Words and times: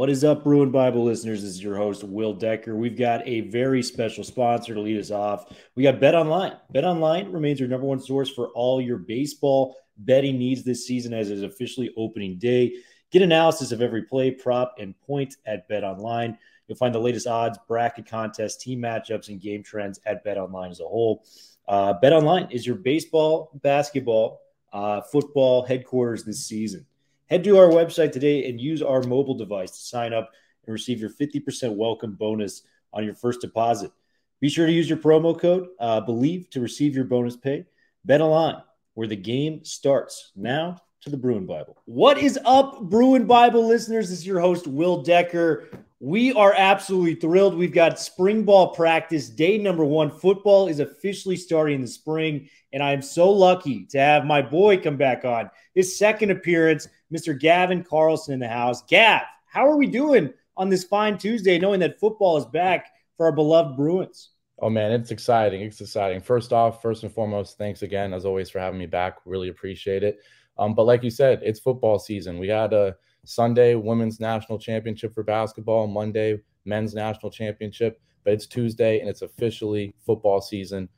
What 0.00 0.08
is 0.08 0.24
up, 0.24 0.44
Bruin 0.44 0.70
Bible 0.70 1.04
listeners? 1.04 1.42
This 1.42 1.50
is 1.50 1.62
your 1.62 1.76
host, 1.76 2.02
Will 2.04 2.32
Decker. 2.32 2.74
We've 2.74 2.96
got 2.96 3.20
a 3.28 3.42
very 3.42 3.82
special 3.82 4.24
sponsor 4.24 4.72
to 4.72 4.80
lead 4.80 4.98
us 4.98 5.10
off. 5.10 5.54
We 5.74 5.82
got 5.82 6.00
Bet 6.00 6.14
Online. 6.14 6.54
Bet 6.70 6.86
Online 6.86 7.30
remains 7.30 7.60
your 7.60 7.68
number 7.68 7.86
one 7.86 8.00
source 8.00 8.30
for 8.30 8.48
all 8.54 8.80
your 8.80 8.96
baseball 8.96 9.76
betting 9.98 10.38
needs 10.38 10.64
this 10.64 10.86
season 10.86 11.12
as 11.12 11.28
it 11.28 11.34
is 11.34 11.42
officially 11.42 11.92
opening 11.98 12.38
day. 12.38 12.76
Get 13.12 13.20
analysis 13.20 13.72
of 13.72 13.82
every 13.82 14.04
play, 14.04 14.30
prop, 14.30 14.76
and 14.78 14.98
point 15.00 15.36
at 15.44 15.68
Bet 15.68 15.84
Online. 15.84 16.38
You'll 16.66 16.78
find 16.78 16.94
the 16.94 16.98
latest 16.98 17.26
odds, 17.26 17.58
bracket 17.68 18.06
contests, 18.06 18.56
team 18.56 18.80
matchups, 18.80 19.28
and 19.28 19.38
game 19.38 19.62
trends 19.62 20.00
at 20.06 20.24
Bet 20.24 20.38
Online 20.38 20.70
as 20.70 20.80
a 20.80 20.84
whole. 20.84 21.26
Uh, 21.68 21.92
Bet 21.92 22.14
Online 22.14 22.50
is 22.50 22.66
your 22.66 22.76
baseball, 22.76 23.50
basketball, 23.62 24.40
uh, 24.72 25.02
football 25.02 25.62
headquarters 25.62 26.24
this 26.24 26.46
season. 26.46 26.86
Head 27.30 27.44
to 27.44 27.58
our 27.58 27.68
website 27.68 28.10
today 28.10 28.48
and 28.48 28.60
use 28.60 28.82
our 28.82 29.04
mobile 29.04 29.36
device 29.36 29.70
to 29.70 29.76
sign 29.76 30.12
up 30.12 30.32
and 30.66 30.72
receive 30.72 30.98
your 30.98 31.10
50% 31.10 31.76
welcome 31.76 32.14
bonus 32.14 32.62
on 32.92 33.04
your 33.04 33.14
first 33.14 33.40
deposit. 33.40 33.92
Be 34.40 34.48
sure 34.48 34.66
to 34.66 34.72
use 34.72 34.88
your 34.88 34.98
promo 34.98 35.38
code 35.38 35.68
uh, 35.78 36.00
BELIEVE 36.00 36.50
to 36.50 36.60
receive 36.60 36.96
your 36.96 37.04
bonus 37.04 37.36
pay. 37.36 37.66
Bet 38.04 38.20
Online, 38.20 38.60
where 38.94 39.06
the 39.06 39.14
game 39.14 39.64
starts. 39.64 40.32
Now 40.34 40.82
to 41.02 41.10
the 41.10 41.16
Bruin 41.16 41.46
Bible. 41.46 41.76
What 41.84 42.18
is 42.18 42.36
up, 42.44 42.82
Bruin 42.82 43.26
Bible 43.26 43.64
listeners? 43.64 44.10
This 44.10 44.18
is 44.18 44.26
your 44.26 44.40
host, 44.40 44.66
Will 44.66 45.00
Decker. 45.00 45.68
We 46.00 46.32
are 46.32 46.54
absolutely 46.56 47.14
thrilled. 47.14 47.54
We've 47.54 47.72
got 47.72 48.00
spring 48.00 48.42
ball 48.42 48.74
practice, 48.74 49.28
day 49.28 49.56
number 49.56 49.84
one. 49.84 50.10
Football 50.10 50.66
is 50.66 50.80
officially 50.80 51.36
starting 51.36 51.76
in 51.76 51.82
the 51.82 51.86
spring, 51.86 52.48
and 52.72 52.82
I 52.82 52.92
am 52.92 53.02
so 53.02 53.30
lucky 53.30 53.86
to 53.90 54.00
have 54.00 54.24
my 54.24 54.42
boy 54.42 54.78
come 54.78 54.96
back 54.96 55.24
on. 55.24 55.48
His 55.74 55.96
second 55.96 56.32
appearance, 56.32 56.88
Mr. 57.12 57.38
Gavin 57.38 57.82
Carlson 57.82 58.34
in 58.34 58.40
the 58.40 58.48
house. 58.48 58.82
Gav, 58.84 59.22
how 59.46 59.66
are 59.66 59.76
we 59.76 59.86
doing 59.86 60.32
on 60.56 60.68
this 60.68 60.84
fine 60.84 61.18
Tuesday, 61.18 61.58
knowing 61.58 61.80
that 61.80 61.98
football 61.98 62.36
is 62.36 62.44
back 62.46 62.88
for 63.16 63.26
our 63.26 63.32
beloved 63.32 63.76
Bruins? 63.76 64.30
Oh 64.62 64.70
man, 64.70 64.92
it's 64.92 65.10
exciting. 65.10 65.62
It's 65.62 65.80
exciting. 65.80 66.20
First 66.20 66.52
off, 66.52 66.82
first 66.82 67.02
and 67.02 67.12
foremost, 67.12 67.56
thanks 67.56 67.82
again 67.82 68.12
as 68.12 68.24
always 68.24 68.50
for 68.50 68.58
having 68.58 68.78
me 68.78 68.86
back. 68.86 69.16
Really 69.24 69.48
appreciate 69.48 70.02
it. 70.02 70.18
Um, 70.58 70.74
but 70.74 70.84
like 70.84 71.02
you 71.02 71.10
said, 71.10 71.40
it's 71.42 71.60
football 71.60 71.98
season. 71.98 72.38
We 72.38 72.48
had 72.48 72.74
a 72.74 72.94
Sunday 73.24 73.74
women's 73.74 74.20
national 74.20 74.58
championship 74.58 75.14
for 75.14 75.22
basketball, 75.22 75.86
Monday 75.86 76.40
men's 76.64 76.94
national 76.94 77.30
championship, 77.30 78.00
but 78.24 78.32
it's 78.34 78.46
Tuesday 78.46 79.00
and 79.00 79.08
it's 79.08 79.22
officially 79.22 79.94
football 80.04 80.40
season. 80.40 80.88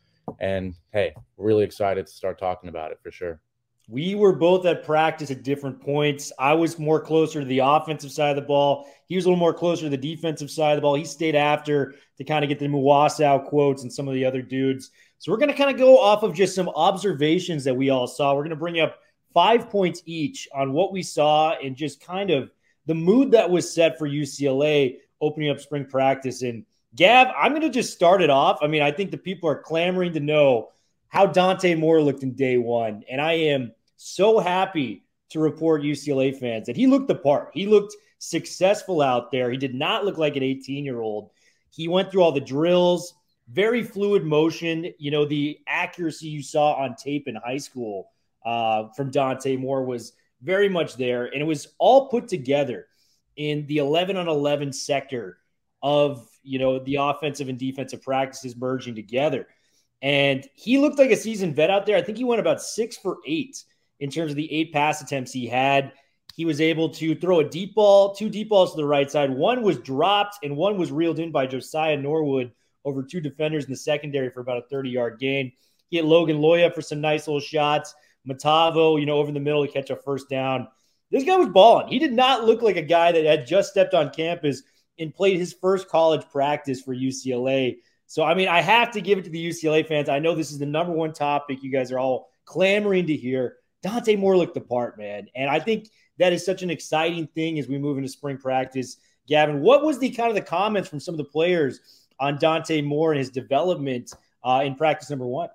And 0.40 0.74
hey, 0.92 1.14
really 1.36 1.64
excited 1.64 2.06
to 2.06 2.12
start 2.12 2.38
talking 2.38 2.68
about 2.68 2.90
it 2.90 2.98
for 3.02 3.10
sure. 3.10 3.40
We 3.88 4.14
were 4.14 4.32
both 4.32 4.64
at 4.64 4.84
practice 4.84 5.30
at 5.30 5.42
different 5.42 5.80
points. 5.80 6.32
I 6.38 6.54
was 6.54 6.78
more 6.78 7.00
closer 7.00 7.40
to 7.40 7.46
the 7.46 7.58
offensive 7.58 8.12
side 8.12 8.30
of 8.30 8.36
the 8.36 8.42
ball. 8.42 8.88
He 9.08 9.16
was 9.16 9.24
a 9.24 9.28
little 9.28 9.38
more 9.38 9.52
closer 9.52 9.82
to 9.82 9.88
the 9.90 9.96
defensive 9.96 10.50
side 10.50 10.72
of 10.72 10.76
the 10.76 10.82
ball. 10.82 10.94
He 10.94 11.04
stayed 11.04 11.34
after 11.34 11.94
to 12.16 12.24
kind 12.24 12.44
of 12.44 12.48
get 12.48 12.58
the 12.58 12.66
Muasau 12.66 13.44
quotes 13.44 13.82
and 13.82 13.92
some 13.92 14.08
of 14.08 14.14
the 14.14 14.24
other 14.24 14.40
dudes. 14.40 14.90
So 15.18 15.30
we're 15.30 15.38
going 15.38 15.50
to 15.50 15.56
kind 15.56 15.70
of 15.70 15.76
go 15.76 15.98
off 15.98 16.22
of 16.22 16.34
just 16.34 16.54
some 16.54 16.68
observations 16.68 17.64
that 17.64 17.76
we 17.76 17.90
all 17.90 18.06
saw. 18.06 18.34
We're 18.34 18.42
going 18.42 18.50
to 18.50 18.56
bring 18.56 18.80
up 18.80 18.98
five 19.34 19.68
points 19.68 20.02
each 20.06 20.48
on 20.54 20.72
what 20.72 20.92
we 20.92 21.02
saw 21.02 21.52
and 21.52 21.76
just 21.76 22.00
kind 22.00 22.30
of 22.30 22.50
the 22.86 22.94
mood 22.94 23.32
that 23.32 23.50
was 23.50 23.72
set 23.72 23.98
for 23.98 24.08
UCLA 24.08 24.98
opening 25.20 25.50
up 25.50 25.60
spring 25.60 25.86
practice. 25.86 26.42
And 26.42 26.64
Gav, 26.94 27.28
I'm 27.36 27.52
going 27.52 27.62
to 27.62 27.70
just 27.70 27.92
start 27.92 28.22
it 28.22 28.30
off. 28.30 28.58
I 28.62 28.66
mean, 28.66 28.82
I 28.82 28.90
think 28.90 29.10
the 29.10 29.18
people 29.18 29.48
are 29.48 29.62
clamoring 29.62 30.12
to 30.14 30.20
know 30.20 30.70
how 31.12 31.26
Dante 31.26 31.74
Moore 31.74 32.00
looked 32.00 32.22
in 32.22 32.32
day 32.32 32.56
one. 32.56 33.04
And 33.08 33.20
I 33.20 33.32
am 33.34 33.72
so 33.96 34.38
happy 34.38 35.04
to 35.28 35.40
report 35.40 35.82
UCLA 35.82 36.34
fans 36.34 36.66
that 36.66 36.76
he 36.76 36.86
looked 36.86 37.06
the 37.06 37.14
part. 37.14 37.50
He 37.52 37.66
looked 37.66 37.94
successful 38.18 39.02
out 39.02 39.30
there. 39.30 39.50
He 39.50 39.58
did 39.58 39.74
not 39.74 40.06
look 40.06 40.16
like 40.16 40.36
an 40.36 40.42
18 40.42 40.84
year 40.84 41.00
old. 41.00 41.30
He 41.70 41.86
went 41.86 42.10
through 42.10 42.22
all 42.22 42.32
the 42.32 42.40
drills, 42.40 43.14
very 43.50 43.82
fluid 43.82 44.24
motion. 44.24 44.90
You 44.98 45.10
know, 45.10 45.26
the 45.26 45.58
accuracy 45.66 46.28
you 46.28 46.42
saw 46.42 46.72
on 46.74 46.96
tape 46.96 47.28
in 47.28 47.34
high 47.34 47.58
school 47.58 48.08
uh, 48.44 48.88
from 48.96 49.10
Dante 49.10 49.56
Moore 49.56 49.84
was 49.84 50.14
very 50.40 50.70
much 50.70 50.96
there. 50.96 51.26
And 51.26 51.42
it 51.42 51.46
was 51.46 51.68
all 51.78 52.08
put 52.08 52.26
together 52.26 52.86
in 53.36 53.66
the 53.66 53.78
11 53.78 54.16
on 54.16 54.28
11 54.28 54.72
sector 54.72 55.38
of, 55.82 56.26
you 56.42 56.58
know, 56.58 56.78
the 56.78 56.96
offensive 56.96 57.50
and 57.50 57.58
defensive 57.58 58.00
practices 58.00 58.56
merging 58.56 58.94
together. 58.94 59.46
And 60.02 60.46
he 60.54 60.78
looked 60.78 60.98
like 60.98 61.10
a 61.10 61.16
seasoned 61.16 61.54
vet 61.56 61.70
out 61.70 61.86
there. 61.86 61.96
I 61.96 62.02
think 62.02 62.18
he 62.18 62.24
went 62.24 62.40
about 62.40 62.60
six 62.60 62.96
for 62.96 63.18
eight 63.26 63.62
in 64.00 64.10
terms 64.10 64.32
of 64.32 64.36
the 64.36 64.52
eight 64.52 64.72
pass 64.72 65.00
attempts 65.00 65.32
he 65.32 65.46
had. 65.46 65.92
He 66.34 66.44
was 66.44 66.60
able 66.60 66.88
to 66.90 67.14
throw 67.14 67.40
a 67.40 67.48
deep 67.48 67.74
ball, 67.74 68.14
two 68.14 68.28
deep 68.28 68.48
balls 68.48 68.72
to 68.72 68.78
the 68.78 68.84
right 68.84 69.10
side. 69.10 69.30
One 69.30 69.62
was 69.62 69.78
dropped 69.78 70.38
and 70.42 70.56
one 70.56 70.76
was 70.76 70.90
reeled 70.90 71.20
in 71.20 71.30
by 71.30 71.46
Josiah 71.46 71.96
Norwood 71.96 72.50
over 72.84 73.02
two 73.02 73.20
defenders 73.20 73.64
in 73.64 73.70
the 73.70 73.76
secondary 73.76 74.28
for 74.30 74.40
about 74.40 74.58
a 74.58 74.66
30 74.68 74.90
yard 74.90 75.20
gain. 75.20 75.52
He 75.88 75.98
hit 75.98 76.04
Logan 76.04 76.38
Loya 76.38 76.74
for 76.74 76.82
some 76.82 77.00
nice 77.00 77.28
little 77.28 77.40
shots. 77.40 77.94
Matavao, 78.28 78.98
you 78.98 79.06
know, 79.06 79.18
over 79.18 79.30
the 79.30 79.40
middle 79.40 79.64
to 79.64 79.72
catch 79.72 79.90
a 79.90 79.96
first 79.96 80.28
down. 80.28 80.68
This 81.10 81.24
guy 81.24 81.36
was 81.36 81.48
balling. 81.48 81.88
He 81.88 81.98
did 81.98 82.12
not 82.12 82.44
look 82.44 82.62
like 82.62 82.76
a 82.76 82.82
guy 82.82 83.12
that 83.12 83.24
had 83.24 83.46
just 83.46 83.70
stepped 83.70 83.94
on 83.94 84.10
campus 84.10 84.62
and 84.98 85.14
played 85.14 85.38
his 85.38 85.52
first 85.52 85.88
college 85.88 86.24
practice 86.30 86.80
for 86.80 86.94
UCLA. 86.94 87.76
So, 88.12 88.22
I 88.24 88.34
mean, 88.34 88.46
I 88.46 88.60
have 88.60 88.90
to 88.90 89.00
give 89.00 89.18
it 89.18 89.24
to 89.24 89.30
the 89.30 89.48
UCLA 89.48 89.88
fans. 89.88 90.10
I 90.10 90.18
know 90.18 90.34
this 90.34 90.52
is 90.52 90.58
the 90.58 90.66
number 90.66 90.92
one 90.92 91.14
topic 91.14 91.62
you 91.62 91.72
guys 91.72 91.90
are 91.90 91.98
all 91.98 92.28
clamoring 92.44 93.06
to 93.06 93.16
hear. 93.16 93.56
Dante 93.82 94.16
Moore 94.16 94.36
looked 94.36 94.52
the 94.52 94.60
part, 94.60 94.98
man. 94.98 95.28
And 95.34 95.48
I 95.48 95.58
think 95.58 95.88
that 96.18 96.30
is 96.30 96.44
such 96.44 96.62
an 96.62 96.68
exciting 96.68 97.26
thing 97.28 97.58
as 97.58 97.68
we 97.68 97.78
move 97.78 97.96
into 97.96 98.10
spring 98.10 98.36
practice. 98.36 98.98
Gavin, 99.26 99.62
what 99.62 99.82
was 99.82 99.98
the 99.98 100.10
kind 100.10 100.28
of 100.28 100.34
the 100.34 100.42
comments 100.42 100.90
from 100.90 101.00
some 101.00 101.14
of 101.14 101.16
the 101.16 101.24
players 101.24 101.80
on 102.20 102.36
Dante 102.36 102.82
Moore 102.82 103.12
and 103.12 103.18
his 103.18 103.30
development 103.30 104.12
uh, 104.44 104.60
in 104.62 104.74
practice 104.74 105.08
number 105.08 105.26
one? 105.26 105.48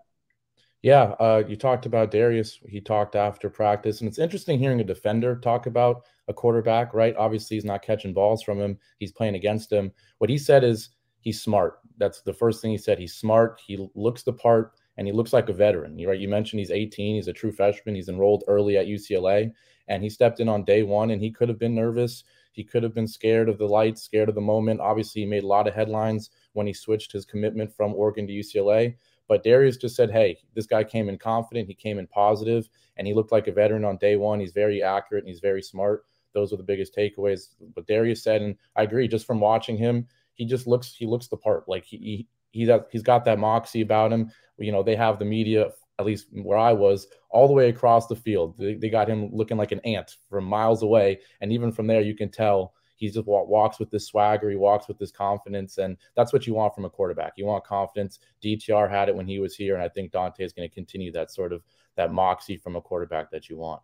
Yeah, 0.81 1.13
uh, 1.19 1.43
you 1.47 1.57
talked 1.57 1.85
about 1.85 2.09
Darius. 2.09 2.59
He 2.67 2.81
talked 2.81 3.15
after 3.15 3.51
practice, 3.51 4.01
and 4.01 4.07
it's 4.07 4.17
interesting 4.17 4.57
hearing 4.57 4.81
a 4.81 4.83
defender 4.83 5.35
talk 5.35 5.67
about 5.67 6.05
a 6.27 6.33
quarterback. 6.33 6.95
Right? 6.95 7.15
Obviously, 7.17 7.57
he's 7.57 7.65
not 7.65 7.83
catching 7.83 8.15
balls 8.15 8.41
from 8.41 8.59
him. 8.59 8.79
He's 8.97 9.11
playing 9.11 9.35
against 9.35 9.71
him. 9.71 9.91
What 10.17 10.31
he 10.31 10.39
said 10.39 10.63
is 10.63 10.89
he's 11.21 11.39
smart. 11.39 11.81
That's 11.97 12.21
the 12.21 12.33
first 12.33 12.61
thing 12.61 12.71
he 12.71 12.77
said. 12.77 12.99
He's 12.99 13.15
smart. 13.15 13.61
He 13.65 13.89
looks 13.95 14.23
the 14.23 14.33
part, 14.33 14.73
and 14.97 15.07
he 15.07 15.13
looks 15.13 15.33
like 15.33 15.49
a 15.49 15.53
veteran. 15.53 15.97
Right? 16.05 16.19
You 16.19 16.27
mentioned 16.27 16.59
he's 16.59 16.71
18. 16.71 17.15
He's 17.15 17.27
a 17.27 17.33
true 17.33 17.51
freshman. 17.51 17.95
He's 17.95 18.09
enrolled 18.09 18.43
early 18.47 18.77
at 18.77 18.87
UCLA, 18.87 19.51
and 19.87 20.03
he 20.03 20.09
stepped 20.09 20.39
in 20.39 20.49
on 20.49 20.63
day 20.63 20.83
one. 20.83 21.11
And 21.11 21.21
he 21.21 21.31
could 21.31 21.49
have 21.49 21.59
been 21.59 21.75
nervous. 21.75 22.23
He 22.51 22.63
could 22.63 22.83
have 22.83 22.93
been 22.93 23.07
scared 23.07 23.49
of 23.49 23.57
the 23.59 23.67
lights, 23.67 24.01
scared 24.01 24.29
of 24.29 24.35
the 24.35 24.41
moment. 24.41 24.81
Obviously, 24.81 25.21
he 25.21 25.27
made 25.27 25.43
a 25.43 25.47
lot 25.47 25.67
of 25.67 25.75
headlines 25.75 26.31
when 26.53 26.65
he 26.65 26.73
switched 26.73 27.11
his 27.11 27.25
commitment 27.25 27.71
from 27.71 27.93
Oregon 27.93 28.25
to 28.27 28.33
UCLA. 28.33 28.95
But 29.27 29.43
Darius 29.43 29.77
just 29.77 29.95
said, 29.95 30.09
hey, 30.09 30.39
this 30.55 30.65
guy 30.65 30.83
came 30.83 31.09
in 31.09 31.17
confident, 31.17 31.67
he 31.67 31.73
came 31.73 31.99
in 31.99 32.07
positive, 32.07 32.69
and 32.95 33.05
he 33.05 33.13
looked 33.13 33.31
like 33.31 33.47
a 33.47 33.51
veteran 33.51 33.85
on 33.85 33.97
day 33.97 34.15
one. 34.15 34.39
He's 34.39 34.53
very 34.53 34.81
accurate 34.81 35.23
and 35.23 35.29
he's 35.29 35.41
very 35.41 35.61
smart. 35.61 36.05
Those 36.33 36.51
were 36.51 36.57
the 36.57 36.63
biggest 36.63 36.95
takeaways. 36.95 37.49
But 37.75 37.87
Darius 37.87 38.23
said, 38.23 38.41
and 38.41 38.55
I 38.75 38.83
agree, 38.83 39.07
just 39.07 39.27
from 39.27 39.39
watching 39.39 39.77
him, 39.77 40.07
he 40.37 40.45
just 40.45 40.67
looks 40.67 40.95
he 40.95 41.05
looks 41.05 41.27
the 41.27 41.37
part. 41.37 41.67
Like 41.67 41.83
he, 41.83 41.97
he 41.97 42.27
he's 42.51 42.69
he's 42.91 43.03
got 43.03 43.25
that 43.25 43.39
moxie 43.39 43.81
about 43.81 44.13
him. 44.13 44.31
You 44.57 44.71
know, 44.71 44.83
they 44.83 44.95
have 44.95 45.19
the 45.19 45.25
media, 45.25 45.71
at 45.99 46.05
least 46.05 46.27
where 46.31 46.57
I 46.57 46.73
was, 46.73 47.07
all 47.29 47.47
the 47.47 47.53
way 47.53 47.69
across 47.69 48.07
the 48.07 48.15
field. 48.15 48.57
They, 48.57 48.75
they 48.75 48.89
got 48.89 49.09
him 49.09 49.29
looking 49.31 49.57
like 49.57 49.71
an 49.71 49.81
ant 49.81 50.15
from 50.29 50.45
miles 50.45 50.83
away, 50.83 51.19
and 51.41 51.51
even 51.51 51.71
from 51.71 51.87
there, 51.87 52.01
you 52.01 52.15
can 52.15 52.29
tell 52.29 52.73
he 52.95 53.09
just 53.09 53.27
walks 53.27 53.79
with 53.79 53.91
this 53.91 54.07
swagger. 54.07 54.49
He 54.49 54.55
walks 54.55 54.87
with 54.87 54.97
this 54.97 55.11
confidence, 55.11 55.77
and 55.77 55.97
that's 56.15 56.33
what 56.33 56.47
you 56.47 56.53
want 56.53 56.73
from 56.73 56.85
a 56.85 56.89
quarterback. 56.89 57.33
You 57.35 57.45
want 57.45 57.63
confidence. 57.63 58.19
DTR 58.43 58.89
had 58.89 59.09
it 59.09 59.15
when 59.15 59.27
he 59.27 59.39
was 59.39 59.55
here, 59.55 59.75
and 59.75 59.83
I 59.83 59.89
think 59.89 60.11
Dante 60.11 60.43
is 60.43 60.53
going 60.53 60.67
to 60.67 60.73
continue 60.73 61.11
that 61.11 61.31
sort 61.31 61.53
of 61.53 61.63
that 61.95 62.11
moxie 62.11 62.57
from 62.57 62.75
a 62.75 62.81
quarterback 62.81 63.31
that 63.31 63.49
you 63.49 63.57
want. 63.57 63.81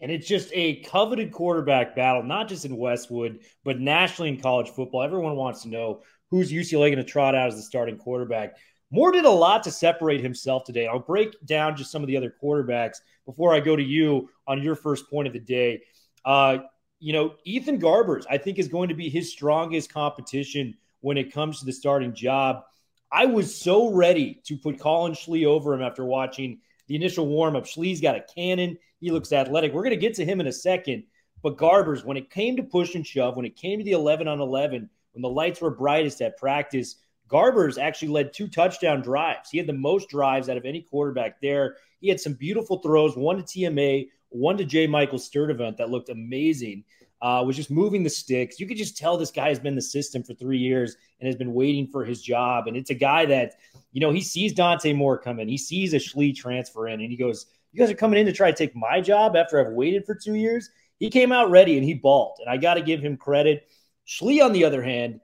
And 0.00 0.12
it's 0.12 0.28
just 0.28 0.50
a 0.52 0.80
coveted 0.82 1.32
quarterback 1.32 1.96
battle, 1.96 2.22
not 2.22 2.48
just 2.48 2.64
in 2.64 2.76
Westwood, 2.76 3.40
but 3.64 3.80
nationally 3.80 4.30
in 4.30 4.40
college 4.40 4.68
football. 4.68 5.02
Everyone 5.02 5.36
wants 5.36 5.62
to 5.62 5.68
know 5.68 6.02
who's 6.30 6.52
UCLA 6.52 6.88
going 6.92 6.96
to 6.98 7.04
trot 7.04 7.34
out 7.34 7.48
as 7.48 7.56
the 7.56 7.62
starting 7.62 7.96
quarterback. 7.96 8.56
Moore 8.90 9.12
did 9.12 9.24
a 9.24 9.30
lot 9.30 9.64
to 9.64 9.70
separate 9.70 10.22
himself 10.22 10.64
today. 10.64 10.86
I'll 10.86 10.98
break 10.98 11.34
down 11.44 11.76
just 11.76 11.90
some 11.90 12.02
of 12.02 12.06
the 12.06 12.16
other 12.16 12.34
quarterbacks 12.42 12.98
before 13.26 13.52
I 13.52 13.60
go 13.60 13.76
to 13.76 13.82
you 13.82 14.30
on 14.46 14.62
your 14.62 14.76
first 14.76 15.10
point 15.10 15.26
of 15.26 15.34
the 15.34 15.40
day. 15.40 15.82
Uh, 16.24 16.58
you 16.98 17.12
know, 17.12 17.34
Ethan 17.44 17.80
Garbers, 17.80 18.24
I 18.30 18.38
think, 18.38 18.58
is 18.58 18.68
going 18.68 18.88
to 18.88 18.94
be 18.94 19.08
his 19.08 19.30
strongest 19.30 19.92
competition 19.92 20.74
when 21.00 21.18
it 21.18 21.32
comes 21.32 21.60
to 21.60 21.66
the 21.66 21.72
starting 21.72 22.14
job. 22.14 22.62
I 23.10 23.26
was 23.26 23.54
so 23.54 23.92
ready 23.92 24.40
to 24.44 24.56
put 24.56 24.80
Colin 24.80 25.12
Schlee 25.12 25.46
over 25.46 25.74
him 25.74 25.82
after 25.82 26.04
watching 26.04 26.60
the 26.88 26.96
initial 26.96 27.26
warm 27.26 27.54
up. 27.54 27.64
Schlee's 27.64 28.00
got 28.00 28.16
a 28.16 28.24
cannon. 28.34 28.76
He 29.00 29.10
looks 29.10 29.32
athletic. 29.32 29.72
We're 29.72 29.84
going 29.84 29.90
to 29.90 29.96
get 29.96 30.14
to 30.14 30.24
him 30.24 30.40
in 30.40 30.48
a 30.48 30.52
second. 30.52 31.04
But 31.42 31.56
Garbers, 31.56 32.04
when 32.04 32.16
it 32.16 32.30
came 32.30 32.56
to 32.56 32.62
push 32.64 32.94
and 32.96 33.06
shove, 33.06 33.36
when 33.36 33.46
it 33.46 33.54
came 33.54 33.78
to 33.78 33.84
the 33.84 33.92
11 33.92 34.26
on 34.26 34.40
11, 34.40 34.90
when 35.12 35.22
the 35.22 35.28
lights 35.28 35.60
were 35.60 35.70
brightest 35.70 36.20
at 36.20 36.36
practice, 36.36 36.96
Garbers 37.28 37.78
actually 37.80 38.08
led 38.08 38.32
two 38.32 38.48
touchdown 38.48 39.02
drives. 39.02 39.50
He 39.50 39.58
had 39.58 39.66
the 39.66 39.72
most 39.72 40.08
drives 40.08 40.48
out 40.48 40.56
of 40.56 40.64
any 40.64 40.80
quarterback 40.80 41.40
there. 41.40 41.76
He 42.00 42.08
had 42.08 42.20
some 42.20 42.32
beautiful 42.32 42.78
throws, 42.78 43.16
one 43.16 43.36
to 43.36 43.42
TMA, 43.42 44.08
one 44.30 44.56
to 44.56 44.64
J. 44.64 44.86
Michael 44.86 45.18
Sturdivant 45.18 45.76
that 45.76 45.90
looked 45.90 46.08
amazing. 46.08 46.84
Uh, 47.20 47.42
was 47.44 47.56
just 47.56 47.70
moving 47.70 48.04
the 48.04 48.10
sticks. 48.10 48.60
You 48.60 48.66
could 48.66 48.76
just 48.76 48.96
tell 48.96 49.16
this 49.16 49.32
guy 49.32 49.48
has 49.48 49.58
been 49.58 49.74
the 49.74 49.82
system 49.82 50.22
for 50.22 50.34
three 50.34 50.58
years 50.58 50.96
and 51.18 51.26
has 51.26 51.34
been 51.34 51.52
waiting 51.52 51.86
for 51.86 52.04
his 52.04 52.22
job. 52.22 52.68
And 52.68 52.76
it's 52.76 52.90
a 52.90 52.94
guy 52.94 53.26
that, 53.26 53.54
you 53.92 54.00
know, 54.00 54.12
he 54.12 54.20
sees 54.20 54.52
Dante 54.52 54.92
Moore 54.92 55.18
come 55.18 55.40
in. 55.40 55.48
He 55.48 55.58
sees 55.58 55.94
a 55.94 55.96
Schlee 55.96 56.32
transfer 56.34 56.86
in 56.86 57.00
and 57.00 57.10
he 57.10 57.16
goes, 57.16 57.46
You 57.72 57.80
guys 57.80 57.90
are 57.90 57.96
coming 57.96 58.20
in 58.20 58.26
to 58.26 58.32
try 58.32 58.52
to 58.52 58.56
take 58.56 58.76
my 58.76 59.00
job 59.00 59.34
after 59.34 59.58
I've 59.58 59.72
waited 59.72 60.06
for 60.06 60.14
two 60.14 60.34
years? 60.34 60.70
He 61.00 61.10
came 61.10 61.32
out 61.32 61.50
ready 61.50 61.76
and 61.76 61.84
he 61.84 61.94
balled. 61.94 62.38
And 62.40 62.48
I 62.48 62.56
got 62.56 62.74
to 62.74 62.82
give 62.82 63.00
him 63.00 63.16
credit. 63.16 63.68
Schlee, 64.06 64.44
on 64.44 64.52
the 64.52 64.64
other 64.64 64.82
hand, 64.82 65.20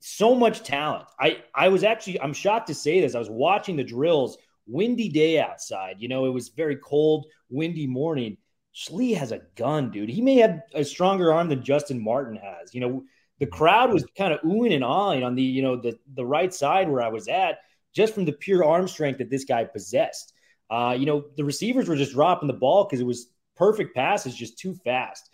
so 0.00 0.34
much 0.34 0.62
talent. 0.62 1.06
I 1.18 1.42
I 1.54 1.68
was 1.68 1.84
actually 1.84 2.20
I'm 2.20 2.32
shocked 2.32 2.68
to 2.68 2.74
say 2.74 3.00
this. 3.00 3.14
I 3.14 3.18
was 3.18 3.30
watching 3.30 3.76
the 3.76 3.84
drills, 3.84 4.38
windy 4.66 5.08
day 5.08 5.40
outside. 5.40 5.96
You 5.98 6.08
know, 6.08 6.26
it 6.26 6.30
was 6.30 6.50
very 6.50 6.76
cold, 6.76 7.26
windy 7.48 7.86
morning. 7.86 8.36
Schlee 8.78 9.16
has 9.16 9.32
a 9.32 9.40
gun, 9.56 9.90
dude. 9.90 10.08
He 10.08 10.22
may 10.22 10.36
have 10.36 10.60
a 10.74 10.84
stronger 10.84 11.32
arm 11.32 11.48
than 11.48 11.62
Justyn 11.62 12.00
Martin 12.00 12.36
has. 12.36 12.74
You 12.74 12.80
know, 12.80 13.04
the 13.40 13.46
crowd 13.46 13.92
was 13.92 14.04
kind 14.16 14.32
of 14.32 14.40
oohing 14.42 14.74
and 14.74 14.84
awing 14.84 15.24
on 15.24 15.34
the 15.34 15.42
you 15.42 15.62
know 15.62 15.76
the 15.76 15.98
the 16.14 16.24
right 16.24 16.52
side 16.54 16.88
where 16.88 17.02
I 17.02 17.08
was 17.08 17.26
at, 17.28 17.58
just 17.92 18.14
from 18.14 18.24
the 18.24 18.32
pure 18.32 18.64
arm 18.64 18.86
strength 18.86 19.18
that 19.18 19.30
this 19.30 19.44
guy 19.44 19.64
possessed. 19.64 20.32
Uh, 20.70 20.94
you 20.98 21.06
know, 21.06 21.24
the 21.36 21.44
receivers 21.44 21.88
were 21.88 21.96
just 21.96 22.12
dropping 22.12 22.46
the 22.46 22.54
ball 22.54 22.84
because 22.84 23.00
it 23.00 23.06
was 23.06 23.30
perfect 23.56 23.94
passes, 23.94 24.34
just 24.34 24.58
too 24.58 24.74
fast. 24.84 25.28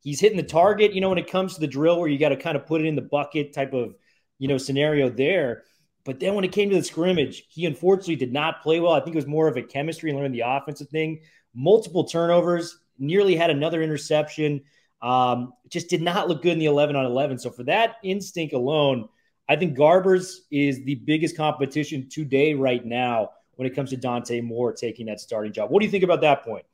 He's 0.00 0.20
hitting 0.20 0.36
the 0.36 0.42
target. 0.42 0.92
You 0.92 1.00
know, 1.00 1.10
when 1.10 1.18
it 1.18 1.30
comes 1.30 1.54
to 1.54 1.60
the 1.60 1.66
drill 1.66 2.00
where 2.00 2.08
you 2.08 2.18
got 2.18 2.30
to 2.30 2.36
kind 2.36 2.56
of 2.56 2.66
put 2.66 2.80
it 2.80 2.86
in 2.86 2.96
the 2.96 3.02
bucket 3.02 3.52
type 3.52 3.74
of 3.74 3.94
you 4.38 4.48
know, 4.48 4.58
scenario 4.58 5.10
there. 5.10 5.64
But 6.04 6.20
then 6.20 6.34
when 6.34 6.44
it 6.44 6.52
came 6.52 6.70
to 6.70 6.76
the 6.76 6.84
scrimmage, 6.84 7.44
he 7.50 7.66
unfortunately 7.66 8.16
did 8.16 8.32
not 8.32 8.62
play 8.62 8.80
well. 8.80 8.92
I 8.92 9.00
think 9.00 9.14
it 9.14 9.18
was 9.18 9.26
more 9.26 9.48
of 9.48 9.56
a 9.56 9.62
chemistry 9.62 10.10
and 10.10 10.18
learning 10.18 10.32
the 10.32 10.44
offensive 10.46 10.88
thing. 10.88 11.20
Multiple 11.54 12.04
turnovers, 12.04 12.78
nearly 12.98 13.36
had 13.36 13.50
another 13.50 13.82
interception. 13.82 14.62
Um, 15.00 15.52
just 15.68 15.88
did 15.88 16.02
not 16.02 16.28
look 16.28 16.42
good 16.42 16.52
in 16.52 16.58
the 16.58 16.66
11 16.66 16.96
on 16.96 17.04
11. 17.04 17.38
So 17.38 17.50
for 17.50 17.62
that 17.64 17.96
instinct 18.02 18.54
alone, 18.54 19.08
I 19.48 19.56
think 19.56 19.78
Garbers 19.78 20.40
is 20.50 20.84
the 20.84 20.96
biggest 20.96 21.36
competition 21.36 22.08
today, 22.10 22.54
right 22.54 22.84
now, 22.84 23.30
when 23.56 23.66
it 23.66 23.74
comes 23.74 23.90
to 23.90 23.96
Dante 23.96 24.40
Moore 24.40 24.72
taking 24.72 25.06
that 25.06 25.20
starting 25.20 25.52
job. 25.52 25.70
What 25.70 25.80
do 25.80 25.86
you 25.86 25.90
think 25.90 26.04
about 26.04 26.20
that 26.20 26.44
point? 26.44 26.66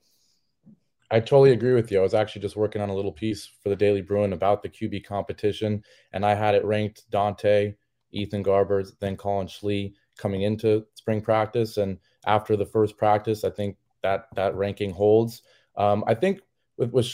I 1.11 1.21
totally 1.21 1.53
agree 1.53 1.75
with 1.75 1.93
you. 1.93 2.01
I 2.01 2.03
was 2.03 2.15
actually 2.15 2.43
just 2.43 2.57
working 2.57 2.83
on 2.83 2.89
a 2.89 2.95
little 2.95 3.13
piece 3.13 3.49
for 3.63 3.69
the 3.69 3.77
Daily 3.77 4.01
Bruin 4.01 4.33
about 4.33 4.63
the 4.63 4.69
QB 4.69 5.05
competition, 5.05 5.85
and 6.13 6.27
I 6.27 6.35
had 6.35 6.55
it 6.55 6.65
ranked 6.65 7.09
Dante, 7.11 7.75
Ethan 8.11 8.43
Garbers, 8.43 8.93
then 9.01 9.17
Colin 9.17 9.47
Schlee 9.47 9.95
coming 10.17 10.43
into 10.43 10.85
spring 10.95 11.21
practice. 11.21 11.77
And 11.77 11.99
after 12.27 12.57
the 12.57 12.67
first 12.67 12.97
practice, 12.97 13.45
I 13.45 13.51
think 13.51 13.77
that 14.03 14.27
that 14.35 14.55
ranking 14.57 14.91
holds. 14.91 15.43
Um, 15.77 16.05
I 16.07 16.15
think 16.15 16.41
with, 16.77 16.91
with 16.93 17.07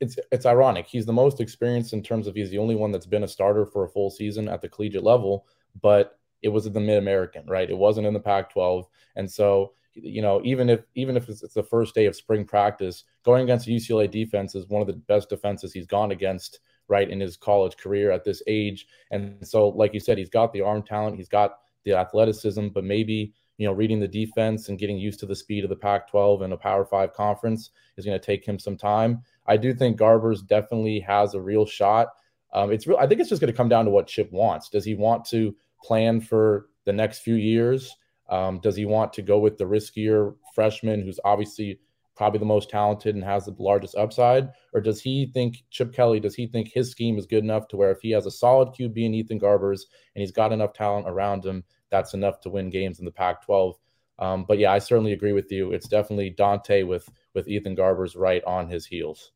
it's 0.00 0.18
it's 0.32 0.46
ironic. 0.46 0.86
He's 0.86 1.06
the 1.06 1.12
most 1.12 1.40
experienced 1.40 1.92
in 1.92 2.02
terms 2.02 2.26
of 2.26 2.34
he's 2.34 2.50
the 2.50 2.58
only 2.58 2.74
one 2.74 2.92
that's 2.92 3.06
been 3.06 3.24
a 3.24 3.28
starter 3.28 3.66
for 3.66 3.84
a 3.84 3.88
full 3.88 4.10
season 4.10 4.48
at 4.48 4.60
the 4.60 4.68
collegiate 4.68 5.04
level, 5.04 5.46
but 5.80 6.18
it 6.42 6.48
was 6.48 6.66
in 6.66 6.72
the 6.72 6.80
Mid 6.80 6.98
American, 6.98 7.46
right? 7.46 7.70
It 7.70 7.78
wasn't 7.78 8.06
in 8.06 8.14
the 8.14 8.20
Pac 8.20 8.50
12. 8.50 8.86
And 9.16 9.30
so 9.30 9.72
you 9.94 10.22
know, 10.22 10.40
even 10.44 10.68
if 10.68 10.80
even 10.94 11.16
if 11.16 11.28
it's, 11.28 11.42
it's, 11.42 11.54
the 11.54 11.62
first 11.62 11.94
day 11.94 12.06
of 12.06 12.16
spring 12.16 12.44
practice, 12.44 13.04
going 13.24 13.44
against 13.44 13.66
the 13.66 13.76
UCLA 13.76 14.10
defense 14.10 14.54
is 14.54 14.68
one 14.68 14.80
of 14.80 14.88
the 14.88 14.94
best 14.94 15.28
defenses 15.28 15.72
he's 15.72 15.86
gone 15.86 16.10
against 16.10 16.60
right 16.88 17.08
in 17.08 17.20
his 17.20 17.36
college 17.36 17.76
career 17.76 18.10
at 18.10 18.24
this 18.24 18.42
age. 18.46 18.86
And 19.10 19.46
so, 19.46 19.68
like 19.68 19.94
you 19.94 20.00
said, 20.00 20.18
he's 20.18 20.28
got 20.28 20.52
the 20.52 20.60
arm 20.60 20.82
talent, 20.82 21.16
he's 21.16 21.28
got 21.28 21.58
the 21.84 21.94
athleticism, 21.94 22.68
but 22.68 22.84
maybe 22.84 23.32
you 23.56 23.66
know, 23.66 23.72
reading 23.72 24.00
the 24.00 24.08
defense 24.08 24.68
and 24.68 24.78
getting 24.78 24.98
used 24.98 25.20
to 25.20 25.26
the 25.26 25.36
speed 25.36 25.64
of 25.64 25.70
the 25.70 25.76
Pac-12 25.76 26.42
and 26.42 26.52
a 26.52 26.56
Power 26.56 26.84
Five 26.84 27.12
conference 27.12 27.70
is 27.96 28.04
going 28.04 28.18
to 28.18 28.24
take 28.24 28.44
him 28.44 28.58
some 28.58 28.76
time. 28.76 29.22
I 29.46 29.56
do 29.56 29.74
think 29.74 29.98
Garbers 29.98 30.46
definitely 30.46 31.00
has 31.00 31.34
a 31.34 31.40
real 31.40 31.66
shot. 31.66 32.08
Um, 32.52 32.72
it's 32.72 32.86
real. 32.86 32.98
I 32.98 33.06
think 33.06 33.20
it's 33.20 33.30
just 33.30 33.40
going 33.40 33.52
to 33.52 33.56
come 33.56 33.68
down 33.68 33.84
to 33.84 33.90
what 33.90 34.06
Chip 34.06 34.30
wants. 34.32 34.68
Does 34.68 34.84
he 34.84 34.94
want 34.94 35.24
to 35.26 35.54
plan 35.82 36.20
for 36.20 36.66
the 36.84 36.92
next 36.92 37.20
few 37.20 37.34
years? 37.34 37.94
Um, 38.28 38.60
does 38.60 38.76
he 38.76 38.86
want 38.86 39.12
to 39.14 39.22
go 39.22 39.38
with 39.38 39.58
the 39.58 39.64
riskier 39.64 40.34
freshman 40.54 41.02
who's 41.02 41.20
obviously 41.24 41.78
probably 42.16 42.38
the 42.38 42.44
most 42.44 42.70
talented 42.70 43.14
and 43.14 43.24
has 43.24 43.44
the 43.44 43.54
largest 43.58 43.96
upside? 43.96 44.50
Or 44.72 44.80
does 44.80 45.00
he 45.00 45.30
think, 45.34 45.64
Chip 45.70 45.92
Kelly, 45.92 46.20
does 46.20 46.34
he 46.34 46.46
think 46.46 46.68
his 46.68 46.90
scheme 46.90 47.18
is 47.18 47.26
good 47.26 47.44
enough 47.44 47.68
to 47.68 47.76
where 47.76 47.90
if 47.90 48.00
he 48.00 48.10
has 48.12 48.26
a 48.26 48.30
solid 48.30 48.68
QB 48.68 48.96
in 48.96 49.14
Ethan 49.14 49.40
Garbers 49.40 49.82
and 50.14 50.20
he's 50.20 50.32
got 50.32 50.52
enough 50.52 50.72
talent 50.72 51.08
around 51.08 51.44
him, 51.44 51.64
that's 51.94 52.12
enough 52.12 52.40
to 52.40 52.50
win 52.50 52.70
games 52.70 52.98
in 52.98 53.04
the 53.04 53.12
Pac 53.12 53.44
12? 53.44 53.76
Um, 54.18 54.44
but 54.46 54.58
yeah, 54.58 54.72
I 54.72 54.80
certainly 54.80 55.12
agree 55.12 55.32
with 55.32 55.50
you. 55.52 55.72
It's 55.72 55.86
definitely 55.86 56.30
Dante 56.30 56.82
with 56.82 57.08
with 57.34 57.46
Ethan 57.48 57.76
Garbers 57.76 58.16
right 58.16 58.42
on 58.44 58.68
his 58.68 58.84
heels. 58.84 59.30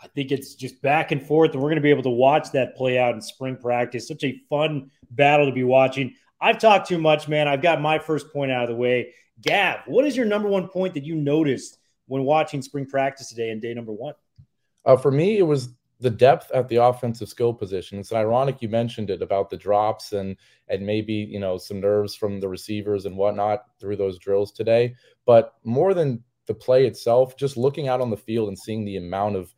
I 0.00 0.06
think 0.06 0.30
it's 0.30 0.54
just 0.54 0.80
back 0.80 1.10
and 1.10 1.20
forth, 1.20 1.52
and 1.52 1.60
we're 1.60 1.70
going 1.70 1.76
to 1.76 1.82
be 1.82 1.90
able 1.90 2.04
to 2.04 2.10
watch 2.10 2.52
that 2.52 2.76
play 2.76 2.98
out 2.98 3.14
in 3.14 3.20
spring 3.20 3.56
practice. 3.56 4.06
Such 4.06 4.22
a 4.22 4.40
fun 4.48 4.90
battle 5.10 5.46
to 5.46 5.52
be 5.52 5.64
watching. 5.64 6.14
I've 6.40 6.58
talked 6.58 6.88
too 6.88 6.98
much, 6.98 7.26
man. 7.26 7.48
I've 7.48 7.62
got 7.62 7.80
my 7.80 7.98
first 7.98 8.32
point 8.32 8.52
out 8.52 8.62
of 8.62 8.68
the 8.68 8.76
way. 8.76 9.12
Gav, 9.40 9.80
what 9.86 10.04
is 10.04 10.16
your 10.16 10.26
number 10.26 10.48
one 10.48 10.68
point 10.68 10.94
that 10.94 11.04
you 11.04 11.16
noticed 11.16 11.78
when 12.06 12.22
watching 12.22 12.62
spring 12.62 12.86
practice 12.86 13.28
today 13.28 13.50
and 13.50 13.60
day 13.60 13.74
number 13.74 13.92
one? 13.92 14.14
Uh, 14.84 14.96
for 14.96 15.10
me, 15.10 15.38
it 15.38 15.42
was 15.42 15.68
the 16.00 16.10
depth 16.10 16.50
at 16.52 16.68
the 16.68 16.76
offensive 16.76 17.28
skill 17.28 17.52
position. 17.52 17.98
It's 17.98 18.12
ironic 18.12 18.62
you 18.62 18.68
mentioned 18.68 19.10
it 19.10 19.22
about 19.22 19.50
the 19.50 19.56
drops 19.56 20.12
and 20.12 20.36
and 20.68 20.84
maybe 20.84 21.12
you 21.12 21.40
know 21.40 21.58
some 21.58 21.80
nerves 21.80 22.14
from 22.14 22.40
the 22.40 22.48
receivers 22.48 23.06
and 23.06 23.16
whatnot 23.16 23.64
through 23.80 23.96
those 23.96 24.18
drills 24.18 24.52
today. 24.52 24.94
But 25.26 25.54
more 25.64 25.94
than 25.94 26.22
the 26.46 26.54
play 26.54 26.86
itself, 26.86 27.36
just 27.36 27.56
looking 27.56 27.88
out 27.88 28.00
on 28.00 28.10
the 28.10 28.16
field 28.16 28.48
and 28.48 28.58
seeing 28.58 28.84
the 28.84 28.96
amount 28.96 29.36
of 29.36 29.54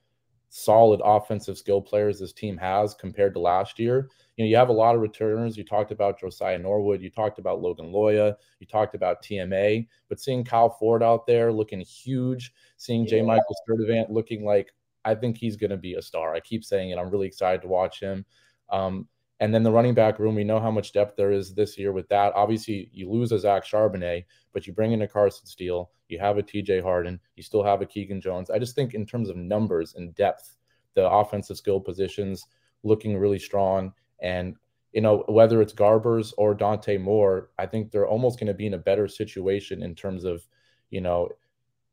solid 0.50 1.00
offensive 1.04 1.56
skill 1.56 1.80
players 1.80 2.18
this 2.18 2.32
team 2.32 2.56
has 2.56 2.94
compared 2.94 3.32
to 3.34 3.40
last 3.40 3.78
year. 3.78 4.08
You 4.36 4.44
know, 4.44 4.48
you 4.48 4.56
have 4.56 4.68
a 4.68 4.72
lot 4.72 4.94
of 4.94 5.00
returners. 5.00 5.56
You 5.56 5.64
talked 5.64 5.92
about 5.92 6.18
Josiah 6.18 6.58
Norwood. 6.58 7.00
You 7.00 7.10
talked 7.10 7.38
about 7.38 7.60
Logan 7.60 7.92
Loya. 7.92 8.34
You 8.58 8.66
talked 8.66 8.94
about 8.94 9.22
TMA. 9.22 9.86
But 10.08 10.18
seeing 10.20 10.44
Kyle 10.44 10.70
Ford 10.70 11.02
out 11.02 11.26
there 11.26 11.52
looking 11.52 11.80
huge, 11.80 12.52
seeing 12.76 13.04
yeah. 13.04 13.10
J. 13.10 13.22
Michael 13.22 13.56
Sturdivant 13.68 14.10
looking 14.10 14.44
like 14.44 14.72
I 15.04 15.14
think 15.14 15.36
he's 15.36 15.56
going 15.56 15.70
to 15.70 15.76
be 15.76 15.94
a 15.94 16.02
star. 16.02 16.34
I 16.34 16.40
keep 16.40 16.64
saying 16.64 16.90
it. 16.90 16.98
I'm 16.98 17.10
really 17.10 17.26
excited 17.26 17.62
to 17.62 17.68
watch 17.68 18.00
him. 18.00 18.24
Um, 18.70 19.08
and 19.40 19.54
then 19.54 19.62
the 19.62 19.72
running 19.72 19.94
back 19.94 20.18
room, 20.18 20.34
we 20.34 20.44
know 20.44 20.60
how 20.60 20.70
much 20.70 20.92
depth 20.92 21.16
there 21.16 21.32
is 21.32 21.54
this 21.54 21.78
year 21.78 21.92
with 21.92 22.08
that. 22.10 22.34
Obviously, 22.34 22.90
you 22.92 23.10
lose 23.10 23.32
a 23.32 23.38
Zach 23.38 23.64
Charbonnet, 23.64 24.24
but 24.52 24.66
you 24.66 24.74
bring 24.74 24.92
in 24.92 25.02
a 25.02 25.08
Carson 25.08 25.46
Steele, 25.46 25.90
you 26.08 26.18
have 26.18 26.36
a 26.36 26.42
TJ 26.42 26.82
Harden, 26.82 27.18
you 27.36 27.42
still 27.42 27.64
have 27.64 27.80
a 27.80 27.86
Keegan 27.86 28.20
Jones. 28.20 28.50
I 28.50 28.58
just 28.58 28.74
think 28.74 28.92
in 28.92 29.06
terms 29.06 29.30
of 29.30 29.36
numbers 29.36 29.94
and 29.94 30.14
depth, 30.14 30.56
the 30.94 31.08
offensive 31.08 31.56
skill 31.56 31.80
positions 31.80 32.44
looking 32.82 33.16
really 33.16 33.38
strong. 33.38 33.92
And 34.20 34.56
you 34.92 35.00
know, 35.00 35.24
whether 35.28 35.62
it's 35.62 35.72
Garbers 35.72 36.32
or 36.36 36.54
Dante 36.54 36.98
Moore, 36.98 37.50
I 37.58 37.66
think 37.66 37.90
they're 37.90 38.08
almost 38.08 38.40
going 38.40 38.48
to 38.48 38.54
be 38.54 38.66
in 38.66 38.74
a 38.74 38.78
better 38.78 39.06
situation 39.06 39.82
in 39.82 39.94
terms 39.94 40.24
of, 40.24 40.46
you 40.90 41.00
know, 41.00 41.28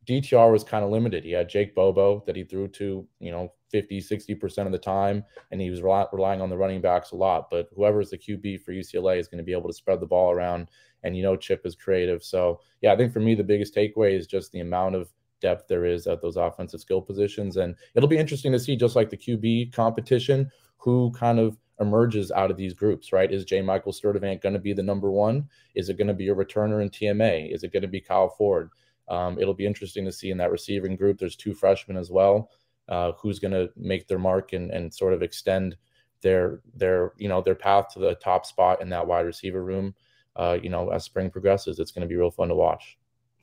DTR 0.08 0.52
was 0.52 0.64
kind 0.64 0.86
of 0.86 0.92
limited. 0.92 1.24
He 1.24 1.32
had 1.32 1.50
Jake 1.50 1.76
Bobo 1.76 2.24
that 2.26 2.36
he 2.36 2.44
threw 2.44 2.68
to, 2.70 3.06
you 3.20 3.32
know, 3.32 3.52
50, 3.70 4.00
60% 4.00 4.66
of 4.66 4.72
the 4.72 4.78
time, 4.78 5.24
and 5.52 5.60
he 5.60 5.70
was 5.70 5.82
relying 5.82 6.40
on 6.40 6.50
the 6.50 6.58
running 6.58 6.80
backs 6.80 7.12
a 7.12 7.16
lot. 7.16 7.50
But 7.50 7.68
whoever 7.76 8.00
is 8.00 8.12
the 8.12 8.18
QB 8.18 8.62
for 8.62 8.72
UCLA 8.72 9.20
is 9.20 9.28
going 9.28 9.40
to 9.40 9.44
be 9.44 9.52
able 9.52 9.68
to 9.68 9.74
spread 9.74 10.00
the 10.00 10.06
ball 10.06 10.32
around. 10.32 10.70
And, 11.04 11.18
you 11.18 11.24
know, 11.24 11.36
Chip 11.36 11.66
is 11.66 11.76
creative. 11.76 12.24
So, 12.24 12.62
yeah, 12.82 12.94
I 12.94 12.96
think 12.96 13.12
for 13.12 13.20
me, 13.20 13.36
the 13.36 13.44
biggest 13.44 13.76
takeaway 13.76 14.18
is 14.18 14.26
just 14.26 14.52
the 14.52 14.62
amount 14.62 14.96
of 14.96 15.10
depth 15.42 15.68
there 15.68 15.86
is 15.86 16.08
at 16.08 16.22
those 16.22 16.38
offensive 16.38 16.80
skill 16.80 17.02
positions. 17.02 17.58
And 17.58 17.76
it'll 17.94 18.10
be 18.10 18.18
interesting 18.18 18.54
to 18.54 18.60
see, 18.60 18.76
just 18.78 18.96
like 18.96 19.10
the 19.10 19.18
QB 19.18 19.74
competition, 19.74 20.50
who 20.78 21.12
kind 21.12 21.38
of 21.38 21.58
emerges 21.80 22.32
out 22.32 22.50
of 22.50 22.58
these 22.58 22.74
groups, 22.74 23.12
right? 23.12 23.32
Is 23.32 23.46
J. 23.46 23.62
Michael 23.62 23.92
Sturdivant 23.92 24.42
going 24.42 24.54
to 24.54 24.60
be 24.60 24.74
the 24.74 24.82
number 24.82 25.12
one? 25.12 25.48
Is 25.76 25.90
it 25.90 25.98
going 25.98 26.08
to 26.08 26.14
be 26.14 26.30
a 26.30 26.36
returner 26.36 26.82
in 26.82 26.90
TMA? 26.90 27.54
Is 27.54 27.64
it 27.64 27.74
going 27.74 27.84
to 27.84 27.88
be 27.88 28.02
Kyle 28.02 28.30
Ford? 28.30 28.72
Um, 29.10 29.40
it'll 29.40 29.54
be 29.54 29.66
interesting 29.66 30.06
to 30.06 30.12
see 30.12 30.32
in 30.32 30.38
that 30.38 30.52
receiving 30.52 30.96
group. 30.96 31.18
There's 31.18 31.36
two 31.36 31.54
freshmen 31.54 31.98
as 31.98 32.12
well. 32.12 32.50
Uh, 32.90 33.12
who's 33.20 33.40
going 33.40 33.52
to 33.52 33.70
make 33.76 34.08
their 34.08 34.20
mark 34.20 34.54
and, 34.54 34.72
and 34.72 34.94
sort 34.94 35.14
of 35.14 35.22
extend 35.22 35.76
their 36.22 36.62
their 36.74 37.12
you 37.18 37.28
know 37.28 37.42
their 37.42 37.56
path 37.56 37.88
to 37.94 38.00
the 38.00 38.16
top 38.16 38.46
spot 38.46 38.82
in 38.82 38.90
that 38.90 39.06
wide 39.06 39.26
receiver 39.26 39.64
room. 39.64 39.94
Uh, 40.36 40.58
you 40.62 40.70
know, 40.70 40.90
as 40.90 41.04
spring 41.04 41.30
progresses, 41.30 41.80
it's 41.80 41.92
going 41.92 42.02
to 42.02 42.08
be 42.08 42.16
real 42.16 42.32
fun 42.32 42.48
to 42.48 42.56
watch. 42.56 42.97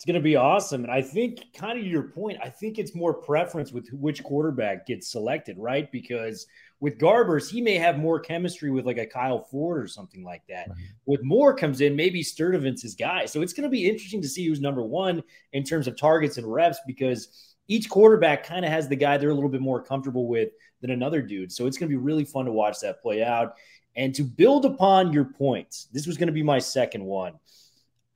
It's 0.04 0.10
going 0.12 0.20
to 0.20 0.22
be 0.22 0.36
awesome. 0.36 0.84
And 0.84 0.92
I 0.92 1.00
think, 1.00 1.54
kind 1.54 1.78
of 1.78 1.86
your 1.86 2.02
point, 2.02 2.36
I 2.42 2.50
think 2.50 2.78
it's 2.78 2.94
more 2.94 3.14
preference 3.14 3.72
with 3.72 3.88
which 3.90 4.22
quarterback 4.22 4.86
gets 4.86 5.10
selected, 5.10 5.56
right? 5.56 5.90
Because 5.90 6.46
with 6.78 6.98
Garbers, 6.98 7.50
he 7.50 7.62
may 7.62 7.78
have 7.78 7.96
more 7.96 8.20
chemistry 8.20 8.70
with 8.70 8.84
like 8.84 8.98
a 8.98 9.06
Kyle 9.06 9.40
Ford 9.40 9.82
or 9.82 9.86
something 9.86 10.22
like 10.22 10.42
that. 10.50 10.68
Right. 10.68 10.76
With 11.06 11.22
Moore 11.22 11.56
comes 11.56 11.80
in, 11.80 11.96
maybe 11.96 12.22
Sturdivant's 12.22 12.82
his 12.82 12.94
guy. 12.94 13.24
So 13.24 13.40
it's 13.40 13.54
going 13.54 13.62
to 13.62 13.70
be 13.70 13.88
interesting 13.88 14.20
to 14.20 14.28
see 14.28 14.46
who's 14.46 14.60
number 14.60 14.82
one 14.82 15.22
in 15.54 15.64
terms 15.64 15.86
of 15.86 15.96
targets 15.96 16.36
and 16.36 16.52
reps 16.52 16.80
because 16.86 17.54
each 17.68 17.88
quarterback 17.88 18.44
kind 18.44 18.66
of 18.66 18.70
has 18.70 18.88
the 18.88 18.96
guy 18.96 19.16
they're 19.16 19.30
a 19.30 19.34
little 19.34 19.48
bit 19.48 19.62
more 19.62 19.82
comfortable 19.82 20.28
with 20.28 20.50
than 20.82 20.90
another 20.90 21.22
dude. 21.22 21.50
So 21.50 21.66
it's 21.66 21.78
going 21.78 21.88
to 21.88 21.96
be 21.96 22.02
really 22.02 22.26
fun 22.26 22.44
to 22.44 22.52
watch 22.52 22.78
that 22.80 23.00
play 23.00 23.24
out. 23.24 23.54
And 23.96 24.14
to 24.16 24.22
build 24.22 24.66
upon 24.66 25.14
your 25.14 25.24
points, 25.24 25.88
this 25.94 26.06
was 26.06 26.18
going 26.18 26.26
to 26.26 26.32
be 26.34 26.42
my 26.42 26.58
second 26.58 27.04
one. 27.04 27.32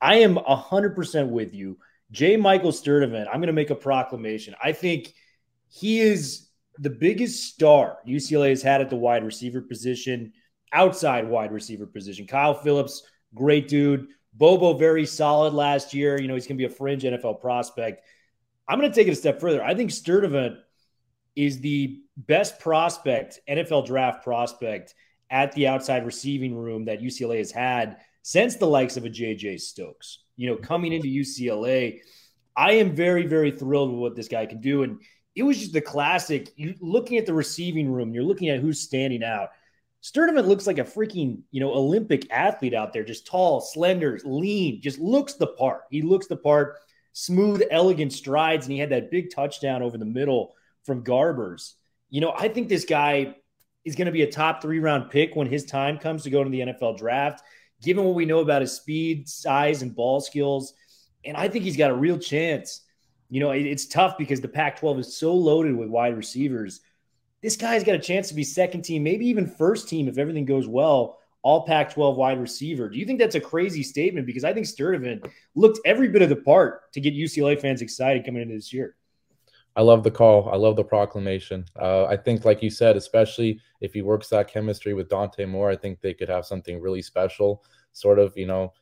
I 0.01 0.17
am 0.17 0.35
100% 0.35 1.29
with 1.29 1.53
you. 1.53 1.77
J. 2.11 2.37
Michael 2.37 2.71
Sturdivant, 2.71 3.27
I'm 3.27 3.39
going 3.39 3.47
to 3.47 3.53
make 3.53 3.69
a 3.69 3.75
proclamation. 3.75 4.55
I 4.63 4.71
think 4.71 5.13
he 5.69 5.99
is 5.99 6.47
the 6.79 6.89
biggest 6.89 7.43
star 7.43 7.97
UCLA 8.07 8.49
has 8.49 8.61
had 8.61 8.81
at 8.81 8.89
the 8.89 8.95
wide 8.95 9.23
receiver 9.23 9.61
position, 9.61 10.33
outside 10.73 11.27
wide 11.27 11.51
receiver 11.51 11.85
position. 11.85 12.25
Kyle 12.25 12.53
Phillips, 12.53 13.03
great 13.35 13.67
dude. 13.67 14.07
Bobo, 14.33 14.73
very 14.73 15.05
solid 15.05 15.53
last 15.53 15.93
year. 15.93 16.19
You 16.19 16.27
know, 16.27 16.35
he's 16.35 16.47
going 16.47 16.57
to 16.57 16.67
be 16.67 16.71
a 16.71 16.75
fringe 16.75 17.03
NFL 17.03 17.41
prospect. 17.41 18.03
I'm 18.67 18.79
going 18.79 18.89
to 18.89 18.95
take 18.95 19.07
it 19.07 19.11
a 19.11 19.15
step 19.15 19.39
further. 19.39 19.63
I 19.63 19.73
think 19.73 19.91
Sturdivant 19.91 20.57
is 21.35 21.59
the 21.59 22.01
best 22.15 22.59
prospect, 22.59 23.39
NFL 23.49 23.85
draft 23.85 24.23
prospect 24.23 24.93
at 25.29 25.51
the 25.53 25.67
outside 25.67 26.05
receiving 26.05 26.55
room 26.55 26.85
that 26.85 27.01
UCLA 27.01 27.37
has 27.39 27.51
had 27.51 27.97
since 28.21 28.55
the 28.55 28.67
likes 28.67 28.97
of 28.97 29.05
a 29.05 29.09
JJ 29.09 29.59
Stokes. 29.59 30.19
You 30.35 30.49
know, 30.49 30.55
coming 30.55 30.93
into 30.93 31.07
UCLA, 31.07 31.99
I 32.55 32.73
am 32.73 32.95
very, 32.95 33.25
very 33.25 33.51
thrilled 33.51 33.91
with 33.91 33.99
what 33.99 34.15
this 34.15 34.27
guy 34.27 34.45
can 34.45 34.61
do. 34.61 34.83
And 34.83 35.01
it 35.35 35.43
was 35.43 35.59
just 35.59 35.73
the 35.73 35.81
classic. 35.81 36.51
You 36.55 36.75
looking 36.81 37.17
at 37.17 37.25
the 37.25 37.33
receiving 37.33 37.91
room, 37.91 38.13
you're 38.13 38.23
looking 38.23 38.49
at 38.49 38.59
who's 38.59 38.81
standing 38.81 39.23
out. 39.23 39.49
Sturdivant 40.01 40.47
looks 40.47 40.65
like 40.65 40.77
a 40.77 40.83
freaking, 40.83 41.41
you 41.51 41.59
know, 41.59 41.73
Olympic 41.73 42.31
athlete 42.31 42.73
out 42.73 42.93
there, 42.93 43.03
just 43.03 43.27
tall, 43.27 43.59
slender, 43.59 44.19
lean, 44.23 44.81
just 44.81 44.97
looks 44.97 45.33
the 45.33 45.47
part. 45.47 45.81
He 45.89 46.01
looks 46.01 46.27
the 46.27 46.37
part, 46.37 46.77
smooth, 47.11 47.63
elegant 47.69 48.13
strides, 48.13 48.65
and 48.65 48.73
he 48.73 48.79
had 48.79 48.91
that 48.91 49.11
big 49.11 49.33
touchdown 49.33 49.81
over 49.81 49.97
the 49.97 50.05
middle 50.05 50.53
from 50.85 51.03
Garbers. 51.03 51.73
You 52.09 52.21
know, 52.21 52.33
I 52.35 52.47
think 52.47 52.69
this 52.69 52.85
guy 52.85 53.35
is 53.83 53.95
going 53.95 54.05
to 54.05 54.11
be 54.11 54.21
a 54.21 54.31
top 54.31 54.61
three 54.61 54.79
round 54.79 55.09
pick 55.09 55.35
when 55.35 55.47
his 55.47 55.65
time 55.65 55.97
comes 55.97 56.23
to 56.23 56.29
go 56.29 56.43
to 56.43 56.49
the 56.49 56.61
NFL 56.61 56.97
draft 56.97 57.43
given 57.81 58.03
what 58.03 58.15
we 58.15 58.25
know 58.25 58.39
about 58.39 58.61
his 58.61 58.73
speed, 58.73 59.27
size, 59.27 59.81
and 59.81 59.95
ball 59.95 60.21
skills. 60.21 60.73
And 61.25 61.37
I 61.37 61.47
think 61.47 61.63
he's 61.63 61.77
got 61.77 61.91
a 61.91 61.95
real 61.95 62.17
chance. 62.17 62.81
You 63.29 63.39
know, 63.39 63.51
it, 63.51 63.65
it's 63.65 63.85
tough 63.85 64.17
because 64.17 64.41
the 64.41 64.47
Pac 64.47 64.79
12 64.79 64.99
is 64.99 65.17
so 65.17 65.33
loaded 65.33 65.75
with 65.75 65.89
wide 65.89 66.17
receivers. 66.17 66.81
This 67.41 67.55
guy's 67.55 67.83
got 67.83 67.95
a 67.95 67.99
chance 67.99 68.27
to 68.29 68.33
be 68.33 68.43
second 68.43 68.81
team, 68.81 69.03
maybe 69.03 69.25
even 69.27 69.47
first 69.47 69.87
team 69.87 70.07
if 70.07 70.17
everything 70.17 70.45
goes 70.45 70.67
well, 70.67 71.19
all 71.41 71.65
Pac 71.65 71.93
12 71.93 72.17
wide 72.17 72.39
receiver. 72.39 72.89
Do 72.89 72.97
you 72.97 73.05
think 73.05 73.19
that's 73.19 73.35
a 73.35 73.41
crazy 73.41 73.83
statement? 73.83 74.27
Because 74.27 74.43
I 74.43 74.53
think 74.53 74.65
Sturdivant 74.65 75.29
looked 75.55 75.79
every 75.85 76.09
bit 76.09 76.21
of 76.21 76.29
the 76.29 76.35
part 76.35 76.91
to 76.93 77.01
get 77.01 77.13
UCLA 77.13 77.59
fans 77.59 77.81
excited 77.81 78.25
coming 78.25 78.41
into 78.41 78.55
this 78.55 78.73
year. 78.73 78.95
I 79.79 79.81
love 79.81 80.03
the 80.03 80.11
call. 80.11 80.49
I 80.49 80.57
love 80.57 80.75
the 80.75 80.83
proclamation. 80.83 81.63
Uh, 81.81 82.03
I 82.03 82.17
think, 82.17 82.43
like 82.43 82.61
you 82.61 82.69
said, 82.69 82.97
especially 82.97 83.61
if 83.79 83.93
he 83.93 84.01
works 84.01 84.27
that 84.27 84.49
chemistry 84.49 84.93
with 84.93 85.07
Dante 85.07 85.45
Moore, 85.45 85.71
I 85.71 85.77
think 85.77 86.01
they 86.01 86.13
could 86.13 86.27
have 86.27 86.45
something 86.45 86.81
really 86.81 87.01
special. 87.01 87.63
Sort 87.93 88.19
of, 88.19 88.33
you 88.35 88.45
know, 88.45 88.73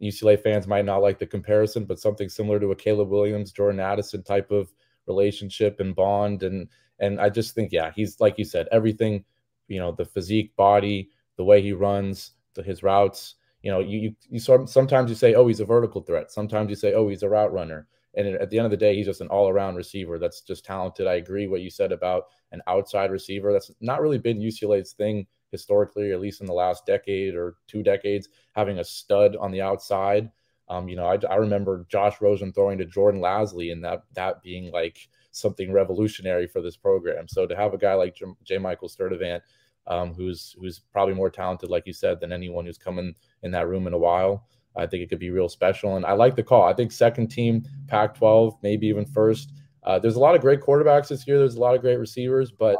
UCLA 0.00 0.40
fans 0.40 0.68
might 0.68 0.84
not 0.84 1.02
like 1.02 1.18
the 1.18 1.26
comparison, 1.26 1.86
but 1.86 1.98
something 1.98 2.28
similar 2.28 2.60
to 2.60 2.70
a 2.70 2.76
Caleb 2.76 3.08
Williams, 3.08 3.50
Jordan 3.50 3.80
Addison 3.80 4.22
type 4.22 4.52
of 4.52 4.72
relationship 5.08 5.80
and 5.80 5.92
bond. 5.92 6.44
And 6.44 6.68
and 7.00 7.20
I 7.20 7.30
just 7.30 7.56
think, 7.56 7.72
yeah, 7.72 7.90
he's 7.92 8.20
like 8.20 8.38
you 8.38 8.44
said, 8.44 8.68
everything, 8.70 9.24
you 9.66 9.80
know, 9.80 9.90
the 9.90 10.04
physique, 10.04 10.54
body, 10.54 11.10
the 11.36 11.42
way 11.42 11.62
he 11.62 11.72
runs, 11.72 12.30
the, 12.54 12.62
his 12.62 12.84
routes. 12.84 13.34
You 13.62 13.72
know, 13.72 13.80
you, 13.80 13.98
you 13.98 14.14
you 14.30 14.38
sort 14.38 14.68
sometimes 14.68 15.10
you 15.10 15.16
say, 15.16 15.34
oh, 15.34 15.48
he's 15.48 15.58
a 15.58 15.64
vertical 15.64 16.00
threat. 16.00 16.30
Sometimes 16.30 16.70
you 16.70 16.76
say, 16.76 16.94
oh, 16.94 17.08
he's 17.08 17.24
a 17.24 17.28
route 17.28 17.52
runner 17.52 17.88
and 18.16 18.28
at 18.36 18.50
the 18.50 18.58
end 18.58 18.64
of 18.64 18.70
the 18.70 18.76
day, 18.76 18.94
he's 18.94 19.06
just 19.06 19.20
an 19.20 19.28
all 19.28 19.48
around 19.48 19.76
receiver 19.76 20.18
that's 20.18 20.40
just 20.40 20.64
talented. 20.64 21.06
I 21.06 21.14
agree 21.14 21.46
what 21.46 21.60
you 21.60 21.70
said 21.70 21.92
about 21.92 22.24
an 22.52 22.62
outside 22.66 23.10
receiver. 23.10 23.52
That's 23.52 23.70
not 23.80 24.00
really 24.00 24.18
been 24.18 24.38
UCLA's 24.38 24.92
thing 24.92 25.26
historically, 25.50 26.12
at 26.12 26.20
least 26.20 26.40
in 26.40 26.46
the 26.46 26.52
last 26.52 26.84
decade 26.86 27.34
or 27.34 27.56
two 27.66 27.82
decades, 27.82 28.28
having 28.52 28.78
a 28.78 28.84
stud 28.84 29.36
on 29.36 29.50
the 29.50 29.62
outside. 29.62 30.30
Um, 30.68 30.88
you 30.88 30.96
know, 30.96 31.06
I, 31.06 31.18
I, 31.30 31.36
remember 31.36 31.86
Josh 31.90 32.20
Rosen 32.20 32.52
throwing 32.52 32.78
to 32.78 32.86
Jordan 32.86 33.20
Lasley 33.20 33.70
and 33.70 33.84
that 33.84 34.04
that 34.14 34.42
being 34.42 34.72
like 34.72 35.08
something 35.30 35.70
revolutionary 35.72 36.46
for 36.46 36.62
this 36.62 36.76
program. 36.76 37.28
So 37.28 37.46
to 37.46 37.54
have 37.54 37.74
a 37.74 37.78
guy 37.78 37.94
like 37.94 38.14
J. 38.14 38.24
J. 38.44 38.58
Michael 38.58 38.88
Sturdivant, 38.88 39.42
um, 39.86 40.14
who's 40.14 40.56
who's 40.58 40.78
probably 40.78 41.14
more 41.14 41.30
talented, 41.30 41.68
like 41.68 41.86
you 41.86 41.92
said, 41.92 42.18
than 42.18 42.32
anyone 42.32 42.64
who's 42.64 42.78
coming 42.78 43.14
in 43.42 43.50
that 43.50 43.68
room 43.68 43.86
in 43.86 43.92
a 43.92 43.98
while. 43.98 44.46
I 44.76 44.86
think 44.86 45.02
it 45.02 45.08
could 45.08 45.18
be 45.18 45.30
real 45.30 45.48
special. 45.48 45.96
And 45.96 46.04
I 46.04 46.12
like 46.12 46.36
the 46.36 46.42
call. 46.42 46.64
I 46.64 46.74
think 46.74 46.92
second 46.92 47.28
team, 47.28 47.64
Pac 47.86 48.14
12, 48.16 48.56
maybe 48.62 48.86
even 48.88 49.04
first. 49.04 49.52
Uh, 49.84 49.98
there's 49.98 50.16
a 50.16 50.20
lot 50.20 50.34
of 50.34 50.40
great 50.40 50.60
quarterbacks 50.60 51.08
this 51.08 51.26
year. 51.26 51.38
There's 51.38 51.56
a 51.56 51.60
lot 51.60 51.74
of 51.74 51.80
great 51.80 51.98
receivers, 51.98 52.50
but 52.50 52.76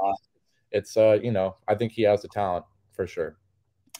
it's, 0.71 0.97
uh, 0.97 1.19
you 1.23 1.31
know, 1.31 1.57
I 1.69 1.75
think 1.75 1.93
he 1.93 2.03
has 2.03 2.23
the 2.23 2.29
talent 2.29 2.65
for 2.93 3.07
sure. 3.07 3.37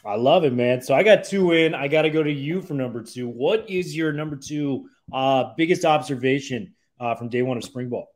I 0.05 0.15
love 0.15 0.43
it, 0.43 0.53
man. 0.53 0.81
So 0.81 0.93
I 0.93 1.01
got 1.01 1.23
two 1.23 1.51
in. 1.53 1.73
I 1.73 1.87
got 1.87 2.03
to 2.03 2.09
go 2.11 2.21
to 2.21 2.31
you 2.31 2.61
for 2.61 2.75
number 2.75 3.01
two. 3.01 3.27
What 3.27 3.67
is 3.69 3.95
your 3.95 4.13
number 4.13 4.35
two 4.35 4.87
uh, 5.11 5.53
biggest 5.57 5.83
observation 5.83 6.75
uh, 6.99 7.15
from 7.15 7.29
day 7.29 7.41
one 7.41 7.57
of 7.57 7.63
spring 7.63 7.89
ball? 7.89 8.07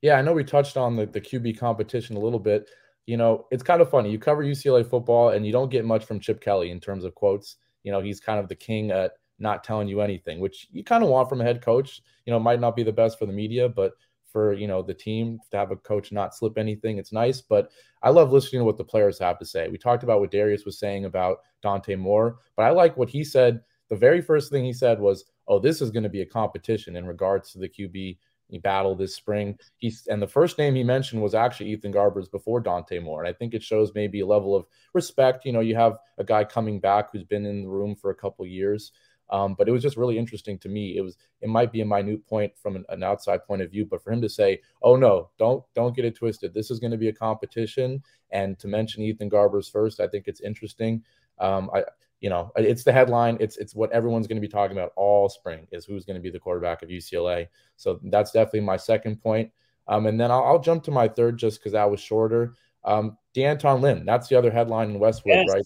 Yeah, 0.00 0.14
I 0.14 0.22
know 0.22 0.32
we 0.32 0.44
touched 0.44 0.76
on 0.76 0.96
the, 0.96 1.06
the 1.06 1.20
QB 1.20 1.58
competition 1.58 2.16
a 2.16 2.20
little 2.20 2.38
bit. 2.38 2.68
You 3.06 3.16
know, 3.16 3.46
it's 3.50 3.62
kind 3.62 3.82
of 3.82 3.90
funny. 3.90 4.10
You 4.10 4.18
cover 4.18 4.44
UCLA 4.44 4.88
football 4.88 5.30
and 5.30 5.44
you 5.44 5.52
don't 5.52 5.70
get 5.70 5.84
much 5.84 6.04
from 6.04 6.20
Chip 6.20 6.40
Kelly 6.40 6.70
in 6.70 6.80
terms 6.80 7.04
of 7.04 7.14
quotes. 7.14 7.56
You 7.82 7.92
know, 7.92 8.00
he's 8.00 8.20
kind 8.20 8.38
of 8.38 8.48
the 8.48 8.54
king 8.54 8.90
at 8.90 9.12
not 9.38 9.62
telling 9.62 9.88
you 9.88 10.00
anything, 10.00 10.40
which 10.40 10.68
you 10.70 10.82
kind 10.82 11.04
of 11.04 11.10
want 11.10 11.28
from 11.28 11.40
a 11.40 11.44
head 11.44 11.62
coach. 11.62 12.02
You 12.26 12.32
know, 12.32 12.40
might 12.40 12.60
not 12.60 12.76
be 12.76 12.82
the 12.82 12.92
best 12.92 13.18
for 13.18 13.26
the 13.26 13.32
media, 13.32 13.68
but 13.68 13.92
for 14.30 14.52
you 14.52 14.66
know 14.66 14.82
the 14.82 14.94
team 14.94 15.38
to 15.50 15.56
have 15.56 15.70
a 15.70 15.76
coach 15.76 16.12
not 16.12 16.34
slip 16.34 16.58
anything, 16.58 16.98
it's 16.98 17.12
nice. 17.12 17.40
But 17.40 17.70
I 18.02 18.10
love 18.10 18.32
listening 18.32 18.60
to 18.60 18.64
what 18.64 18.76
the 18.76 18.84
players 18.84 19.18
have 19.18 19.38
to 19.38 19.46
say. 19.46 19.68
We 19.68 19.78
talked 19.78 20.02
about 20.02 20.20
what 20.20 20.30
Darius 20.30 20.64
was 20.64 20.78
saying 20.78 21.04
about 21.04 21.38
Dante 21.62 21.96
Moore, 21.96 22.38
but 22.56 22.64
I 22.64 22.70
like 22.70 22.96
what 22.96 23.08
he 23.08 23.24
said. 23.24 23.60
The 23.88 23.96
very 23.96 24.20
first 24.20 24.50
thing 24.50 24.64
he 24.64 24.72
said 24.72 25.00
was, 25.00 25.24
"Oh, 25.46 25.58
this 25.58 25.80
is 25.80 25.90
going 25.90 26.02
to 26.02 26.08
be 26.08 26.20
a 26.20 26.26
competition 26.26 26.96
in 26.96 27.06
regards 27.06 27.52
to 27.52 27.58
the 27.58 27.68
QB 27.68 28.18
battle 28.56 28.94
this 28.94 29.14
spring." 29.14 29.58
He's 29.76 30.06
and 30.06 30.22
the 30.22 30.26
first 30.26 30.56
name 30.56 30.74
he 30.74 30.82
mentioned 30.82 31.20
was 31.20 31.34
actually 31.34 31.70
Ethan 31.72 31.92
Garbers 31.92 32.30
before 32.30 32.60
Dante 32.60 32.98
Moore, 32.98 33.22
and 33.22 33.28
I 33.28 33.36
think 33.36 33.52
it 33.52 33.62
shows 33.62 33.92
maybe 33.94 34.20
a 34.20 34.26
level 34.26 34.56
of 34.56 34.64
respect. 34.94 35.44
You 35.44 35.52
know, 35.52 35.60
you 35.60 35.74
have 35.76 35.98
a 36.16 36.24
guy 36.24 36.44
coming 36.44 36.80
back 36.80 37.10
who's 37.12 37.24
been 37.24 37.44
in 37.44 37.64
the 37.64 37.68
room 37.68 37.94
for 37.94 38.10
a 38.10 38.14
couple 38.14 38.46
years. 38.46 38.92
Um, 39.30 39.54
but 39.58 39.68
it 39.68 39.72
was 39.72 39.82
just 39.82 39.96
really 39.96 40.16
interesting 40.16 40.58
to 40.60 40.68
me. 40.68 40.96
It 40.96 41.02
was 41.02 41.16
it 41.40 41.48
might 41.48 41.70
be 41.70 41.82
a 41.82 41.86
minute 41.86 42.26
point 42.26 42.52
from 42.56 42.76
an, 42.76 42.84
an, 42.88 43.02
outside 43.02 43.44
point 43.44 43.62
of 43.62 43.70
view, 43.70 43.84
but 43.84 44.02
for 44.02 44.10
him 44.10 44.22
to 44.22 44.28
say, 44.28 44.60
"Oh 44.82 44.96
no, 44.96 45.30
don't 45.38 45.62
don't 45.74 45.94
get 45.94 46.06
it 46.06 46.16
twisted. 46.16 46.54
This 46.54 46.70
is 46.70 46.78
going 46.78 46.92
to 46.92 46.96
be 46.96 47.08
a 47.08 47.12
competition," 47.12 48.02
and 48.30 48.58
to 48.58 48.68
mention 48.68 49.02
Ethan 49.02 49.28
Garbers 49.28 49.70
first, 49.70 50.00
I 50.00 50.08
think 50.08 50.28
it's 50.28 50.40
interesting. 50.40 51.02
Um, 51.38 51.70
I 51.74 51.84
you 52.20 52.30
know 52.30 52.50
it's 52.56 52.84
the 52.84 52.92
headline. 52.92 53.36
It's 53.40 53.56
it's 53.56 53.74
what 53.74 53.92
everyone's 53.92 54.26
going 54.26 54.40
to 54.40 54.46
be 54.46 54.52
talking 54.52 54.76
about 54.76 54.92
all 54.96 55.28
spring 55.28 55.66
is 55.72 55.84
who's 55.84 56.04
going 56.04 56.16
to 56.16 56.22
be 56.22 56.30
the 56.30 56.38
quarterback 56.38 56.82
of 56.82 56.88
UCLA. 56.88 57.48
So 57.76 58.00
that's 58.04 58.32
definitely 58.32 58.60
my 58.60 58.76
second 58.76 59.22
point. 59.22 59.50
Um, 59.86 60.06
and 60.06 60.20
then 60.20 60.30
I'll, 60.30 60.44
I'll, 60.44 60.58
jump 60.58 60.84
to 60.84 60.90
my 60.90 61.08
third 61.08 61.38
just 61.38 61.58
because 61.58 61.72
that 61.72 61.90
was 61.90 61.98
shorter. 61.98 62.54
Um, 62.84 63.16
D'Anton 63.34 63.80
Lynn, 63.80 64.04
that's 64.04 64.28
the 64.28 64.36
other 64.36 64.50
headline 64.50 64.90
in 64.90 64.98
Westwood, 64.98 65.34
yes. 65.34 65.46
right? 65.50 65.64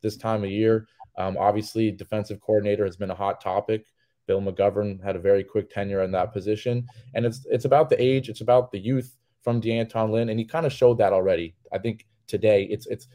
This 0.00 0.16
time 0.16 0.44
of 0.44 0.50
year. 0.50 0.86
Um, 1.18 1.36
obviously, 1.38 1.90
defensive 1.90 2.40
coordinator 2.40 2.84
has 2.84 2.96
been 2.96 3.10
a 3.10 3.16
hot 3.16 3.40
topic. 3.40 3.86
Bill 4.26 4.40
McGovern 4.40 5.02
had 5.02 5.16
a 5.16 5.20
very 5.20 5.44
quick 5.44 5.70
tenure 5.70 6.02
in 6.02 6.12
that 6.12 6.32
position, 6.32 6.86
and 7.14 7.26
it's 7.26 7.46
it's 7.50 7.64
about 7.64 7.90
the 7.90 8.00
age, 8.00 8.28
it's 8.28 8.40
about 8.40 8.70
the 8.72 8.78
youth 8.78 9.16
from 9.42 9.60
D'Anton 9.60 10.10
Lynn, 10.10 10.30
and 10.30 10.38
he 10.38 10.44
kind 10.44 10.66
of 10.66 10.72
showed 10.72 10.98
that 10.98 11.12
already. 11.12 11.54
I 11.72 11.78
think 11.78 12.06
today 12.26 12.64
it's 12.70 12.86
it's 12.86 13.06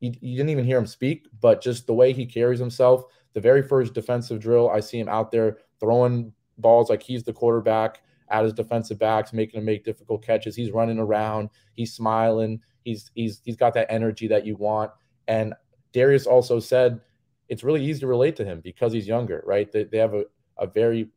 you, 0.00 0.12
you 0.20 0.36
didn't 0.36 0.50
even 0.50 0.64
hear 0.64 0.78
him 0.78 0.86
speak, 0.86 1.26
but 1.40 1.62
just 1.62 1.86
the 1.86 1.94
way 1.94 2.12
he 2.12 2.26
carries 2.26 2.58
himself. 2.58 3.04
The 3.32 3.40
very 3.40 3.62
first 3.62 3.94
defensive 3.94 4.40
drill, 4.40 4.70
I 4.70 4.80
see 4.80 4.98
him 4.98 5.08
out 5.08 5.30
there 5.30 5.58
throwing 5.80 6.32
balls 6.58 6.90
like 6.90 7.02
he's 7.02 7.24
the 7.24 7.32
quarterback 7.32 8.02
at 8.30 8.44
his 8.44 8.52
defensive 8.52 8.98
backs, 8.98 9.32
making 9.32 9.58
him 9.58 9.64
make 9.64 9.84
difficult 9.84 10.24
catches. 10.24 10.54
He's 10.56 10.70
running 10.70 10.98
around, 10.98 11.50
he's 11.74 11.92
smiling, 11.92 12.60
he's 12.84 13.10
he's 13.14 13.40
he's 13.44 13.56
got 13.56 13.74
that 13.74 13.90
energy 13.90 14.28
that 14.28 14.46
you 14.46 14.56
want. 14.56 14.90
And 15.26 15.54
Darius 15.92 16.26
also 16.26 16.60
said 16.60 17.00
it's 17.48 17.64
really 17.64 17.84
easy 17.84 18.00
to 18.00 18.06
relate 18.06 18.36
to 18.36 18.44
him 18.44 18.60
because 18.60 18.92
he's 18.92 19.06
younger, 19.06 19.42
right? 19.46 19.70
They, 19.70 19.84
they 19.84 19.98
have 19.98 20.14
a, 20.14 20.24
a 20.58 20.66
very, 20.66 21.08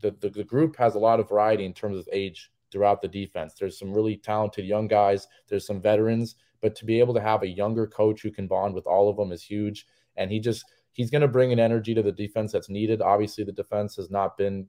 the, 0.00 0.14
the, 0.20 0.28
the 0.28 0.44
group 0.44 0.76
has 0.76 0.94
a 0.94 0.98
lot 0.98 1.20
of 1.20 1.28
variety 1.28 1.64
in 1.64 1.72
terms 1.72 1.98
of 1.98 2.08
age 2.12 2.50
throughout 2.72 3.00
the 3.00 3.08
defense. 3.08 3.54
There's 3.54 3.78
some 3.78 3.92
really 3.92 4.16
talented 4.16 4.64
young 4.64 4.88
guys, 4.88 5.28
there's 5.48 5.66
some 5.66 5.80
veterans, 5.80 6.36
but 6.60 6.74
to 6.76 6.84
be 6.84 6.98
able 6.98 7.14
to 7.14 7.20
have 7.20 7.42
a 7.42 7.48
younger 7.48 7.86
coach 7.86 8.22
who 8.22 8.30
can 8.30 8.46
bond 8.46 8.74
with 8.74 8.86
all 8.86 9.08
of 9.08 9.16
them 9.16 9.32
is 9.32 9.42
huge. 9.42 9.86
And 10.16 10.30
he 10.30 10.40
just, 10.40 10.64
he's 10.92 11.10
going 11.10 11.22
to 11.22 11.28
bring 11.28 11.52
an 11.52 11.60
energy 11.60 11.94
to 11.94 12.02
the 12.02 12.12
defense 12.12 12.52
that's 12.52 12.68
needed. 12.68 13.02
Obviously, 13.02 13.44
the 13.44 13.52
defense 13.52 13.96
has 13.96 14.10
not 14.10 14.36
been 14.36 14.66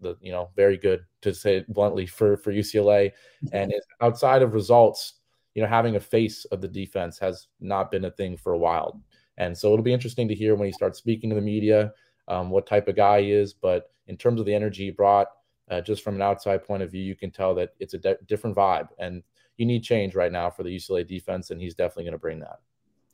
the 0.00 0.16
you 0.20 0.32
know 0.32 0.50
very 0.54 0.76
good 0.76 1.04
to 1.22 1.34
say 1.34 1.56
it 1.56 1.72
bluntly 1.72 2.06
for 2.06 2.36
for 2.36 2.52
UCLA. 2.52 3.12
And 3.52 3.72
outside 4.00 4.42
of 4.42 4.54
results, 4.54 5.14
you 5.54 5.62
know, 5.62 5.68
having 5.68 5.96
a 5.96 6.00
face 6.00 6.44
of 6.46 6.60
the 6.60 6.68
defense 6.68 7.18
has 7.18 7.48
not 7.60 7.90
been 7.90 8.04
a 8.04 8.10
thing 8.10 8.36
for 8.36 8.52
a 8.52 8.58
while. 8.58 9.00
And 9.36 9.56
so 9.56 9.72
it'll 9.72 9.84
be 9.84 9.92
interesting 9.92 10.28
to 10.28 10.34
hear 10.34 10.54
when 10.54 10.66
he 10.66 10.72
starts 10.72 10.98
speaking 10.98 11.30
to 11.30 11.36
the 11.36 11.42
media 11.42 11.92
um, 12.28 12.50
what 12.50 12.66
type 12.66 12.88
of 12.88 12.96
guy 12.96 13.22
he 13.22 13.32
is. 13.32 13.52
But 13.52 13.90
in 14.06 14.16
terms 14.16 14.40
of 14.40 14.46
the 14.46 14.54
energy 14.54 14.84
he 14.84 14.90
brought, 14.90 15.28
uh, 15.70 15.80
just 15.80 16.04
from 16.04 16.14
an 16.14 16.22
outside 16.22 16.64
point 16.64 16.82
of 16.82 16.90
view, 16.90 17.02
you 17.02 17.16
can 17.16 17.30
tell 17.30 17.54
that 17.56 17.70
it's 17.80 17.94
a 17.94 17.98
de- 17.98 18.18
different 18.26 18.56
vibe. 18.56 18.88
And 18.98 19.22
you 19.56 19.66
need 19.66 19.82
change 19.82 20.14
right 20.14 20.32
now 20.32 20.50
for 20.50 20.62
the 20.62 20.74
UCLA 20.74 21.06
defense, 21.06 21.50
and 21.50 21.60
he's 21.60 21.74
definitely 21.74 22.04
going 22.04 22.12
to 22.12 22.18
bring 22.18 22.40
that. 22.40 22.60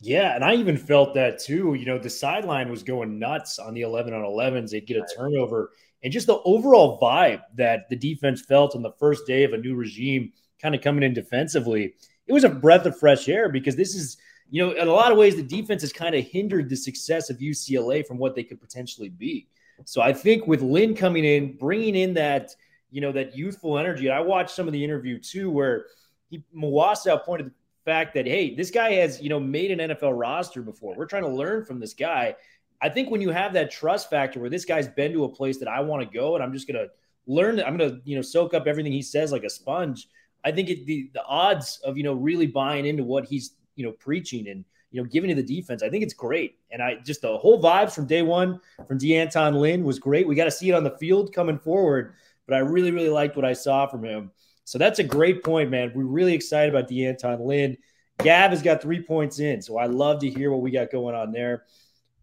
Yeah, 0.00 0.34
and 0.34 0.42
I 0.42 0.54
even 0.54 0.78
felt 0.78 1.14
that 1.14 1.38
too. 1.38 1.74
You 1.74 1.84
know, 1.84 1.98
the 1.98 2.08
sideline 2.08 2.70
was 2.70 2.82
going 2.82 3.18
nuts 3.18 3.58
on 3.58 3.74
the 3.74 3.82
11 3.82 4.14
on 4.14 4.22
11s. 4.22 4.70
They'd 4.70 4.86
get 4.86 4.96
a 4.96 5.06
turnover, 5.14 5.72
and 6.02 6.12
just 6.12 6.26
the 6.26 6.40
overall 6.44 6.98
vibe 7.00 7.42
that 7.56 7.88
the 7.90 7.96
defense 7.96 8.40
felt 8.40 8.74
on 8.74 8.82
the 8.82 8.92
first 8.92 9.26
day 9.26 9.44
of 9.44 9.52
a 9.52 9.58
new 9.58 9.74
regime 9.74 10.32
kind 10.60 10.74
of 10.74 10.80
coming 10.80 11.02
in 11.02 11.12
defensively. 11.12 11.94
It 12.26 12.32
was 12.32 12.44
a 12.44 12.48
breath 12.48 12.86
of 12.86 12.98
fresh 12.98 13.28
air 13.28 13.48
because 13.48 13.76
this 13.76 13.94
is, 13.94 14.16
you 14.50 14.64
know, 14.64 14.72
in 14.72 14.88
a 14.88 14.92
lot 14.92 15.12
of 15.12 15.18
ways, 15.18 15.36
the 15.36 15.42
defense 15.42 15.82
has 15.82 15.92
kind 15.92 16.14
of 16.14 16.24
hindered 16.24 16.68
the 16.68 16.76
success 16.76 17.28
of 17.28 17.38
UCLA 17.38 18.06
from 18.06 18.18
what 18.18 18.34
they 18.34 18.44
could 18.44 18.60
potentially 18.60 19.08
be. 19.08 19.48
So 19.84 20.00
I 20.00 20.12
think 20.12 20.46
with 20.46 20.62
Lynn 20.62 20.94
coming 20.94 21.24
in, 21.24 21.56
bringing 21.56 21.96
in 21.96 22.14
that, 22.14 22.54
you 22.90 23.00
know, 23.00 23.12
that 23.12 23.36
youthful 23.36 23.78
energy. 23.78 24.10
I 24.10 24.20
watched 24.20 24.50
some 24.50 24.66
of 24.66 24.72
the 24.72 24.84
interview 24.84 25.18
too, 25.18 25.50
where 25.50 25.86
he 26.30 26.44
Muasau 26.56 27.22
pointed 27.22 27.48
the 27.48 27.52
fact 27.84 28.14
that 28.14 28.26
hey, 28.26 28.54
this 28.54 28.70
guy 28.70 28.92
has 28.92 29.20
you 29.20 29.28
know 29.28 29.40
made 29.40 29.70
an 29.70 29.90
NFL 29.90 30.18
roster 30.18 30.62
before. 30.62 30.94
We're 30.96 31.06
trying 31.06 31.24
to 31.24 31.28
learn 31.28 31.64
from 31.64 31.80
this 31.80 31.92
guy. 31.92 32.36
I 32.80 32.88
think 32.88 33.10
when 33.10 33.20
you 33.20 33.30
have 33.30 33.52
that 33.52 33.70
trust 33.70 34.08
factor 34.08 34.40
where 34.40 34.48
this 34.48 34.64
guy's 34.64 34.88
been 34.88 35.12
to 35.12 35.24
a 35.24 35.28
place 35.28 35.58
that 35.58 35.68
I 35.68 35.80
want 35.80 36.02
to 36.02 36.18
go, 36.18 36.34
and 36.34 36.42
I'm 36.42 36.52
just 36.52 36.66
gonna 36.66 36.86
learn, 37.26 37.60
I'm 37.60 37.76
gonna 37.76 37.98
you 38.04 38.16
know 38.16 38.22
soak 38.22 38.54
up 38.54 38.66
everything 38.66 38.92
he 38.92 39.02
says 39.02 39.32
like 39.32 39.44
a 39.44 39.50
sponge. 39.50 40.08
I 40.44 40.52
think 40.52 40.70
it, 40.70 40.86
the 40.86 41.10
the 41.12 41.24
odds 41.24 41.80
of 41.84 41.96
you 41.96 42.04
know 42.04 42.14
really 42.14 42.46
buying 42.46 42.86
into 42.86 43.04
what 43.04 43.24
he's 43.26 43.54
you 43.76 43.84
know 43.84 43.92
preaching 43.92 44.48
and 44.48 44.64
you 44.90 45.02
know 45.02 45.08
giving 45.08 45.28
to 45.28 45.34
the 45.34 45.42
defense, 45.42 45.82
I 45.82 45.90
think 45.90 46.02
it's 46.02 46.14
great. 46.14 46.56
And 46.70 46.82
I 46.82 46.96
just 47.04 47.22
the 47.22 47.36
whole 47.36 47.60
vibes 47.60 47.92
from 47.92 48.06
day 48.06 48.22
one 48.22 48.60
from 48.86 48.98
D'Anton 48.98 49.54
Lynn 49.54 49.84
was 49.84 49.98
great. 49.98 50.26
We 50.26 50.34
got 50.34 50.44
to 50.44 50.50
see 50.50 50.70
it 50.70 50.74
on 50.74 50.84
the 50.84 50.96
field 50.98 51.34
coming 51.34 51.58
forward, 51.58 52.14
but 52.46 52.54
I 52.54 52.60
really 52.60 52.92
really 52.92 53.10
liked 53.10 53.36
what 53.36 53.44
I 53.44 53.52
saw 53.52 53.86
from 53.86 54.04
him. 54.04 54.30
So 54.70 54.78
that's 54.78 55.00
a 55.00 55.04
great 55.04 55.42
point, 55.42 55.68
man. 55.68 55.90
We're 55.96 56.04
really 56.04 56.32
excited 56.32 56.72
about 56.72 56.88
D'Anton 56.88 57.44
Lynn. 57.44 57.76
Gav 58.18 58.52
has 58.52 58.62
got 58.62 58.80
three 58.80 59.02
points 59.02 59.40
in, 59.40 59.60
so 59.60 59.76
I 59.76 59.86
love 59.86 60.20
to 60.20 60.30
hear 60.30 60.52
what 60.52 60.60
we 60.60 60.70
got 60.70 60.92
going 60.92 61.16
on 61.16 61.32
there. 61.32 61.64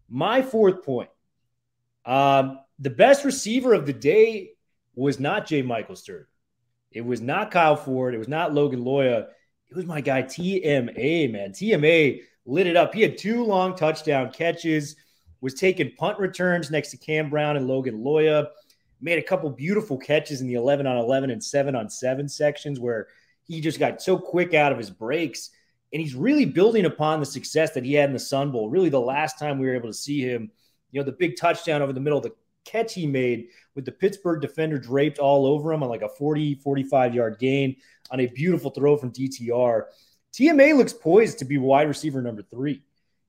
My 0.08 0.40
fourth 0.40 0.82
point 0.82 1.10
um, 2.06 2.58
the 2.78 2.88
best 2.88 3.26
receiver 3.26 3.74
of 3.74 3.84
the 3.84 3.92
day 3.92 4.52
was 4.94 5.20
not 5.20 5.46
J. 5.46 5.60
Michael 5.60 5.94
Sturdivant. 5.94 6.24
It 6.90 7.04
was 7.04 7.20
not 7.20 7.50
Kyle 7.50 7.76
Ford. 7.76 8.14
It 8.14 8.18
was 8.18 8.28
not 8.28 8.54
Logan 8.54 8.80
Loya. 8.80 9.26
It 9.70 9.76
was 9.76 9.84
my 9.84 10.00
guy 10.00 10.22
TMA, 10.22 11.30
man. 11.30 11.50
TMA 11.50 12.22
lit 12.46 12.66
it 12.66 12.78
up. 12.78 12.94
He 12.94 13.02
had 13.02 13.18
two 13.18 13.44
long 13.44 13.76
touchdown 13.76 14.32
catches, 14.32 14.96
was 15.42 15.52
taking 15.52 15.92
punt 15.96 16.18
returns 16.18 16.70
next 16.70 16.92
to 16.92 16.96
Cam 16.96 17.28
Brown 17.28 17.58
and 17.58 17.68
Logan 17.68 17.98
Loya 17.98 18.46
made 19.00 19.18
a 19.18 19.22
couple 19.22 19.50
beautiful 19.50 19.96
catches 19.96 20.40
in 20.40 20.46
the 20.46 20.54
11 20.54 20.86
on 20.86 20.96
11 20.96 21.30
and 21.30 21.42
7 21.42 21.74
on 21.74 21.88
7 21.88 22.28
sections 22.28 22.80
where 22.80 23.08
he 23.44 23.60
just 23.60 23.78
got 23.78 24.02
so 24.02 24.18
quick 24.18 24.54
out 24.54 24.72
of 24.72 24.78
his 24.78 24.90
breaks. 24.90 25.50
And 25.92 26.02
he's 26.02 26.14
really 26.14 26.44
building 26.44 26.84
upon 26.84 27.20
the 27.20 27.26
success 27.26 27.72
that 27.72 27.84
he 27.84 27.94
had 27.94 28.10
in 28.10 28.12
the 28.12 28.18
Sun 28.18 28.52
Bowl. 28.52 28.68
Really, 28.68 28.90
the 28.90 29.00
last 29.00 29.38
time 29.38 29.58
we 29.58 29.66
were 29.66 29.74
able 29.74 29.88
to 29.88 29.94
see 29.94 30.20
him, 30.20 30.50
you 30.90 31.00
know, 31.00 31.04
the 31.04 31.12
big 31.12 31.36
touchdown 31.36 31.80
over 31.80 31.92
the 31.92 32.00
middle, 32.00 32.20
the 32.20 32.34
catch 32.64 32.92
he 32.92 33.06
made 33.06 33.48
with 33.74 33.84
the 33.84 33.92
Pittsburgh 33.92 34.42
defender 34.42 34.78
draped 34.78 35.18
all 35.18 35.46
over 35.46 35.72
him 35.72 35.82
on 35.82 35.88
like 35.88 36.02
a 36.02 36.08
40, 36.08 36.56
45 36.56 37.14
yard 37.14 37.38
gain 37.38 37.76
on 38.10 38.20
a 38.20 38.26
beautiful 38.26 38.70
throw 38.70 38.96
from 38.96 39.12
DTR. 39.12 39.84
TMA 40.34 40.76
looks 40.76 40.92
poised 40.92 41.38
to 41.38 41.44
be 41.44 41.56
wide 41.56 41.88
receiver 41.88 42.20
number 42.20 42.42
three. 42.42 42.82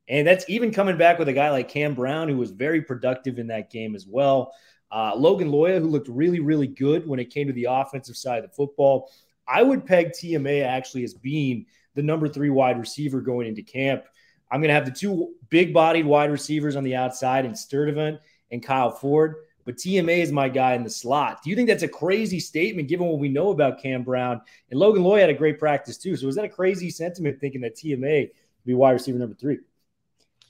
And 0.08 0.28
that's 0.28 0.46
even 0.50 0.72
coming 0.72 0.98
back 0.98 1.20
with 1.20 1.30
a 1.30 1.34
guy 1.34 1.52
like 1.52 1.70
Cam 1.70 1.94
Brown, 1.94 2.30
who 2.30 2.38
was 2.38 2.52
very 2.52 2.82
productive 2.82 3.38
in 3.38 3.48
that 3.48 3.70
game 3.70 3.96
as 3.96 4.08
well. 4.08 4.54
Uh, 4.92 5.16
Logan 5.16 5.52
Loya, 5.52 5.80
who 5.80 5.88
looked 5.88 6.08
really, 6.08 6.40
really 6.40 6.68
good 6.68 7.08
when 7.08 7.20
it 7.20 7.30
came 7.30 7.48
to 7.48 7.54
the 7.54 7.68
offensive 7.70 8.18
side 8.18 8.44
of 8.44 8.50
the 8.50 8.56
football. 8.56 9.12
I 9.48 9.64
would 9.64 9.86
peg 9.86 10.12
TMA 10.12 10.64
actually 10.64 11.04
as 11.04 11.14
being 11.14 11.66
the 11.96 12.04
number 12.04 12.28
three 12.28 12.50
wide 12.50 12.80
receiver 12.80 13.22
going 13.22 13.48
into 13.48 13.62
camp. 13.62 14.06
I'm 14.52 14.62
going 14.62 14.70
to 14.70 14.74
have 14.74 14.86
the 14.86 14.92
two 14.92 15.34
big 15.50 15.74
bodied 15.74 16.06
wide 16.06 16.32
receivers 16.32 16.76
on 16.76 16.84
the 16.84 16.96
outside 16.96 17.46
in 17.46 17.52
Sturdivant 17.52 18.20
and 18.52 18.64
Kyle 18.64 18.92
Ford, 18.92 19.36
but 19.66 19.78
TMA 19.78 20.20
is 20.20 20.32
my 20.32 20.50
guy 20.50 20.74
in 20.74 20.84
the 20.84 20.90
slot. 20.90 21.44
Do 21.44 21.50
you 21.50 21.56
think 21.56 21.68
that's 21.68 21.84
a 21.84 21.88
crazy 21.88 22.40
statement 22.40 22.88
given 22.88 23.08
what 23.08 23.20
we 23.20 23.30
know 23.30 23.50
about 23.50 23.82
Cam 23.82 24.04
Brown? 24.04 24.42
And 24.72 24.80
Logan 24.80 25.04
Loya 25.04 25.22
had 25.22 25.30
a 25.30 25.36
great 25.36 25.60
practice 25.60 25.98
too. 25.98 26.16
So 26.16 26.28
is 26.28 26.36
that 26.36 26.46
a 26.46 26.50
crazy 26.50 26.90
sentiment 26.90 27.40
thinking 27.40 27.62
that 27.62 27.76
TMA 27.76 28.22
would 28.22 28.66
be 28.66 28.74
wide 28.74 28.92
receiver 28.94 29.20
number 29.20 29.36
three? 29.36 29.60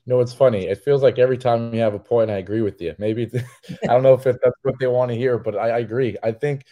No, 0.06 0.20
it's 0.22 0.34
funny. 0.34 0.68
It 0.68 0.84
feels 0.84 1.04
like 1.04 1.20
every 1.20 1.38
time 1.38 1.74
you 1.74 1.82
have 1.82 1.94
a 1.94 2.00
point, 2.00 2.32
I 2.32 2.38
agree 2.38 2.62
with 2.62 2.82
you. 2.82 2.96
Maybe 2.98 3.30
I 3.84 3.88
don't 3.88 4.04
know 4.04 4.14
if 4.14 4.24
that's 4.24 4.40
what 4.64 4.80
they 4.80 4.88
want 4.88 5.12
to 5.12 5.18
hear, 5.18 5.38
but 5.38 5.56
I, 5.56 5.70
I, 5.70 5.80
agree. 5.80 6.18
I 6.24 6.32
think 6.32 6.66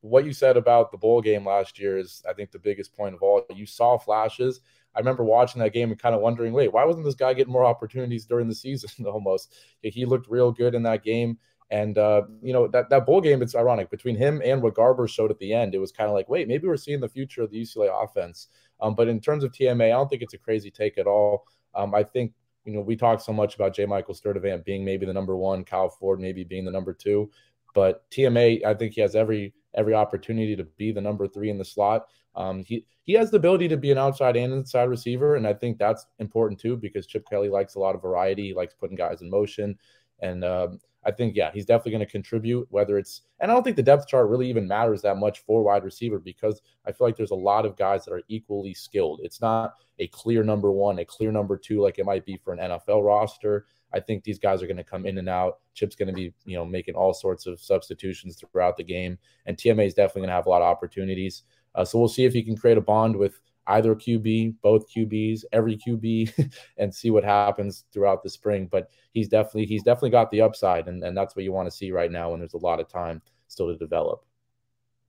what 0.00 0.24
you 0.24 0.32
said 0.32 0.56
about 0.56 0.92
the 0.92 0.98
bowl 0.98 1.20
game 1.20 1.46
last 1.46 1.78
year 1.78 1.98
is, 1.98 2.22
I 2.28 2.34
think, 2.34 2.52
the 2.52 2.58
biggest 2.58 2.94
point 2.94 3.14
of 3.14 3.22
all. 3.22 3.44
You 3.54 3.66
saw 3.66 3.98
flashes. 3.98 4.60
I 4.94 5.00
remember 5.00 5.24
watching 5.24 5.60
that 5.60 5.72
game 5.72 5.90
and 5.90 5.98
kind 5.98 6.14
of 6.14 6.20
wondering, 6.20 6.52
wait, 6.52 6.72
why 6.72 6.84
wasn't 6.84 7.04
this 7.04 7.14
guy 7.14 7.34
getting 7.34 7.52
more 7.52 7.64
opportunities 7.64 8.26
during 8.26 8.48
the 8.48 8.54
season? 8.54 9.06
Almost, 9.06 9.54
he 9.82 10.04
looked 10.04 10.28
real 10.28 10.52
good 10.52 10.74
in 10.74 10.82
that 10.84 11.02
game. 11.02 11.38
And 11.70 11.96
uh, 11.96 12.22
you 12.42 12.52
know 12.52 12.68
that 12.68 12.90
that 12.90 13.06
bowl 13.06 13.22
game, 13.22 13.42
it's 13.42 13.54
ironic 13.56 13.90
between 13.90 14.16
him 14.16 14.42
and 14.44 14.62
what 14.62 14.74
Garber 14.74 15.08
showed 15.08 15.30
at 15.30 15.38
the 15.38 15.52
end. 15.54 15.74
It 15.74 15.78
was 15.78 15.90
kind 15.90 16.08
of 16.08 16.14
like, 16.14 16.28
wait, 16.28 16.46
maybe 16.46 16.68
we're 16.68 16.76
seeing 16.76 17.00
the 17.00 17.08
future 17.08 17.42
of 17.42 17.50
the 17.50 17.62
UCLA 17.62 17.90
offense. 18.04 18.48
Um, 18.80 18.94
but 18.94 19.08
in 19.08 19.18
terms 19.18 19.42
of 19.42 19.52
TMA, 19.52 19.86
I 19.86 19.88
don't 19.88 20.08
think 20.08 20.22
it's 20.22 20.34
a 20.34 20.38
crazy 20.38 20.70
take 20.70 20.98
at 20.98 21.06
all. 21.06 21.46
Um, 21.74 21.94
I 21.94 22.02
think 22.04 22.32
you 22.64 22.72
know, 22.72 22.80
we 22.80 22.96
talk 22.96 23.20
so 23.20 23.32
much 23.32 23.54
about 23.54 23.74
J. 23.74 23.86
Michael 23.86 24.14
Sturdivant 24.14 24.64
being 24.64 24.84
maybe 24.84 25.06
the 25.06 25.12
number 25.12 25.36
one, 25.36 25.64
Kyle 25.64 25.88
Ford 25.88 26.20
maybe 26.20 26.44
being 26.44 26.64
the 26.64 26.70
number 26.70 26.92
two, 26.92 27.30
but 27.74 28.08
TMA, 28.10 28.64
I 28.64 28.74
think 28.74 28.94
he 28.94 29.00
has 29.00 29.14
every 29.14 29.52
every 29.74 29.94
opportunity 29.94 30.54
to 30.56 30.64
be 30.64 30.92
the 30.92 31.00
number 31.00 31.26
three 31.26 31.50
in 31.50 31.58
the 31.58 31.64
slot. 31.64 32.06
Um, 32.36 32.64
he 32.64 32.86
he 33.02 33.12
has 33.14 33.30
the 33.30 33.36
ability 33.36 33.68
to 33.68 33.76
be 33.76 33.90
an 33.90 33.98
outside 33.98 34.36
and 34.36 34.52
inside 34.52 34.84
receiver, 34.84 35.36
and 35.36 35.46
I 35.46 35.52
think 35.52 35.78
that's 35.78 36.06
important 36.18 36.58
too 36.58 36.76
because 36.76 37.06
Chip 37.06 37.28
Kelly 37.28 37.48
likes 37.48 37.74
a 37.74 37.80
lot 37.80 37.94
of 37.94 38.02
variety. 38.02 38.48
He 38.48 38.54
likes 38.54 38.74
putting 38.74 38.96
guys 38.96 39.20
in 39.20 39.28
motion, 39.28 39.78
and 40.20 40.44
um, 40.44 40.80
I 41.06 41.10
think, 41.10 41.36
yeah, 41.36 41.50
he's 41.52 41.66
definitely 41.66 41.92
going 41.92 42.06
to 42.06 42.10
contribute, 42.10 42.66
whether 42.70 42.98
it's, 42.98 43.22
and 43.40 43.50
I 43.50 43.54
don't 43.54 43.62
think 43.62 43.76
the 43.76 43.82
depth 43.82 44.08
chart 44.08 44.28
really 44.28 44.48
even 44.48 44.66
matters 44.66 45.02
that 45.02 45.18
much 45.18 45.40
for 45.40 45.62
wide 45.62 45.84
receiver 45.84 46.18
because 46.18 46.62
I 46.86 46.92
feel 46.92 47.06
like 47.06 47.16
there's 47.16 47.30
a 47.30 47.36
lot 47.36 47.66
of 47.66 47.76
guys 47.76 48.04
that 48.04 48.12
are 48.12 48.22
equally 48.28 48.74
skilled. 48.74 49.20
It's 49.22 49.40
not 49.40 49.74
a 49.98 50.06
clear 50.08 50.42
number 50.42 50.72
one, 50.72 50.98
a 50.98 51.04
clear 51.04 51.30
number 51.30 51.56
two, 51.56 51.80
like 51.82 51.98
it 51.98 52.06
might 52.06 52.24
be 52.24 52.36
for 52.36 52.52
an 52.52 52.58
NFL 52.58 53.04
roster. 53.04 53.66
I 53.92 54.00
think 54.00 54.24
these 54.24 54.38
guys 54.38 54.62
are 54.62 54.66
going 54.66 54.76
to 54.76 54.84
come 54.84 55.06
in 55.06 55.18
and 55.18 55.28
out. 55.28 55.58
Chip's 55.74 55.94
going 55.94 56.08
to 56.08 56.14
be, 56.14 56.32
you 56.44 56.56
know, 56.56 56.64
making 56.64 56.94
all 56.94 57.14
sorts 57.14 57.46
of 57.46 57.60
substitutions 57.60 58.36
throughout 58.36 58.76
the 58.76 58.82
game, 58.82 59.18
and 59.46 59.56
TMA 59.56 59.86
is 59.86 59.94
definitely 59.94 60.22
going 60.22 60.30
to 60.30 60.34
have 60.34 60.46
a 60.46 60.50
lot 60.50 60.62
of 60.62 60.68
opportunities. 60.68 61.44
Uh, 61.74 61.84
so 61.84 61.98
we'll 61.98 62.08
see 62.08 62.24
if 62.24 62.32
he 62.32 62.42
can 62.42 62.56
create 62.56 62.78
a 62.78 62.80
bond 62.80 63.16
with 63.16 63.40
either 63.66 63.94
QB, 63.94 64.56
both 64.62 64.92
QBs, 64.92 65.44
every 65.52 65.76
QB, 65.76 66.52
and 66.78 66.94
see 66.94 67.10
what 67.10 67.24
happens 67.24 67.84
throughout 67.92 68.22
the 68.22 68.30
spring. 68.30 68.68
But 68.70 68.90
he's 69.12 69.28
definitely 69.28 69.66
he's 69.66 69.82
definitely 69.82 70.10
got 70.10 70.30
the 70.30 70.42
upside, 70.42 70.88
and, 70.88 71.02
and 71.02 71.16
that's 71.16 71.34
what 71.36 71.44
you 71.44 71.52
want 71.52 71.70
to 71.70 71.76
see 71.76 71.90
right 71.90 72.10
now 72.10 72.30
when 72.30 72.40
there's 72.40 72.54
a 72.54 72.58
lot 72.58 72.80
of 72.80 72.88
time 72.88 73.22
still 73.48 73.68
to 73.68 73.76
develop. 73.76 74.24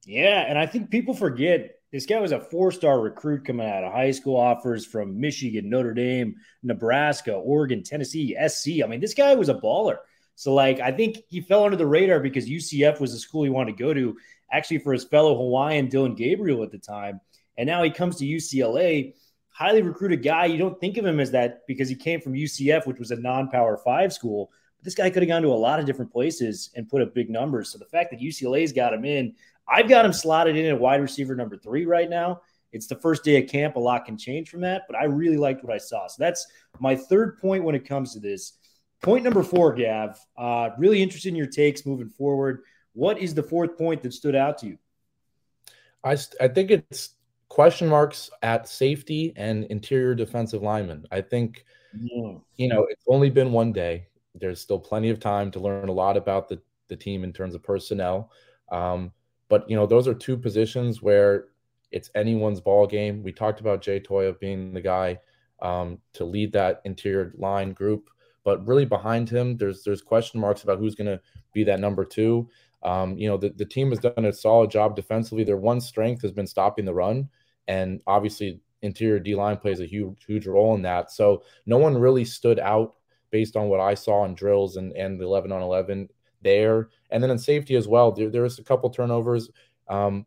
Yeah, 0.05 0.45
and 0.47 0.57
I 0.57 0.67
think 0.67 0.91
people 0.91 1.15
forget 1.15 1.79
this 1.91 2.05
guy 2.05 2.19
was 2.19 2.31
a 2.31 2.39
four-star 2.39 2.99
recruit 2.99 3.45
coming 3.45 3.67
out 3.67 3.83
of 3.83 3.93
high 3.93 4.11
school, 4.11 4.35
offers 4.35 4.85
from 4.85 5.19
Michigan, 5.19 5.69
Notre 5.69 5.93
Dame, 5.93 6.35
Nebraska, 6.61 7.33
Oregon, 7.33 7.83
Tennessee, 7.83 8.35
SC. 8.47 8.83
I 8.83 8.87
mean, 8.87 8.99
this 8.99 9.13
guy 9.13 9.33
was 9.33 9.49
a 9.49 9.55
baller. 9.55 9.97
So, 10.35 10.53
like, 10.53 10.79
I 10.79 10.91
think 10.91 11.19
he 11.29 11.39
fell 11.39 11.63
under 11.63 11.77
the 11.77 11.87
radar 11.87 12.19
because 12.19 12.49
UCF 12.49 12.99
was 12.99 13.13
the 13.13 13.19
school 13.19 13.43
he 13.43 13.49
wanted 13.49 13.77
to 13.77 13.83
go 13.83 13.93
to, 13.93 14.17
actually, 14.51 14.79
for 14.79 14.91
his 14.91 15.05
fellow 15.05 15.37
Hawaiian 15.37 15.87
Dillon 15.87 16.15
Gabriel 16.15 16.63
at 16.63 16.71
the 16.71 16.77
time. 16.77 17.21
And 17.57 17.67
now 17.67 17.83
he 17.83 17.89
comes 17.89 18.17
to 18.17 18.25
UCLA, 18.25 19.13
highly 19.49 19.81
recruited 19.81 20.23
guy. 20.23 20.45
You 20.45 20.57
don't 20.57 20.79
think 20.79 20.97
of 20.97 21.05
him 21.05 21.19
as 21.19 21.31
that 21.31 21.65
because 21.67 21.87
he 21.87 21.95
came 21.95 22.19
from 22.19 22.33
UCF, 22.33 22.85
which 22.85 22.99
was 22.99 23.11
a 23.11 23.15
non 23.15 23.49
power 23.49 23.77
five 23.77 24.11
school. 24.11 24.51
But 24.77 24.85
this 24.85 24.95
guy 24.95 25.09
could 25.09 25.23
have 25.23 25.29
gone 25.29 25.41
to 25.43 25.49
a 25.49 25.55
lot 25.55 25.79
of 25.79 25.85
different 25.85 26.11
places 26.11 26.71
and 26.75 26.89
put 26.89 27.01
up 27.01 27.13
big 27.13 27.29
numbers. 27.29 27.69
So 27.69 27.77
the 27.77 27.85
fact 27.85 28.11
that 28.11 28.19
UCLA's 28.19 28.73
got 28.73 28.93
him 28.93 29.05
in, 29.05 29.33
I've 29.67 29.89
got 29.89 30.05
him 30.05 30.13
slotted 30.13 30.55
in 30.55 30.65
at 30.65 30.79
wide 30.79 31.01
receiver 31.01 31.35
number 31.35 31.57
three 31.57 31.85
right 31.85 32.09
now. 32.09 32.41
It's 32.71 32.87
the 32.87 32.95
first 32.95 33.23
day 33.23 33.41
of 33.41 33.49
camp. 33.49 33.77
A 33.77 33.79
lot 33.79 34.05
can 34.05 34.17
change 34.17 34.49
from 34.49 34.61
that, 34.61 34.83
but 34.87 34.97
I 34.97 35.05
really 35.05 35.37
liked 35.37 35.63
what 35.63 35.73
I 35.73 35.77
saw. 35.77 36.07
So 36.07 36.17
that's 36.19 36.45
my 36.79 36.95
third 36.95 37.39
point 37.39 37.63
when 37.63 37.73
it 37.73 37.87
comes 37.87 38.13
to 38.13 38.19
this. 38.19 38.53
Point 39.01 39.23
number 39.23 39.43
four, 39.43 39.73
Gav. 39.73 40.19
Uh, 40.37 40.71
really 40.77 41.01
interested 41.01 41.29
in 41.29 41.35
your 41.35 41.47
takes 41.47 41.85
moving 41.85 42.09
forward. 42.09 42.63
What 42.93 43.19
is 43.19 43.33
the 43.33 43.43
fourth 43.43 43.77
point 43.77 44.01
that 44.03 44.13
stood 44.13 44.35
out 44.35 44.57
to 44.59 44.67
you? 44.67 44.77
I, 46.03 46.17
I 46.41 46.47
think 46.49 46.71
it's 46.71 47.14
question 47.49 47.87
marks 47.87 48.29
at 48.41 48.67
safety 48.67 49.33
and 49.35 49.65
interior 49.65 50.15
defensive 50.15 50.61
lineman. 50.61 51.05
I 51.11 51.21
think, 51.21 51.65
yeah. 51.97 52.33
you 52.55 52.67
know, 52.67 52.85
it's 52.89 53.05
only 53.07 53.29
been 53.29 53.51
one 53.51 53.71
day. 53.71 54.07
There's 54.33 54.59
still 54.59 54.79
plenty 54.79 55.09
of 55.09 55.19
time 55.19 55.51
to 55.51 55.59
learn 55.59 55.87
a 55.89 55.93
lot 55.93 56.17
about 56.17 56.49
the 56.49 56.61
the 56.87 56.95
team 56.95 57.23
in 57.23 57.33
terms 57.33 57.55
of 57.55 57.63
personnel. 57.63 58.31
Um, 58.71 59.11
but 59.49 59.69
you 59.69 59.75
know, 59.75 59.85
those 59.85 60.07
are 60.07 60.13
two 60.13 60.37
positions 60.37 61.01
where 61.01 61.45
it's 61.91 62.09
anyone's 62.15 62.61
ball 62.61 62.87
game. 62.87 63.23
We 63.23 63.31
talked 63.31 63.59
about 63.59 63.81
Jay 63.81 63.99
Toia 63.99 64.39
being 64.39 64.73
the 64.73 64.81
guy 64.81 65.19
um, 65.61 65.99
to 66.13 66.25
lead 66.25 66.51
that 66.53 66.81
interior 66.85 67.33
line 67.37 67.73
group, 67.73 68.09
but 68.43 68.65
really 68.67 68.85
behind 68.85 69.29
him, 69.29 69.57
there's 69.57 69.83
there's 69.83 70.01
question 70.01 70.39
marks 70.39 70.63
about 70.63 70.79
who's 70.79 70.95
going 70.95 71.07
to 71.07 71.21
be 71.53 71.63
that 71.63 71.79
number 71.79 72.05
two. 72.05 72.49
Um, 72.85 73.17
you 73.17 73.27
know, 73.27 73.35
the, 73.35 73.49
the 73.49 73.65
team 73.65 73.89
has 73.89 73.99
done 73.99 74.25
a 74.25 74.31
solid 74.31 74.69
job 74.69 74.95
defensively. 74.95 75.43
Their 75.43 75.57
one 75.57 75.81
strength 75.81 76.21
has 76.21 76.31
been 76.31 76.47
stopping 76.47 76.85
the 76.85 76.93
run, 76.93 77.29
and 77.67 77.99
obviously 78.05 78.61
interior 78.81 79.19
D 79.19 79.33
line 79.35 79.57
plays 79.57 79.79
a 79.79 79.85
huge 79.85 80.23
huge 80.25 80.45
role 80.45 80.75
in 80.75 80.83
that. 80.83 81.11
So 81.11 81.43
no 81.65 81.77
one 81.77 81.97
really 81.97 82.23
stood 82.23 82.59
out 82.59 82.95
based 83.31 83.55
on 83.55 83.67
what 83.67 83.79
I 83.79 83.95
saw 83.95 84.23
in 84.25 84.35
drills 84.35 84.77
and 84.77 84.93
and 84.93 85.19
the 85.19 85.25
11 85.25 85.51
on 85.51 85.61
11 85.61 86.09
there. 86.41 86.89
And 87.09 87.21
then 87.21 87.31
in 87.31 87.39
safety 87.39 87.75
as 87.75 87.87
well, 87.87 88.11
there, 88.11 88.29
there's 88.29 88.59
a 88.59 88.63
couple 88.63 88.89
turnovers. 88.89 89.49
Um, 89.89 90.25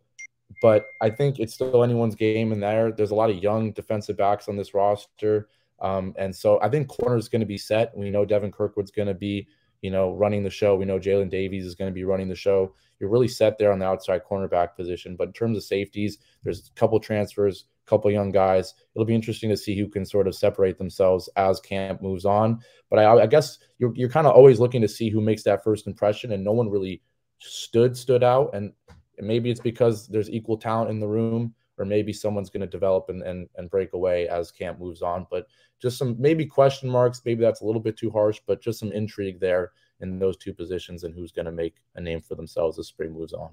but 0.61 0.87
I 1.01 1.11
think 1.11 1.39
it's 1.39 1.55
still 1.55 1.85
anyone's 1.85 2.15
game 2.15 2.53
in 2.53 2.61
there. 2.61 2.93
There's 2.93 3.13
a 3.13 3.15
lot 3.15 3.31
of 3.31 3.43
young 3.43 3.73
defensive 3.73 4.17
backs 4.17 4.49
on 4.49 4.57
this 4.57 4.75
roster. 4.75 5.49
Um, 5.81 6.15
and 6.19 6.35
so 6.35 6.61
I 6.61 6.69
think 6.69 6.89
corner 6.89 7.17
is 7.17 7.29
going 7.29 7.41
to 7.41 7.47
be 7.47 7.59
set. 7.59 7.97
We 7.97 8.11
know 8.11 8.25
Devin 8.25 8.51
Kirkwood's 8.51 8.91
going 8.91 9.09
to 9.09 9.15
be, 9.15 9.47
you 9.83 9.91
know, 9.91 10.13
running 10.15 10.43
the 10.43 10.51
show. 10.51 10.77
We 10.77 10.85
know 10.85 10.99
Jaylin 10.99 11.31
Davies 11.31 11.65
is 11.65 11.75
going 11.75 11.91
to 11.91 11.95
be 11.95 12.05
running 12.05 12.29
the 12.29 12.35
show. 12.35 12.75
You're 12.99 13.11
really 13.11 13.29
set 13.29 13.59
there 13.59 13.73
on 13.73 13.79
the 13.79 13.87
outside 13.87 14.23
cornerback 14.29 14.75
position. 14.77 15.17
But 15.17 15.29
in 15.29 15.33
terms 15.33 15.57
of 15.57 15.65
safeties, 15.65 16.19
there's 16.43 16.69
a 16.69 16.79
couple 16.79 16.99
transfers, 16.99 17.67
a 17.87 17.91
couple 17.91 18.11
young 18.11 18.33
guys. 18.33 18.75
It'll 18.95 19.07
be 19.07 19.15
interesting 19.15 19.51
to 19.51 19.57
see 19.57 19.79
who 19.79 19.89
can 19.89 20.05
sort 20.05 20.27
of 20.27 20.35
separate 20.35 20.79
themselves 20.79 21.29
as 21.37 21.61
camp 21.61 22.03
moves 22.03 22.25
on. 22.25 22.61
But 22.91 22.99
I, 22.99 23.23
I 23.23 23.27
guess 23.27 23.59
you're, 23.79 23.93
you're 23.95 24.09
kind 24.09 24.27
of 24.27 24.35
always 24.35 24.59
looking 24.59 24.83
to 24.83 24.89
see 24.89 25.11
who 25.11 25.21
makes 25.21 25.45
that 25.45 25.63
first 25.63 25.87
impression, 25.87 26.33
and 26.33 26.43
no 26.43 26.53
one 26.53 26.71
really 26.71 27.03
stood 27.39 27.97
stood 27.97 28.25
out. 28.25 28.51
And 28.55 28.73
and 29.19 29.27
maybe 29.27 29.51
it's 29.51 29.61
because 29.61 30.07
there's 30.07 30.31
equal 30.31 30.57
talent 30.57 30.91
in 30.91 31.01
the 31.01 31.09
room, 31.09 31.55
or 31.79 31.85
maybe 31.85 32.13
someone's 32.13 32.51
going 32.51 32.61
to 32.61 32.67
develop 32.67 33.09
and, 33.09 33.23
and 33.23 33.49
and 33.57 33.71
break 33.71 33.93
away 33.93 34.29
as 34.29 34.51
camp 34.51 34.79
moves 34.81 35.03
on. 35.03 35.27
But 35.31 35.47
just 35.81 35.99
some 35.99 36.17
maybe 36.19 36.47
question 36.47 36.89
marks. 36.89 37.23
Maybe 37.25 37.41
that's 37.43 37.61
a 37.61 37.65
little 37.65 37.81
bit 37.81 37.97
too 37.97 38.11
harsh, 38.11 38.41
but 38.47 38.63
just 38.63 38.81
some 38.81 38.93
intrigue 38.93 39.41
there 39.41 39.73
in 40.01 40.19
those 40.19 40.37
two 40.37 40.53
positions 40.53 41.05
and 41.05 41.15
who's 41.15 41.33
going 41.33 41.47
to 41.47 41.53
make 41.53 41.77
a 41.97 42.01
name 42.01 42.21
for 42.21 42.35
themselves 42.35 42.79
as 42.79 42.87
spring 42.87 43.13
moves 43.13 43.33
on. 43.33 43.51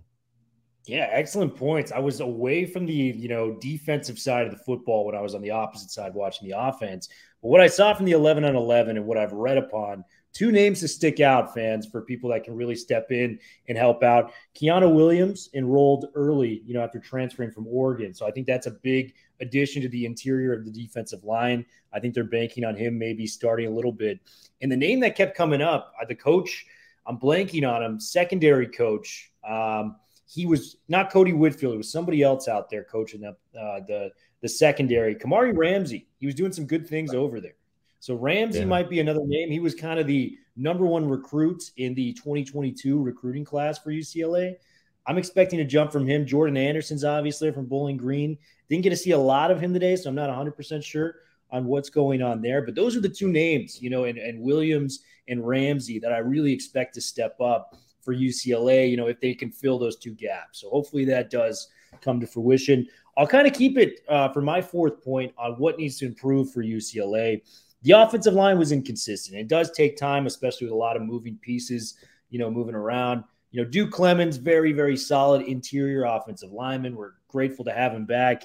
Yeah, 0.86 1.10
excellent 1.12 1.56
points. 1.56 1.92
I 1.92 1.98
was 1.98 2.20
away 2.20 2.66
from 2.66 2.86
the 2.86 2.94
you 2.94 3.28
know 3.28 3.58
defensive 3.60 4.20
side 4.20 4.46
of 4.46 4.52
the 4.52 4.64
football 4.64 5.06
when 5.06 5.16
I 5.16 5.22
was 5.22 5.34
on 5.34 5.42
the 5.42 5.52
opposite 5.52 5.90
side 5.90 6.14
watching 6.14 6.48
the 6.48 6.60
offense. 6.60 7.10
But 7.42 7.50
what 7.50 7.62
I 7.62 7.68
saw 7.68 7.94
from 7.94 8.06
the 8.06 8.12
11 8.12 8.44
on 8.44 8.56
11 8.56 8.98
and 8.98 9.06
what 9.06 9.18
I've 9.18 9.34
read 9.34 9.58
upon 9.58 10.04
two 10.36 10.52
names 10.52 10.82
to 10.82 10.88
stick 10.88 11.21
out, 11.21 11.54
fans, 11.54 11.88
for 11.88 12.02
people 12.02 12.30
that 12.30 12.43
can 12.43 12.56
really 12.56 12.76
step 12.76 13.10
in 13.10 13.39
and 13.67 13.78
help 13.78 14.04
out. 14.04 14.34
Keanu 14.54 14.93
Williams 14.93 15.50
enrolled 15.56 16.08
early, 16.13 16.62
you 16.65 16.74
know, 16.76 16.84
after 16.84 17.00
transferring 17.00 17.52
from 17.52 17.65
Oregon. 17.65 18.13
So 18.13 18.28
I 18.28 18.32
think 18.32 18.45
that's 18.45 18.67
a 18.67 18.71
big 18.71 19.15
addition 19.39 19.82
to 19.82 19.89
the 19.89 20.06
interior 20.06 20.54
of 20.54 20.65
the 20.65 20.71
defensive 20.71 21.24
line. 21.24 21.65
I 21.93 22.00
think 22.00 22.13
they're 22.13 22.26
banking 22.26 22.65
on 22.65 22.76
him 22.76 23.00
maybe 23.00 23.26
starting 23.26 23.67
a 23.67 23.71
little 23.71 23.93
bit. 23.93 24.19
And 24.62 24.71
the 24.71 24.78
name 24.78 25.00
that 25.00 25.15
kept 25.15 25.36
coming 25.36 25.62
up, 25.62 25.93
uh, 26.00 26.06
the 26.06 26.15
coach, 26.15 26.65
I'm 27.08 27.17
blanking 27.17 27.67
on 27.67 27.82
him, 27.82 28.00
secondary 28.00 28.67
coach. 28.67 29.32
Um, 29.48 29.95
he 30.28 30.45
was 30.45 30.78
not 30.89 31.12
Cody 31.12 31.34
Whitfield. 31.34 31.76
It 31.76 31.78
was 31.78 31.91
somebody 31.91 32.21
else 32.24 32.48
out 32.48 32.69
there 32.69 32.84
coaching 32.84 33.21
the, 33.21 33.30
uh, 33.60 33.80
the 33.88 34.12
the 34.41 34.50
secondary. 34.50 35.15
Kamari 35.15 35.56
Ramsey. 35.56 36.08
He 36.19 36.26
was 36.26 36.36
doing 36.36 36.52
some 36.52 36.65
good 36.65 36.88
things 36.88 37.13
over 37.13 37.39
there. 37.39 37.56
So 38.06 38.13
Ramsey 38.13 38.60
yeah. 38.60 38.65
might 38.65 38.88
be 38.88 39.00
another 39.00 39.26
name. 39.26 39.50
He 39.50 39.60
was 39.60 39.74
kind 39.74 40.00
of 40.00 40.06
the 40.06 40.38
number 40.56 40.86
one 40.86 41.10
recruit 41.10 41.72
in 41.78 41.96
the 41.96 42.13
2022 42.13 43.02
recruiting 43.02 43.44
class 43.44 43.80
for 43.80 43.89
UCLA. 43.89 44.58
I'm 45.08 45.18
expecting 45.18 45.60
a 45.62 45.65
jump 45.65 45.91
from 45.91 46.06
him. 46.06 46.24
Jordan 46.24 46.56
Anderson's 46.56 47.04
obviously 47.04 47.52
from 47.52 47.65
Bowling 47.65 47.98
Green. 47.98 48.38
Didn't 48.70 48.84
get 48.84 48.91
to 48.91 48.96
see 48.96 49.10
a 49.10 49.18
lot 49.18 49.50
of 49.50 49.60
him 49.60 49.74
today, 49.74 49.96
so 49.96 50.08
I'm 50.08 50.13
not 50.13 50.30
100% 50.30 50.84
sure 50.84 51.15
on 51.50 51.65
what's 51.65 51.89
going 51.89 52.22
on 52.22 52.44
there. 52.44 52.62
But 52.62 52.76
those 52.76 52.96
are 52.96 53.02
the 53.02 53.10
two 53.10 53.28
names, 53.28 53.82
you 53.82 53.89
know, 53.89 54.04
and, 54.04 54.20
and 54.20 54.39
Williams 54.39 55.00
and 55.28 55.44
Ramsey 55.44 55.98
that 55.98 56.13
I 56.13 56.20
really 56.20 56.54
expect 56.54 56.94
to 56.94 57.02
step 57.02 57.41
up 57.41 57.76
for 58.02 58.13
UCLA, 58.13 58.88
you 58.88 58.98
know, 58.98 59.08
if 59.08 59.20
they 59.20 59.34
can 59.34 59.50
fill 59.52 59.80
those 59.80 59.98
two 59.98 60.13
gaps. 60.13 60.62
So 60.62 60.70
hopefully 60.70 61.06
that 61.06 61.32
does 61.32 61.70
come 62.02 62.20
to 62.20 62.28
fruition. 62.28 62.88
I'll 63.18 63.26
kind 63.26 63.48
of 63.48 63.54
keep 63.54 63.80
it 63.80 64.02
uh, 64.08 64.30
for 64.30 64.41
my 64.41 64.62
fourth 64.62 65.04
point 65.04 65.34
on 65.39 65.54
what 65.54 65.80
needs 65.80 65.98
to 66.00 66.06
improve 66.06 66.52
for 66.52 66.62
UCLA. 66.62 67.41
The 67.86 67.91
offensive 67.91 68.34
line 68.34 68.58
was 68.58 68.71
inconsistent. 68.71 69.38
It 69.38 69.48
does 69.48 69.69
take 69.69 69.95
time, 69.95 70.26
especially 70.26 70.65
with 70.65 70.74
a 70.74 70.78
lot 70.78 70.95
of 70.95 71.04
moving 71.04 71.38
pieces, 71.39 71.93
you 72.32 72.39
know, 72.39 72.50
moving 72.50 72.74
around. 72.74 73.24
You 73.52 73.63
know, 73.63 73.69
Duke 73.69 73.91
Clemens, 73.91 74.38
very, 74.38 74.74
very 74.74 74.98
solid 74.98 75.43
interior 75.43 76.06
offensive 76.06 76.52
lineman. 76.52 76.95
We're 76.95 77.12
grateful 77.28 77.63
to 77.65 77.71
have 77.71 77.93
him 77.93 78.08
back. 78.08 78.41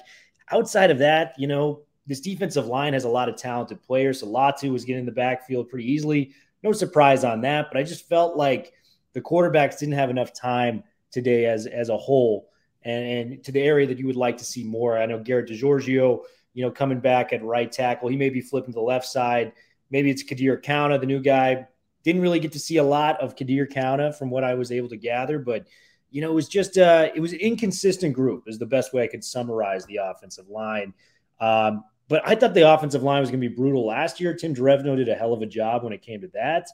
Outside 0.51 0.91
of 0.91 0.99
that, 0.99 1.33
you 1.39 1.47
know, 1.47 1.81
this 2.05 2.19
defensive 2.19 2.67
line 2.67 2.93
has 2.93 3.03
a 3.03 3.09
lot 3.09 3.29
of 3.29 3.35
talented 3.35 3.81
players. 3.81 4.19
So 4.19 4.27
Latu 4.27 4.71
was 4.71 4.85
getting 4.85 4.99
in 4.99 5.05
the 5.07 5.11
backfield 5.11 5.69
pretty 5.69 5.91
easily. 5.91 6.35
No 6.61 6.71
surprise 6.71 7.23
on 7.23 7.41
that, 7.41 7.65
but 7.71 7.79
I 7.79 7.83
just 7.83 8.07
felt 8.07 8.37
like 8.37 8.73
the 9.13 9.21
quarterbacks 9.21 9.79
didn't 9.79 9.95
have 9.95 10.11
enough 10.11 10.33
time 10.33 10.83
today 11.09 11.47
as 11.47 11.65
as 11.65 11.89
a 11.89 11.97
whole 11.97 12.51
and, 12.83 13.03
and 13.03 13.43
to 13.43 13.51
the 13.51 13.61
area 13.61 13.87
that 13.87 13.97
you 13.97 14.05
would 14.05 14.15
like 14.15 14.37
to 14.37 14.45
see 14.45 14.63
more. 14.63 14.99
I 14.99 15.07
know 15.07 15.17
Garrett 15.17 15.49
DiGiorgio– 15.49 16.19
you 16.53 16.63
know, 16.63 16.71
coming 16.71 16.99
back 16.99 17.33
at 17.33 17.43
right 17.43 17.71
tackle. 17.71 18.09
He 18.09 18.17
may 18.17 18.29
be 18.29 18.41
flipping 18.41 18.73
to 18.73 18.79
the 18.79 18.81
left 18.81 19.05
side. 19.05 19.53
Maybe 19.89 20.09
it's 20.09 20.23
Kadir 20.23 20.57
Kauna, 20.57 20.99
the 20.99 21.05
new 21.05 21.19
guy. 21.19 21.67
Didn't 22.03 22.21
really 22.21 22.39
get 22.39 22.53
to 22.53 22.59
see 22.59 22.77
a 22.77 22.83
lot 22.83 23.21
of 23.21 23.35
Kadir 23.35 23.67
Kauna 23.67 24.15
from 24.15 24.29
what 24.29 24.43
I 24.43 24.55
was 24.55 24.71
able 24.71 24.89
to 24.89 24.97
gather, 24.97 25.37
but 25.39 25.67
you 26.09 26.21
know, 26.21 26.29
it 26.29 26.35
was 26.35 26.49
just 26.49 26.77
uh, 26.77 27.09
it 27.15 27.19
was 27.19 27.31
an 27.31 27.39
inconsistent 27.39 28.13
group. 28.13 28.43
Is 28.47 28.59
the 28.59 28.65
best 28.65 28.93
way 28.93 29.03
I 29.03 29.07
could 29.07 29.23
summarize 29.23 29.85
the 29.85 29.97
offensive 29.97 30.49
line. 30.49 30.93
Um, 31.39 31.85
but 32.09 32.21
I 32.25 32.35
thought 32.35 32.53
the 32.53 32.69
offensive 32.69 33.03
line 33.03 33.21
was 33.21 33.29
going 33.29 33.41
to 33.41 33.49
be 33.49 33.55
brutal 33.55 33.85
last 33.85 34.19
year. 34.19 34.33
Tim 34.33 34.53
Drevno 34.53 34.97
did 34.97 35.07
a 35.07 35.15
hell 35.15 35.31
of 35.31 35.41
a 35.41 35.45
job 35.45 35.83
when 35.83 35.93
it 35.93 36.01
came 36.01 36.19
to 36.21 36.27
that. 36.33 36.67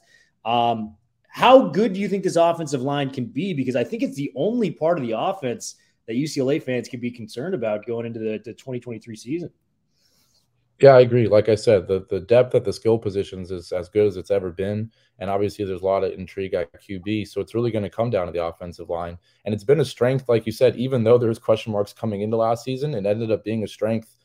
Um, 0.44 0.96
how 1.28 1.68
good 1.68 1.92
do 1.92 2.00
you 2.00 2.08
think 2.08 2.24
this 2.24 2.34
offensive 2.34 2.82
line 2.82 3.10
can 3.10 3.26
be? 3.26 3.54
Because 3.54 3.76
I 3.76 3.84
think 3.84 4.02
it's 4.02 4.16
the 4.16 4.32
only 4.34 4.72
part 4.72 4.98
of 4.98 5.06
the 5.06 5.16
offense 5.16 5.76
that 6.08 6.14
UCLA 6.14 6.60
fans 6.60 6.88
can 6.88 6.98
be 6.98 7.10
concerned 7.10 7.54
about 7.54 7.86
going 7.86 8.06
into 8.06 8.18
the, 8.18 8.40
the 8.44 8.52
2023 8.54 9.14
season. 9.14 9.50
Yeah, 10.80 10.90
I 10.94 11.00
agree. 11.00 11.26
Like 11.26 11.48
I 11.48 11.56
said, 11.56 11.88
the 11.88 12.06
the 12.08 12.20
depth 12.20 12.54
at 12.54 12.64
the 12.64 12.72
skill 12.72 12.98
positions 12.98 13.50
is 13.50 13.72
as 13.72 13.88
good 13.88 14.06
as 14.06 14.16
it's 14.16 14.30
ever 14.30 14.50
been, 14.52 14.92
and 15.18 15.28
obviously 15.28 15.64
there's 15.64 15.80
a 15.82 15.84
lot 15.84 16.04
of 16.04 16.12
intrigue 16.12 16.54
at 16.54 16.70
QB. 16.80 17.24
So 17.24 17.40
it's 17.40 17.54
really 17.54 17.72
going 17.72 17.82
to 17.82 17.90
come 17.90 18.10
down 18.10 18.26
to 18.26 18.32
the 18.32 18.44
offensive 18.44 18.88
line, 18.88 19.18
and 19.44 19.52
it's 19.52 19.64
been 19.64 19.80
a 19.80 19.84
strength, 19.84 20.28
like 20.28 20.46
you 20.46 20.52
said. 20.52 20.76
Even 20.76 21.02
though 21.02 21.18
there's 21.18 21.38
question 21.40 21.72
marks 21.72 21.92
coming 21.92 22.20
into 22.20 22.36
last 22.36 22.62
season, 22.64 22.94
it 22.94 23.06
ended 23.06 23.32
up 23.32 23.42
being 23.44 23.64
a 23.64 23.68
strength 23.68 24.16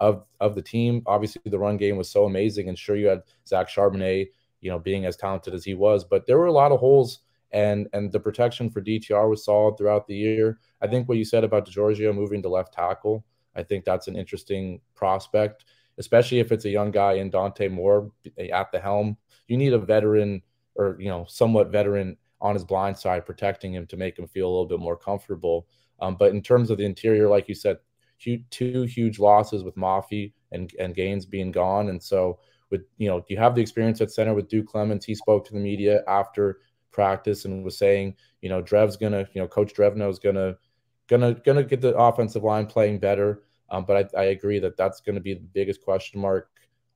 of 0.00 0.24
of 0.40 0.54
the 0.54 0.62
team. 0.62 1.02
Obviously, 1.06 1.42
the 1.44 1.58
run 1.58 1.76
game 1.76 1.98
was 1.98 2.08
so 2.10 2.24
amazing, 2.24 2.68
and 2.70 2.78
sure 2.78 2.96
you 2.96 3.08
had 3.08 3.22
Zach 3.46 3.68
Charbonnet, 3.68 4.28
you 4.62 4.70
know, 4.70 4.78
being 4.78 5.04
as 5.04 5.16
talented 5.16 5.52
as 5.52 5.64
he 5.64 5.74
was, 5.74 6.04
but 6.04 6.26
there 6.26 6.38
were 6.38 6.46
a 6.46 6.52
lot 6.52 6.72
of 6.72 6.80
holes, 6.80 7.18
and 7.52 7.86
and 7.92 8.10
the 8.12 8.20
protection 8.20 8.70
for 8.70 8.80
DTR 8.80 9.28
was 9.28 9.44
solid 9.44 9.76
throughout 9.76 10.06
the 10.06 10.16
year. 10.16 10.58
I 10.80 10.86
think 10.86 11.06
what 11.06 11.18
you 11.18 11.24
said 11.26 11.44
about 11.44 11.66
DiGiorgio 11.66 12.14
moving 12.14 12.40
to 12.42 12.48
left 12.48 12.72
tackle, 12.72 13.26
I 13.54 13.62
think 13.62 13.84
that's 13.84 14.08
an 14.08 14.16
interesting 14.16 14.80
prospect 14.94 15.64
especially 15.98 16.38
if 16.40 16.52
it's 16.52 16.64
a 16.64 16.70
young 16.70 16.90
guy 16.90 17.14
in 17.14 17.30
Dante 17.30 17.68
Moore 17.68 18.10
at 18.52 18.72
the 18.72 18.80
helm. 18.80 19.16
You 19.46 19.56
need 19.56 19.72
a 19.72 19.78
veteran 19.78 20.42
or 20.74 20.96
you 21.00 21.08
know 21.08 21.26
somewhat 21.28 21.70
veteran 21.70 22.16
on 22.40 22.54
his 22.54 22.64
blind 22.64 22.96
side 22.96 23.26
protecting 23.26 23.74
him 23.74 23.86
to 23.86 23.96
make 23.96 24.18
him 24.18 24.28
feel 24.28 24.46
a 24.46 24.50
little 24.50 24.66
bit 24.66 24.78
more 24.78 24.96
comfortable. 24.96 25.66
Um, 26.00 26.16
but 26.16 26.30
in 26.30 26.42
terms 26.42 26.70
of 26.70 26.78
the 26.78 26.84
interior, 26.84 27.28
like 27.28 27.48
you 27.48 27.54
said, 27.54 27.78
two 28.50 28.82
huge 28.82 29.18
losses 29.18 29.64
with 29.64 29.74
Mafi 29.76 30.32
and 30.52 30.72
and 30.78 30.94
Gaines 30.94 31.26
being 31.26 31.50
gone, 31.50 31.88
and 31.88 32.02
so 32.02 32.38
with 32.70 32.82
you 32.96 33.08
know 33.08 33.24
you 33.28 33.36
have 33.36 33.54
the 33.54 33.60
experience 33.60 34.00
at 34.00 34.10
center 34.10 34.34
with 34.34 34.48
Duke 34.48 34.66
Clemens. 34.66 35.04
He 35.04 35.14
spoke 35.14 35.44
to 35.46 35.52
the 35.52 35.60
media 35.60 36.02
after 36.06 36.60
practice 36.90 37.44
and 37.44 37.64
was 37.64 37.78
saying, 37.78 38.14
you 38.40 38.48
know, 38.48 38.62
Drev's 38.62 38.96
gonna, 38.96 39.26
you 39.32 39.40
know, 39.40 39.48
Coach 39.48 39.74
Drevno 39.74 40.10
is 40.10 40.18
gonna 40.18 40.56
gonna 41.08 41.34
gonna 41.34 41.62
get 41.62 41.80
the 41.80 41.96
offensive 41.96 42.44
line 42.44 42.66
playing 42.66 42.98
better. 42.98 43.44
Um, 43.70 43.84
but 43.84 44.14
I, 44.14 44.20
I, 44.20 44.24
agree 44.26 44.58
that 44.60 44.76
that's 44.76 45.00
going 45.00 45.14
to 45.14 45.20
be 45.20 45.34
the 45.34 45.40
biggest 45.40 45.82
question 45.82 46.20
mark 46.20 46.50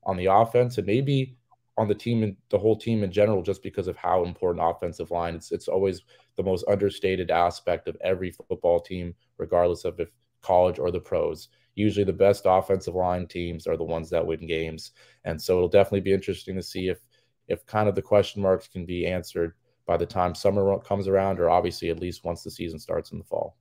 on 0.04 0.16
the 0.16 0.26
offense 0.26 0.78
and 0.78 0.86
maybe 0.86 1.36
on 1.76 1.88
the 1.88 1.94
team 1.94 2.22
and 2.22 2.36
the 2.50 2.58
whole 2.58 2.76
team 2.76 3.02
in 3.02 3.10
general, 3.10 3.42
just 3.42 3.62
because 3.62 3.88
of 3.88 3.96
how 3.96 4.24
important 4.24 4.64
offensive 4.64 5.10
line. 5.10 5.34
It's 5.34 5.52
it's 5.52 5.68
always 5.68 6.02
the 6.36 6.42
most 6.42 6.64
understated 6.68 7.30
aspect 7.30 7.88
of 7.88 7.96
every 8.02 8.30
football 8.30 8.80
team, 8.80 9.14
regardless 9.38 9.84
of 9.84 9.98
if 10.00 10.08
college 10.42 10.78
or 10.78 10.90
the 10.90 11.00
pros. 11.00 11.48
Usually, 11.74 12.04
the 12.04 12.12
best 12.12 12.42
offensive 12.46 12.94
line 12.94 13.26
teams 13.26 13.66
are 13.66 13.76
the 13.76 13.84
ones 13.84 14.10
that 14.10 14.26
win 14.26 14.46
games, 14.46 14.92
and 15.24 15.40
so 15.40 15.56
it'll 15.56 15.68
definitely 15.68 16.00
be 16.00 16.12
interesting 16.12 16.56
to 16.56 16.62
see 16.62 16.88
if 16.88 17.00
if 17.48 17.66
kind 17.66 17.88
of 17.88 17.94
the 17.94 18.02
question 18.02 18.42
marks 18.42 18.68
can 18.68 18.84
be 18.84 19.06
answered 19.06 19.54
by 19.86 19.96
the 19.96 20.06
time 20.06 20.34
summer 20.34 20.78
comes 20.80 21.08
around, 21.08 21.40
or 21.40 21.50
obviously 21.50 21.90
at 21.90 22.00
least 22.00 22.24
once 22.24 22.42
the 22.42 22.50
season 22.50 22.78
starts 22.78 23.12
in 23.12 23.18
the 23.18 23.24
fall. 23.24 23.56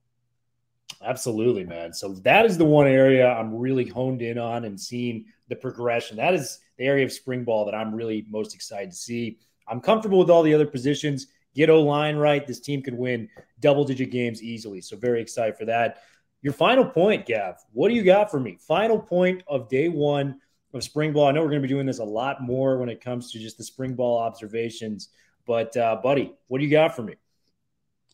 Absolutely, 1.04 1.64
man. 1.66 1.94
So 1.94 2.14
that 2.16 2.46
is 2.46 2.58
the 2.58 2.66
one 2.66 2.88
area 2.88 3.28
I'm 3.28 3.56
really 3.56 3.88
honed 3.88 4.22
in 4.22 4.38
on 4.38 4.66
and 4.66 4.80
seeing 4.80 5.26
the 5.48 5.56
progression. 5.56 6.18
That 6.18 6.34
is 6.34 6.60
the 6.78 6.86
area 6.86 7.04
of 7.04 7.12
spring 7.12 7.44
ball 7.44 7.66
that 7.66 7.76
I'm 7.76 7.94
really 7.94 8.26
most 8.30 8.54
excited 8.54 8.92
to 8.92 8.98
see. 8.98 9.40
I'm 9.68 9.82
comfortable 9.82 10.20
with 10.20 10.30
all 10.30 10.44
the 10.44 10.54
other 10.54 10.68
positions. 10.68 11.28
Get 11.56 11.70
O 11.70 11.82
line 11.82 12.16
right. 12.18 12.46
This 12.46 12.60
team 12.60 12.82
could 12.82 12.94
win 12.94 13.30
double 13.60 13.84
digit 13.84 14.12
games 14.12 14.44
easily. 14.44 14.80
So, 14.82 14.96
very 14.96 15.22
excited 15.22 15.58
for 15.58 15.66
that. 15.66 16.04
Your 16.42 16.54
final 16.54 16.86
point, 16.86 17.26
Gav. 17.26 17.58
What 17.74 17.90
do 17.90 17.96
you 17.96 18.04
got 18.04 18.32
for 18.32 18.40
me? 18.40 18.58
Final 18.68 19.00
point 19.00 19.44
of 19.48 19.70
day 19.70 19.90
one 19.90 20.40
of 20.74 20.84
spring 20.84 21.14
ball. 21.14 21.28
I 21.28 21.32
know 21.32 21.42
we're 21.42 21.50
going 21.50 21.62
to 21.62 21.68
be 21.68 21.74
doing 21.74 21.86
this 21.86 22.00
a 22.00 22.04
lot 22.04 22.42
more 22.42 22.78
when 22.78 22.90
it 22.90 23.02
comes 23.02 23.32
to 23.32 23.40
just 23.40 23.58
the 23.58 23.64
spring 23.64 23.96
ball 23.96 24.18
observations. 24.20 25.10
But, 25.46 25.76
uh, 25.76 26.00
buddy, 26.02 26.34
what 26.48 26.60
do 26.60 26.64
you 26.64 26.72
got 26.72 26.96
for 26.96 27.04
me? 27.04 27.16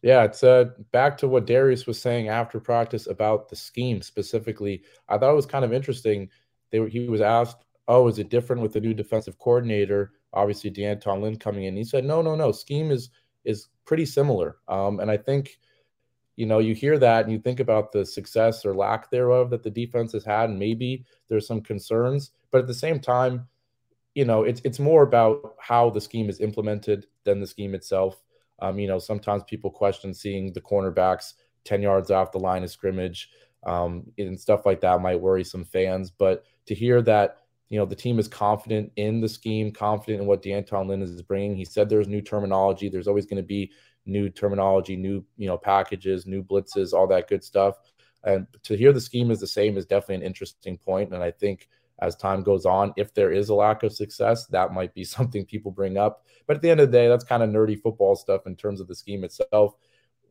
Yeah, 0.03 0.23
it's 0.23 0.43
uh, 0.43 0.65
back 0.91 1.17
to 1.19 1.27
what 1.27 1.45
Darius 1.47 1.87
was 1.87 1.99
saying 1.99 2.27
after 2.29 2.59
practice 2.59 3.07
about 3.07 3.49
the 3.49 3.55
scheme 3.55 4.01
specifically. 4.01 4.83
I 5.09 5.17
thought 5.17 5.31
it 5.31 5.35
was 5.35 5.45
kind 5.45 5.65
of 5.65 5.73
interesting. 5.73 6.29
They 6.71 6.79
were, 6.79 6.87
he 6.87 7.07
was 7.09 7.21
asked, 7.21 7.65
"Oh, 7.87 8.07
is 8.07 8.19
it 8.19 8.29
different 8.29 8.61
with 8.61 8.73
the 8.73 8.79
new 8.81 8.93
defensive 8.93 9.39
coordinator?" 9.39 10.11
Obviously, 10.33 10.69
D'Anton 10.69 11.21
Lynn 11.21 11.37
coming 11.37 11.63
in. 11.63 11.75
He 11.75 11.83
said, 11.83 12.05
"No, 12.05 12.21
no, 12.21 12.35
no. 12.35 12.51
Scheme 12.51 12.91
is 12.91 13.09
is 13.43 13.69
pretty 13.85 14.05
similar." 14.05 14.57
Um, 14.67 14.99
and 14.99 15.09
I 15.09 15.17
think, 15.17 15.57
you 16.35 16.45
know, 16.45 16.59
you 16.59 16.75
hear 16.75 16.99
that 16.99 17.23
and 17.25 17.31
you 17.33 17.39
think 17.39 17.59
about 17.59 17.91
the 17.91 18.05
success 18.05 18.65
or 18.65 18.75
lack 18.75 19.09
thereof 19.11 19.49
that 19.51 19.63
the 19.63 19.71
defense 19.71 20.13
has 20.13 20.25
had, 20.25 20.49
and 20.51 20.59
maybe 20.59 21.05
there's 21.29 21.47
some 21.47 21.61
concerns, 21.61 22.31
but 22.51 22.59
at 22.61 22.67
the 22.67 22.73
same 22.73 22.99
time, 22.99 23.47
you 24.15 24.25
know, 24.25 24.43
it's 24.43 24.61
it's 24.65 24.79
more 24.79 25.03
about 25.03 25.55
how 25.59 25.89
the 25.89 26.01
scheme 26.01 26.29
is 26.29 26.41
implemented 26.41 27.07
than 27.25 27.39
the 27.41 27.47
scheme 27.47 27.75
itself. 27.75 28.23
Um, 28.59 28.79
you 28.79 28.87
know, 28.87 28.99
sometimes 28.99 29.43
people 29.43 29.69
question 29.69 30.13
seeing 30.13 30.53
the 30.53 30.61
cornerbacks 30.61 31.33
10 31.65 31.81
yards 31.81 32.11
off 32.11 32.31
the 32.31 32.39
line 32.39 32.63
of 32.63 32.71
scrimmage 32.71 33.29
um, 33.65 34.11
and 34.17 34.39
stuff 34.39 34.65
like 34.65 34.81
that 34.81 35.01
might 35.01 35.19
worry 35.19 35.43
some 35.43 35.63
fans. 35.63 36.09
But 36.09 36.43
to 36.67 36.75
hear 36.75 37.01
that, 37.03 37.37
you 37.69 37.77
know, 37.77 37.85
the 37.85 37.95
team 37.95 38.17
is 38.17 38.27
confident 38.27 38.91
in 38.95 39.19
the 39.19 39.27
scheme, 39.27 39.71
confident 39.71 40.21
in 40.21 40.27
what 40.27 40.41
D'Anton 40.41 40.87
Lynn 40.87 41.01
is 41.01 41.21
bringing. 41.21 41.55
He 41.55 41.65
said 41.65 41.89
there's 41.89 42.07
new 42.07 42.21
terminology. 42.21 42.87
There's 42.87 43.07
always 43.07 43.25
going 43.25 43.41
to 43.41 43.47
be 43.47 43.71
new 44.05 44.29
terminology, 44.29 44.95
new, 44.95 45.23
you 45.35 45.47
know, 45.47 45.57
packages, 45.57 46.25
new 46.25 46.41
blitzes, 46.41 46.93
all 46.93 47.07
that 47.07 47.27
good 47.27 47.43
stuff. 47.43 47.75
And 48.23 48.47
to 48.63 48.77
hear 48.77 48.93
the 48.93 49.01
scheme 49.01 49.31
is 49.31 49.39
the 49.39 49.47
same 49.47 49.77
is 49.77 49.85
definitely 49.85 50.15
an 50.15 50.21
interesting 50.23 50.77
point. 50.77 51.13
And 51.13 51.21
I 51.21 51.31
think 51.31 51.67
as 51.99 52.15
time 52.15 52.43
goes 52.43 52.65
on. 52.65 52.93
If 52.97 53.13
there 53.13 53.31
is 53.31 53.49
a 53.49 53.55
lack 53.55 53.83
of 53.83 53.93
success, 53.93 54.45
that 54.47 54.73
might 54.73 54.93
be 54.93 55.03
something 55.03 55.45
people 55.45 55.71
bring 55.71 55.97
up. 55.97 56.25
But 56.45 56.57
at 56.57 56.61
the 56.61 56.69
end 56.69 56.79
of 56.79 56.91
the 56.91 56.97
day, 56.97 57.07
that's 57.07 57.23
kind 57.23 57.43
of 57.43 57.49
nerdy 57.49 57.79
football 57.79 58.15
stuff 58.15 58.47
in 58.47 58.55
terms 58.55 58.79
of 58.79 58.87
the 58.87 58.95
scheme 58.95 59.23
itself. 59.23 59.75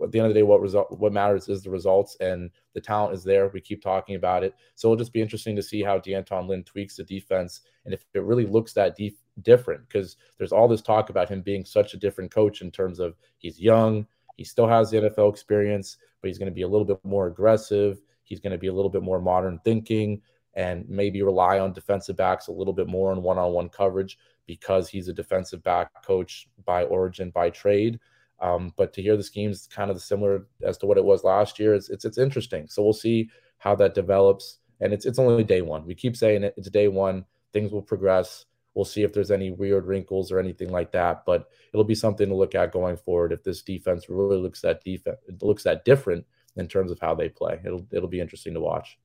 At 0.03 0.13
the 0.13 0.19
end 0.19 0.29
of 0.29 0.35
the 0.35 0.41
day, 0.41 0.43
what 0.43 0.61
result 0.61 0.99
what 0.99 1.15
matters 1.15 1.49
is 1.49 1.63
the 1.63 1.71
results 1.71 2.17
and 2.21 2.51
the 2.75 2.81
talent 2.83 3.15
is 3.15 3.25
there. 3.25 3.49
We 3.49 3.63
keep 3.63 3.83
talking 3.83 4.15
about 4.15 4.45
it. 4.45 4.55
So 4.75 4.89
it'll 4.89 4.99
just 4.99 5.13
be 5.13 5.23
interesting 5.23 5.57
to 5.57 5.63
see 5.63 5.83
how 5.83 5.99
D'Anton 5.99 6.47
Lynn 6.47 6.65
tweaks 6.65 6.97
the 6.97 7.05
defense 7.05 7.63
and 7.87 7.95
if 7.95 8.05
it 8.13 8.23
really 8.23 8.45
looks 8.45 8.75
that 8.75 8.97
deep 8.97 9.17
different 9.43 9.89
because 9.89 10.17
there's 10.37 10.53
all 10.53 10.69
this 10.69 10.83
talk 10.83 11.09
about 11.09 11.29
him 11.31 11.41
being 11.41 11.65
such 11.65 11.95
a 11.95 11.97
different 11.97 12.31
coach 12.31 12.61
in 12.61 12.71
terms 12.71 12.99
of 12.99 13.15
he's 13.39 13.59
young, 13.61 14.07
he 14.37 14.45
still 14.45 14.67
has 14.67 14.91
the 14.91 14.99
NFL 14.99 15.31
experience, 15.31 15.97
but 16.21 16.29
he's 16.29 16.39
going 16.39 16.51
to 16.51 16.55
be 16.55 16.63
a 16.63 16.69
little 16.69 16.85
bit 16.85 17.03
more 17.05 17.29
aggressive. 17.29 18.03
He's 18.25 18.41
going 18.41 18.53
to 18.53 18.59
be 18.59 18.67
a 18.67 18.73
little 18.73 18.91
bit 18.91 19.03
more 19.03 19.21
modern 19.21 19.61
thinking 19.65 20.21
and 20.57 20.89
maybe 20.89 21.23
rely 21.23 21.59
on 21.59 21.73
defensive 21.73 22.17
backs 22.17 22.49
a 22.49 22.53
little 22.53 22.73
bit 22.73 22.89
more 22.89 23.13
in 23.13 23.23
one 23.23 23.39
on 23.39 23.53
one 23.53 23.69
coverage 23.69 24.19
because 24.47 24.89
he's 24.89 25.07
a 25.07 25.13
defensive 25.13 25.63
back 25.63 25.91
coach 26.05 26.49
by 26.65 26.85
origin, 26.85 27.31
by 27.31 27.51
trade. 27.51 28.01
Um, 28.41 28.73
but 28.77 28.93
to 28.95 29.03
hear 29.03 29.17
the 29.17 29.23
schemes 29.23 29.69
kind 29.71 29.91
of 29.91 30.01
similar 30.01 30.47
as 30.63 30.79
to 30.79 30.87
what 30.87 30.99
it 30.99 31.05
was 31.05 31.25
last 31.25 31.59
year, 31.59 31.75
it's, 31.75 31.91
it's, 31.91 32.05
it's 32.05 32.19
interesting. 32.19 32.67
So 32.69 32.83
we'll 32.83 32.93
see 32.95 33.31
how 33.59 33.75
that 33.77 33.95
develops. 33.95 34.59
And 34.81 34.93
it's 34.93 35.07
it's 35.07 35.19
only 35.19 35.45
day 35.45 35.63
one. 35.63 35.87
We 35.87 35.95
keep 35.95 36.17
saying 36.17 36.45
it. 36.45 36.55
It's 36.57 36.69
day 36.69 36.89
one. 36.89 37.25
Things 37.53 37.73
will 37.73 37.83
progress. 37.83 38.45
We'll 38.75 38.85
see 38.85 39.03
if 39.03 39.15
there's 39.15 39.31
any 39.31 39.51
weird 39.51 39.87
wrinkles 39.87 40.31
or 40.31 40.39
anything 40.39 40.71
like 40.71 40.93
that. 40.93 41.25
But 41.25 41.49
it'll 41.73 41.85
be 41.85 41.95
something 41.95 42.29
to 42.29 42.35
look 42.35 42.55
at 42.55 42.73
going 42.73 42.99
forward. 42.99 43.33
If 43.33 43.43
this 43.43 43.63
defense 43.63 44.11
really 44.11 44.37
looks 44.37 44.61
that 44.61 44.85
defense 44.85 45.17
looks 45.41 45.63
that 45.63 45.87
different 45.87 46.27
in 46.57 46.69
terms 46.69 46.91
of 46.91 47.01
how 47.01 47.15
they 47.15 47.31
play, 47.31 47.59
it'll 47.65 47.87
it'll 47.91 48.09
be 48.09 48.21
interesting 48.21 48.53
to 48.53 48.61
watch 48.61 48.99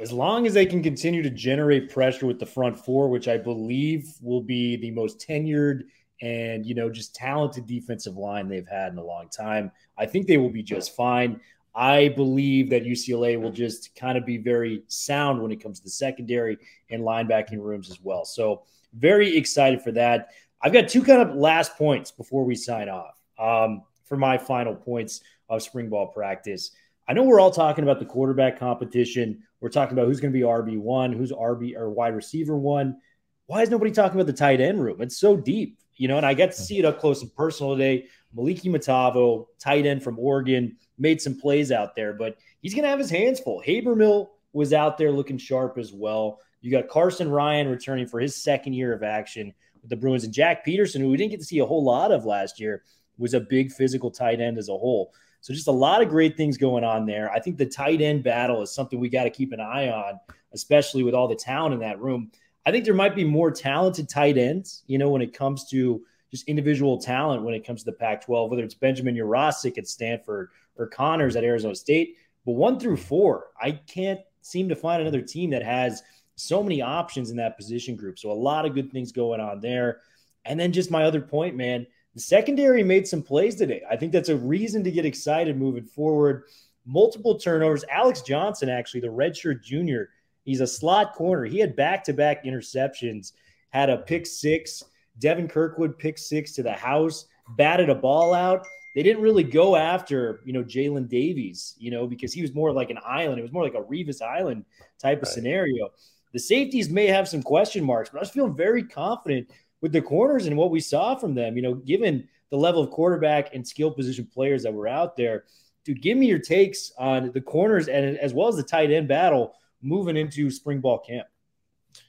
as 0.00 0.12
long 0.12 0.46
as 0.46 0.54
they 0.54 0.64
can 0.64 0.82
continue 0.82 1.22
to 1.22 1.30
generate 1.30 1.90
pressure 1.90 2.26
with 2.26 2.38
the 2.38 2.46
front 2.46 2.78
four, 2.78 3.08
which 3.08 3.28
I 3.28 3.36
believe 3.36 4.08
will 4.22 4.40
be 4.40 4.76
the 4.76 4.90
most 4.90 5.20
tenured 5.20 5.82
and 6.22 6.66
you 6.66 6.74
know 6.74 6.90
just 6.90 7.14
talented 7.14 7.66
defensive 7.66 8.16
line 8.16 8.48
they've 8.48 8.68
had 8.68 8.92
in 8.92 8.98
a 8.98 9.04
long 9.04 9.28
time, 9.28 9.70
I 9.98 10.06
think 10.06 10.26
they 10.26 10.38
will 10.38 10.50
be 10.50 10.62
just 10.62 10.96
fine. 10.96 11.40
I 11.74 12.08
believe 12.08 12.70
that 12.70 12.84
UCLA 12.84 13.40
will 13.40 13.52
just 13.52 13.94
kind 13.94 14.18
of 14.18 14.26
be 14.26 14.38
very 14.38 14.82
sound 14.88 15.40
when 15.40 15.52
it 15.52 15.62
comes 15.62 15.78
to 15.78 15.84
the 15.84 15.90
secondary 15.90 16.58
and 16.90 17.02
linebacking 17.02 17.60
rooms 17.60 17.90
as 17.90 18.00
well. 18.00 18.24
So 18.24 18.62
very 18.94 19.36
excited 19.36 19.80
for 19.80 19.92
that. 19.92 20.30
I've 20.60 20.72
got 20.72 20.88
two 20.88 21.02
kind 21.02 21.22
of 21.22 21.36
last 21.36 21.76
points 21.76 22.10
before 22.10 22.44
we 22.44 22.54
sign 22.54 22.88
off 22.88 23.22
um, 23.38 23.82
for 24.04 24.16
my 24.16 24.36
final 24.36 24.74
points 24.74 25.20
of 25.48 25.62
spring 25.62 25.88
ball 25.88 26.08
practice. 26.08 26.72
I 27.10 27.12
know 27.12 27.24
we're 27.24 27.40
all 27.40 27.50
talking 27.50 27.82
about 27.82 27.98
the 27.98 28.04
quarterback 28.04 28.56
competition. 28.56 29.42
We're 29.60 29.70
talking 29.70 29.98
about 29.98 30.06
who's 30.06 30.20
going 30.20 30.32
to 30.32 30.38
be 30.38 30.44
RB 30.44 30.78
one, 30.78 31.12
who's 31.12 31.32
RB 31.32 31.74
or 31.74 31.90
wide 31.90 32.14
receiver 32.14 32.56
one. 32.56 32.98
Why 33.46 33.62
is 33.62 33.68
nobody 33.68 33.90
talking 33.90 34.16
about 34.16 34.28
the 34.28 34.32
tight 34.32 34.60
end 34.60 34.80
room? 34.80 35.00
It's 35.00 35.18
so 35.18 35.36
deep, 35.36 35.80
you 35.96 36.06
know. 36.06 36.18
And 36.18 36.24
I 36.24 36.34
got 36.34 36.52
to 36.52 36.56
see 36.56 36.78
it 36.78 36.84
up 36.84 37.00
close 37.00 37.22
and 37.22 37.34
personal 37.34 37.72
today. 37.72 38.06
Moliki 38.32 38.70
Matavao, 38.70 39.46
tight 39.58 39.86
end 39.86 40.04
from 40.04 40.20
Oregon, 40.20 40.76
made 40.98 41.20
some 41.20 41.36
plays 41.36 41.72
out 41.72 41.96
there, 41.96 42.12
but 42.12 42.36
he's 42.62 42.74
going 42.74 42.84
to 42.84 42.90
have 42.90 43.00
his 43.00 43.10
hands 43.10 43.40
full. 43.40 43.60
Habermehl 43.60 44.28
was 44.52 44.72
out 44.72 44.96
there 44.96 45.10
looking 45.10 45.36
sharp 45.36 45.78
as 45.78 45.92
well. 45.92 46.38
You 46.60 46.70
got 46.70 46.86
Carsen 46.86 47.28
Ryan 47.28 47.66
returning 47.66 48.06
for 48.06 48.20
his 48.20 48.40
second 48.40 48.74
year 48.74 48.92
of 48.92 49.02
action 49.02 49.52
with 49.82 49.90
the 49.90 49.96
Bruins, 49.96 50.22
and 50.22 50.32
Jack 50.32 50.64
Peterson, 50.64 51.02
who 51.02 51.10
we 51.10 51.16
didn't 51.16 51.32
get 51.32 51.40
to 51.40 51.46
see 51.46 51.58
a 51.58 51.66
whole 51.66 51.82
lot 51.82 52.12
of 52.12 52.24
last 52.24 52.60
year, 52.60 52.84
was 53.18 53.34
a 53.34 53.40
big 53.40 53.72
physical 53.72 54.12
tight 54.12 54.40
end 54.40 54.58
as 54.58 54.68
a 54.68 54.78
whole. 54.78 55.12
So 55.40 55.54
just 55.54 55.68
a 55.68 55.72
lot 55.72 56.02
of 56.02 56.08
great 56.08 56.36
things 56.36 56.58
going 56.58 56.84
on 56.84 57.06
there. 57.06 57.30
I 57.30 57.40
think 57.40 57.56
the 57.56 57.66
tight 57.66 58.00
end 58.00 58.22
battle 58.22 58.62
is 58.62 58.72
something 58.72 59.00
we 59.00 59.08
got 59.08 59.24
to 59.24 59.30
keep 59.30 59.52
an 59.52 59.60
eye 59.60 59.88
on, 59.88 60.20
especially 60.52 61.02
with 61.02 61.14
all 61.14 61.28
the 61.28 61.34
talent 61.34 61.74
in 61.74 61.80
that 61.80 62.00
room. 62.00 62.30
I 62.66 62.70
think 62.70 62.84
there 62.84 62.94
might 62.94 63.14
be 63.14 63.24
more 63.24 63.50
talented 63.50 64.08
tight 64.08 64.36
ends, 64.36 64.82
you 64.86 64.98
know, 64.98 65.08
when 65.08 65.22
it 65.22 65.32
comes 65.32 65.68
to 65.70 66.02
just 66.30 66.48
individual 66.48 66.98
talent 66.98 67.42
when 67.42 67.54
it 67.54 67.66
comes 67.66 67.80
to 67.82 67.90
the 67.90 67.96
Pac 67.96 68.24
12, 68.24 68.50
whether 68.50 68.62
it's 68.62 68.74
Benjamin 68.74 69.16
Yurosek 69.16 69.78
at 69.78 69.88
Stanford 69.88 70.50
or 70.76 70.86
Conyers 70.86 71.36
at 71.36 71.44
Arizona 71.44 71.74
State. 71.74 72.16
But 72.46 72.52
one 72.52 72.78
through 72.78 72.96
four, 72.96 73.48
I 73.60 73.72
can't 73.72 74.20
seem 74.42 74.68
to 74.68 74.76
find 74.76 75.02
another 75.02 75.22
team 75.22 75.50
that 75.50 75.62
has 75.62 76.02
so 76.36 76.62
many 76.62 76.80
options 76.80 77.30
in 77.30 77.36
that 77.36 77.56
position 77.56 77.96
group. 77.96 78.18
So 78.18 78.30
a 78.30 78.32
lot 78.32 78.64
of 78.64 78.74
good 78.74 78.90
things 78.90 79.12
going 79.12 79.40
on 79.40 79.60
there. 79.60 80.00
And 80.44 80.58
then 80.58 80.72
just 80.72 80.90
my 80.90 81.04
other 81.04 81.20
point, 81.20 81.56
man, 81.56 81.86
the 82.14 82.20
secondary 82.20 82.82
made 82.82 83.06
some 83.06 83.22
plays 83.22 83.54
today. 83.54 83.82
I 83.88 83.96
think 83.96 84.12
that's 84.12 84.28
a 84.28 84.36
reason 84.36 84.82
to 84.84 84.90
get 84.90 85.06
excited 85.06 85.56
moving 85.56 85.84
forward. 85.84 86.44
Multiple 86.86 87.38
turnovers. 87.38 87.84
Alex 87.90 88.22
Johnson, 88.22 88.68
actually, 88.68 89.00
the 89.00 89.08
redshirt 89.08 89.62
junior, 89.62 90.10
he's 90.44 90.60
a 90.60 90.66
slot 90.66 91.14
corner. 91.14 91.44
He 91.44 91.58
had 91.58 91.76
back 91.76 92.02
to 92.04 92.12
back 92.12 92.44
interceptions, 92.44 93.32
had 93.70 93.90
a 93.90 93.98
pick 93.98 94.26
six. 94.26 94.82
Devin 95.18 95.48
Kirkwood 95.48 95.98
pick 95.98 96.18
six 96.18 96.52
to 96.52 96.62
the 96.62 96.72
house, 96.72 97.26
batted 97.56 97.90
a 97.90 97.94
ball 97.94 98.34
out. 98.34 98.66
They 98.96 99.02
didn't 99.04 99.22
really 99.22 99.44
go 99.44 99.76
after, 99.76 100.40
you 100.44 100.52
know, 100.52 100.64
Jaylin 100.64 101.08
Davies, 101.08 101.76
you 101.78 101.90
know, 101.92 102.08
because 102.08 102.32
he 102.32 102.42
was 102.42 102.54
more 102.54 102.72
like 102.72 102.90
an 102.90 102.98
island. 103.06 103.38
It 103.38 103.42
was 103.42 103.52
more 103.52 103.62
like 103.62 103.74
a 103.74 103.82
Revis 103.82 104.20
Island 104.20 104.64
type 104.98 105.18
of 105.18 105.28
right. 105.28 105.32
scenario. 105.32 105.90
The 106.32 106.40
safeties 106.40 106.90
may 106.90 107.06
have 107.06 107.28
some 107.28 107.42
question 107.42 107.84
marks, 107.84 108.10
but 108.10 108.18
I 108.18 108.20
was 108.20 108.30
feeling 108.30 108.56
very 108.56 108.82
confident 108.82 109.50
with 109.80 109.92
the 109.92 110.02
corners 110.02 110.46
and 110.46 110.56
what 110.56 110.70
we 110.70 110.80
saw 110.80 111.14
from 111.14 111.34
them, 111.34 111.56
you 111.56 111.62
know, 111.62 111.74
given 111.74 112.28
the 112.50 112.56
level 112.56 112.82
of 112.82 112.90
quarterback 112.90 113.54
and 113.54 113.66
skill 113.66 113.90
position 113.90 114.28
players 114.32 114.62
that 114.62 114.72
were 114.72 114.88
out 114.88 115.16
there, 115.16 115.44
dude, 115.84 116.02
give 116.02 116.18
me 116.18 116.26
your 116.26 116.38
takes 116.38 116.92
on 116.98 117.30
the 117.32 117.40
corners 117.40 117.88
and 117.88 118.18
as 118.18 118.34
well 118.34 118.48
as 118.48 118.56
the 118.56 118.62
tight 118.62 118.90
end 118.90 119.08
battle 119.08 119.54
moving 119.82 120.16
into 120.16 120.50
spring 120.50 120.80
ball 120.80 120.98
camp. 120.98 121.26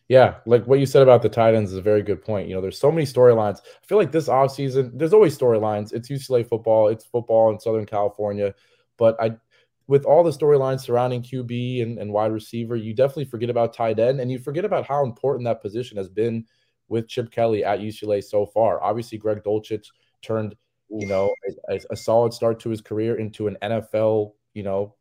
Yeah, 0.08 0.36
like 0.46 0.68
what 0.68 0.80
you 0.80 0.86
said 0.86 1.04
about 1.04 1.22
the 1.22 1.30
tight 1.30 1.56
ends 1.56 1.72
is 1.72 1.78
a 1.78 1.82
very 1.82 2.04
good 2.04 2.24
point. 2.24 2.48
You 2.48 2.56
know, 2.56 2.62
there's 2.62 2.78
so 2.78 2.92
many 2.92 3.06
storylines. 3.06 3.60
I 3.60 3.86
feel 3.86 3.98
like 3.98 4.12
this 4.12 4.28
offseason, 4.28 4.92
there's 4.94 5.14
always 5.14 5.38
storylines. 5.38 5.94
It's 5.94 6.10
UCLA 6.10 6.48
football, 6.48 6.90
it's 6.90 7.06
football 7.06 7.50
in 7.52 7.60
Southern 7.60 7.86
California. 7.86 8.54
But 8.98 9.16
I 9.22 9.38
with 9.88 10.06
all 10.06 10.24
the 10.24 10.32
storylines 10.32 10.82
surrounding 10.82 11.22
QB 11.22 11.82
and, 11.82 11.98
and 11.98 12.14
wide 12.14 12.32
receiver, 12.32 12.76
you 12.76 12.94
definitely 12.94 13.26
forget 13.26 13.50
about 13.50 13.74
tight 13.74 14.00
end 14.00 14.22
and 14.22 14.32
you 14.32 14.40
forget 14.40 14.64
about 14.64 14.86
how 14.86 15.04
important 15.04 15.46
that 15.46 15.62
position 15.62 15.98
has 15.98 16.08
been 16.08 16.46
with 16.92 17.08
Chip 17.08 17.32
Kelly 17.32 17.64
at 17.64 17.80
UCLA 17.80 18.22
so 18.22 18.46
far. 18.46 18.84
Obviously, 18.84 19.18
Greg 19.18 19.42
Dulcich 19.44 19.88
turned, 20.22 20.56
you 20.90 21.08
know, 21.08 21.34
a, 21.70 21.80
a 21.90 21.96
solid 21.96 22.34
start 22.34 22.60
to 22.60 22.70
his 22.70 22.82
career 22.82 23.18
into 23.18 23.48
an 23.48 23.58
NFL, 23.64 24.34
you 24.54 24.64
know, 24.64 24.96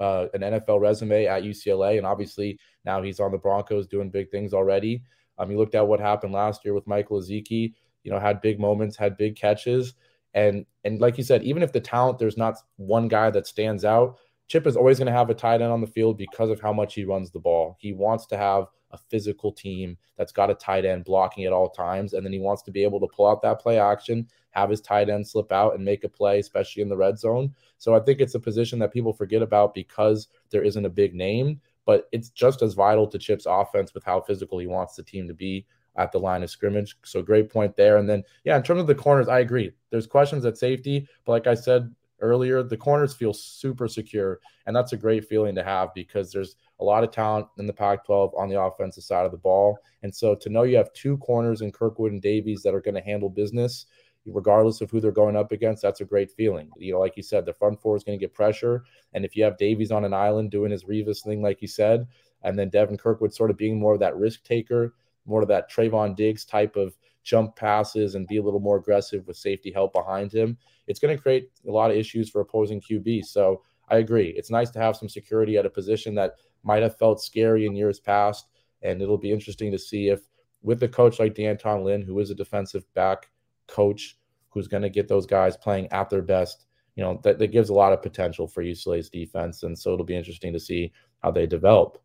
uh, 0.00 0.26
an 0.34 0.40
NFL 0.40 0.80
resume 0.80 1.26
at 1.26 1.44
UCLA, 1.44 1.96
and 1.96 2.06
obviously 2.06 2.58
now 2.84 3.00
he's 3.00 3.20
on 3.20 3.30
the 3.30 3.38
Broncos 3.38 3.86
doing 3.86 4.10
big 4.10 4.30
things 4.30 4.52
already. 4.52 5.04
Um, 5.38 5.50
you 5.50 5.58
looked 5.58 5.76
at 5.76 5.86
what 5.86 6.00
happened 6.00 6.32
last 6.32 6.64
year 6.64 6.74
with 6.74 6.88
Michael 6.88 7.20
Ezeike, 7.20 7.72
you 8.02 8.10
know, 8.10 8.18
had 8.18 8.40
big 8.40 8.58
moments, 8.58 8.96
had 8.96 9.16
big 9.16 9.36
catches, 9.36 9.94
and 10.34 10.66
and 10.82 11.00
like 11.00 11.18
you 11.18 11.24
said, 11.24 11.44
even 11.44 11.62
if 11.62 11.72
the 11.72 11.80
talent 11.80 12.18
there's 12.18 12.36
not 12.36 12.56
one 12.76 13.06
guy 13.06 13.30
that 13.30 13.46
stands 13.46 13.84
out, 13.84 14.18
Chip 14.52 14.66
is 14.66 14.76
always 14.76 14.98
going 14.98 15.06
to 15.06 15.12
have 15.12 15.30
a 15.30 15.34
tight 15.34 15.62
end 15.62 15.72
on 15.72 15.80
the 15.80 15.86
field 15.86 16.18
because 16.18 16.50
of 16.50 16.60
how 16.60 16.74
much 16.74 16.92
he 16.92 17.06
runs 17.06 17.30
the 17.30 17.38
ball. 17.38 17.74
He 17.80 17.94
wants 17.94 18.26
to 18.26 18.36
have 18.36 18.66
a 18.90 18.98
physical 18.98 19.50
team 19.50 19.96
that's 20.18 20.30
got 20.30 20.50
a 20.50 20.54
tight 20.54 20.84
end 20.84 21.06
blocking 21.06 21.46
at 21.46 21.54
all 21.54 21.70
times. 21.70 22.12
And 22.12 22.22
then 22.22 22.34
he 22.34 22.38
wants 22.38 22.60
to 22.64 22.70
be 22.70 22.82
able 22.82 23.00
to 23.00 23.06
pull 23.06 23.26
out 23.26 23.40
that 23.40 23.60
play 23.60 23.78
action, 23.78 24.28
have 24.50 24.68
his 24.68 24.82
tight 24.82 25.08
end 25.08 25.26
slip 25.26 25.52
out 25.52 25.74
and 25.74 25.82
make 25.82 26.04
a 26.04 26.08
play, 26.10 26.38
especially 26.38 26.82
in 26.82 26.90
the 26.90 26.96
red 26.98 27.18
zone. 27.18 27.54
So 27.78 27.94
I 27.94 28.00
think 28.00 28.20
it's 28.20 28.34
a 28.34 28.38
position 28.38 28.78
that 28.80 28.92
people 28.92 29.14
forget 29.14 29.40
about 29.40 29.72
because 29.72 30.28
there 30.50 30.62
isn't 30.62 30.84
a 30.84 30.90
big 30.90 31.14
name, 31.14 31.58
but 31.86 32.10
it's 32.12 32.28
just 32.28 32.60
as 32.60 32.74
vital 32.74 33.06
to 33.06 33.18
Chip's 33.18 33.46
offense 33.48 33.94
with 33.94 34.04
how 34.04 34.20
physical 34.20 34.58
he 34.58 34.66
wants 34.66 34.96
the 34.96 35.02
team 35.02 35.26
to 35.28 35.34
be 35.34 35.64
at 35.96 36.12
the 36.12 36.20
line 36.20 36.42
of 36.42 36.50
scrimmage. 36.50 36.94
So 37.04 37.22
great 37.22 37.48
point 37.48 37.74
there. 37.74 37.96
And 37.96 38.06
then, 38.06 38.22
yeah, 38.44 38.58
in 38.58 38.62
terms 38.62 38.82
of 38.82 38.86
the 38.86 38.94
corners, 38.94 39.28
I 39.28 39.38
agree. 39.38 39.72
There's 39.88 40.06
questions 40.06 40.44
at 40.44 40.58
safety, 40.58 41.08
but 41.24 41.32
like 41.32 41.46
I 41.46 41.54
said 41.54 41.90
earlier, 42.22 42.62
the 42.62 42.76
corners 42.76 43.12
feel 43.12 43.34
super 43.34 43.86
secure. 43.86 44.40
And 44.66 44.74
that's 44.74 44.92
a 44.92 44.96
great 44.96 45.28
feeling 45.28 45.54
to 45.56 45.62
have 45.62 45.92
because 45.94 46.32
there's 46.32 46.56
a 46.80 46.84
lot 46.84 47.04
of 47.04 47.10
talent 47.10 47.48
in 47.58 47.66
the 47.66 47.72
Pac 47.72 48.06
12 48.06 48.34
on 48.36 48.48
the 48.48 48.60
offensive 48.60 49.04
side 49.04 49.26
of 49.26 49.32
the 49.32 49.38
ball. 49.38 49.78
And 50.02 50.14
so 50.14 50.34
to 50.36 50.48
know 50.48 50.62
you 50.62 50.76
have 50.76 50.92
two 50.94 51.18
corners 51.18 51.60
in 51.60 51.72
Kirkwood 51.72 52.12
and 52.12 52.22
Davies 52.22 52.62
that 52.62 52.74
are 52.74 52.80
going 52.80 52.94
to 52.94 53.00
handle 53.02 53.28
business, 53.28 53.86
regardless 54.26 54.80
of 54.80 54.90
who 54.90 55.00
they're 55.00 55.12
going 55.12 55.36
up 55.36 55.52
against, 55.52 55.82
that's 55.82 56.00
a 56.00 56.06
great 56.06 56.30
feeling. 56.30 56.70
You 56.76 56.92
know, 56.92 57.00
like 57.00 57.16
you 57.16 57.22
said, 57.22 57.44
the 57.44 57.52
front 57.52 57.80
four 57.80 57.96
is 57.96 58.04
going 58.04 58.18
to 58.18 58.22
get 58.22 58.34
pressure. 58.34 58.84
And 59.12 59.24
if 59.24 59.36
you 59.36 59.44
have 59.44 59.58
Davies 59.58 59.92
on 59.92 60.04
an 60.04 60.14
island 60.14 60.50
doing 60.50 60.70
his 60.70 60.84
Revis 60.84 61.22
thing, 61.24 61.42
like 61.42 61.60
you 61.60 61.68
said, 61.68 62.06
and 62.42 62.58
then 62.58 62.70
Devin 62.70 62.98
Kirkwood 62.98 63.34
sort 63.34 63.50
of 63.50 63.56
being 63.56 63.78
more 63.78 63.94
of 63.94 64.00
that 64.00 64.16
risk 64.16 64.44
taker, 64.44 64.94
more 65.26 65.42
of 65.42 65.48
that 65.48 65.70
Trevon 65.70 66.16
Diggs 66.16 66.44
type 66.44 66.76
of 66.76 66.96
jump 67.22 67.56
passes 67.56 68.14
and 68.14 68.26
be 68.26 68.38
a 68.38 68.42
little 68.42 68.60
more 68.60 68.76
aggressive 68.76 69.26
with 69.26 69.36
safety 69.36 69.70
help 69.72 69.92
behind 69.92 70.32
him, 70.32 70.56
it's 70.86 71.00
going 71.00 71.16
to 71.16 71.22
create 71.22 71.50
a 71.66 71.70
lot 71.70 71.90
of 71.90 71.96
issues 71.96 72.28
for 72.28 72.40
opposing 72.40 72.80
QB. 72.80 73.24
So 73.24 73.62
I 73.88 73.98
agree. 73.98 74.34
It's 74.36 74.50
nice 74.50 74.70
to 74.70 74.78
have 74.78 74.96
some 74.96 75.08
security 75.08 75.56
at 75.56 75.66
a 75.66 75.70
position 75.70 76.14
that 76.16 76.36
might 76.62 76.82
have 76.82 76.98
felt 76.98 77.22
scary 77.22 77.66
in 77.66 77.74
years 77.74 78.00
past. 78.00 78.48
And 78.82 79.00
it'll 79.00 79.18
be 79.18 79.32
interesting 79.32 79.70
to 79.72 79.78
see 79.78 80.08
if, 80.08 80.20
with 80.62 80.82
a 80.82 80.88
coach 80.88 81.18
like 81.18 81.34
D'Anton 81.34 81.84
Lynn, 81.84 82.02
who 82.02 82.18
is 82.18 82.30
a 82.30 82.34
defensive 82.34 82.84
back 82.94 83.30
coach, 83.68 84.18
who's 84.50 84.68
going 84.68 84.82
to 84.82 84.90
get 84.90 85.08
those 85.08 85.26
guys 85.26 85.56
playing 85.56 85.90
at 85.92 86.10
their 86.10 86.22
best, 86.22 86.66
you 86.96 87.02
know, 87.02 87.20
that, 87.22 87.38
that 87.38 87.52
gives 87.52 87.68
a 87.68 87.74
lot 87.74 87.92
of 87.92 88.02
potential 88.02 88.46
for 88.46 88.62
UCLA's 88.62 89.08
defense. 89.08 89.62
And 89.62 89.78
so 89.78 89.92
it'll 89.92 90.04
be 90.04 90.16
interesting 90.16 90.52
to 90.52 90.60
see 90.60 90.92
how 91.22 91.30
they 91.30 91.46
develop. 91.46 92.01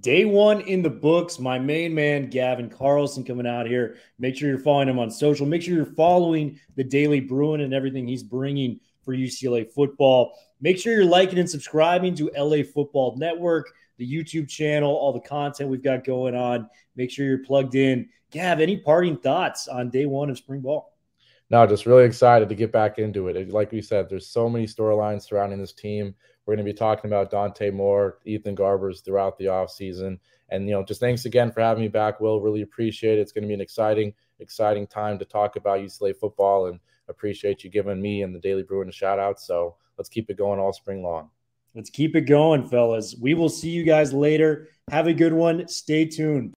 Day 0.00 0.24
one 0.24 0.62
in 0.62 0.82
the 0.82 0.90
books. 0.90 1.38
My 1.38 1.60
main 1.60 1.94
man, 1.94 2.28
Gavin 2.28 2.68
Carlson, 2.68 3.22
coming 3.22 3.46
out 3.46 3.66
here. 3.66 3.98
Make 4.18 4.36
sure 4.36 4.48
you're 4.48 4.58
following 4.58 4.88
him 4.88 4.98
on 4.98 5.12
social. 5.12 5.46
Make 5.46 5.62
sure 5.62 5.74
you're 5.74 5.84
following 5.84 6.58
the 6.74 6.82
Daily 6.82 7.20
Bruin 7.20 7.60
and 7.60 7.72
everything 7.72 8.08
he's 8.08 8.24
bringing 8.24 8.80
for 9.04 9.14
UCLA 9.14 9.70
football. 9.70 10.36
Make 10.60 10.78
sure 10.78 10.92
you're 10.92 11.04
liking 11.04 11.38
and 11.38 11.48
subscribing 11.48 12.16
to 12.16 12.32
LA 12.36 12.64
Football 12.64 13.16
Network, 13.16 13.70
the 13.96 14.10
YouTube 14.10 14.48
channel, 14.48 14.92
all 14.92 15.12
the 15.12 15.20
content 15.20 15.70
we've 15.70 15.84
got 15.84 16.04
going 16.04 16.34
on. 16.34 16.68
Make 16.96 17.12
sure 17.12 17.24
you're 17.24 17.44
plugged 17.44 17.76
in. 17.76 18.08
Gav, 18.32 18.58
any 18.58 18.78
parting 18.78 19.16
thoughts 19.16 19.68
on 19.68 19.90
day 19.90 20.06
one 20.06 20.30
of 20.30 20.36
spring 20.36 20.62
ball? 20.62 20.94
No, 21.48 21.64
just 21.64 21.86
really 21.86 22.04
excited 22.04 22.48
to 22.48 22.56
get 22.56 22.72
back 22.72 22.98
into 22.98 23.28
it. 23.28 23.52
Like 23.52 23.70
we 23.70 23.80
said, 23.80 24.08
there's 24.08 24.26
so 24.26 24.48
many 24.48 24.66
storylines 24.66 25.22
surrounding 25.22 25.60
this 25.60 25.72
team. 25.72 26.12
We're 26.46 26.54
going 26.54 26.64
to 26.64 26.72
be 26.72 26.78
talking 26.78 27.10
about 27.10 27.30
Dante 27.30 27.70
Moore, 27.70 28.18
Ethan 28.24 28.54
Garbers 28.54 29.04
throughout 29.04 29.36
the 29.36 29.46
offseason. 29.46 30.18
And, 30.48 30.68
you 30.68 30.74
know, 30.74 30.84
just 30.84 31.00
thanks 31.00 31.24
again 31.24 31.50
for 31.50 31.60
having 31.60 31.82
me 31.82 31.88
back, 31.88 32.20
Will. 32.20 32.40
Really 32.40 32.62
appreciate 32.62 33.18
it. 33.18 33.22
It's 33.22 33.32
going 33.32 33.42
to 33.42 33.48
be 33.48 33.54
an 33.54 33.60
exciting, 33.60 34.14
exciting 34.38 34.86
time 34.86 35.18
to 35.18 35.24
talk 35.24 35.56
about 35.56 35.80
UCLA 35.80 36.16
football 36.16 36.66
and 36.66 36.78
appreciate 37.08 37.64
you 37.64 37.70
giving 37.70 38.00
me 38.00 38.22
and 38.22 38.32
the 38.32 38.38
Daily 38.38 38.62
Bruin 38.62 38.88
a 38.88 38.92
shout 38.92 39.18
out. 39.18 39.40
So 39.40 39.74
let's 39.98 40.08
keep 40.08 40.30
it 40.30 40.38
going 40.38 40.60
all 40.60 40.72
spring 40.72 41.02
long. 41.02 41.30
Let's 41.74 41.90
keep 41.90 42.14
it 42.16 42.22
going, 42.22 42.66
fellas. 42.68 43.16
We 43.20 43.34
will 43.34 43.48
see 43.48 43.68
you 43.68 43.82
guys 43.82 44.12
later. 44.12 44.68
Have 44.88 45.08
a 45.08 45.12
good 45.12 45.32
one. 45.32 45.66
Stay 45.68 46.06
tuned. 46.06 46.55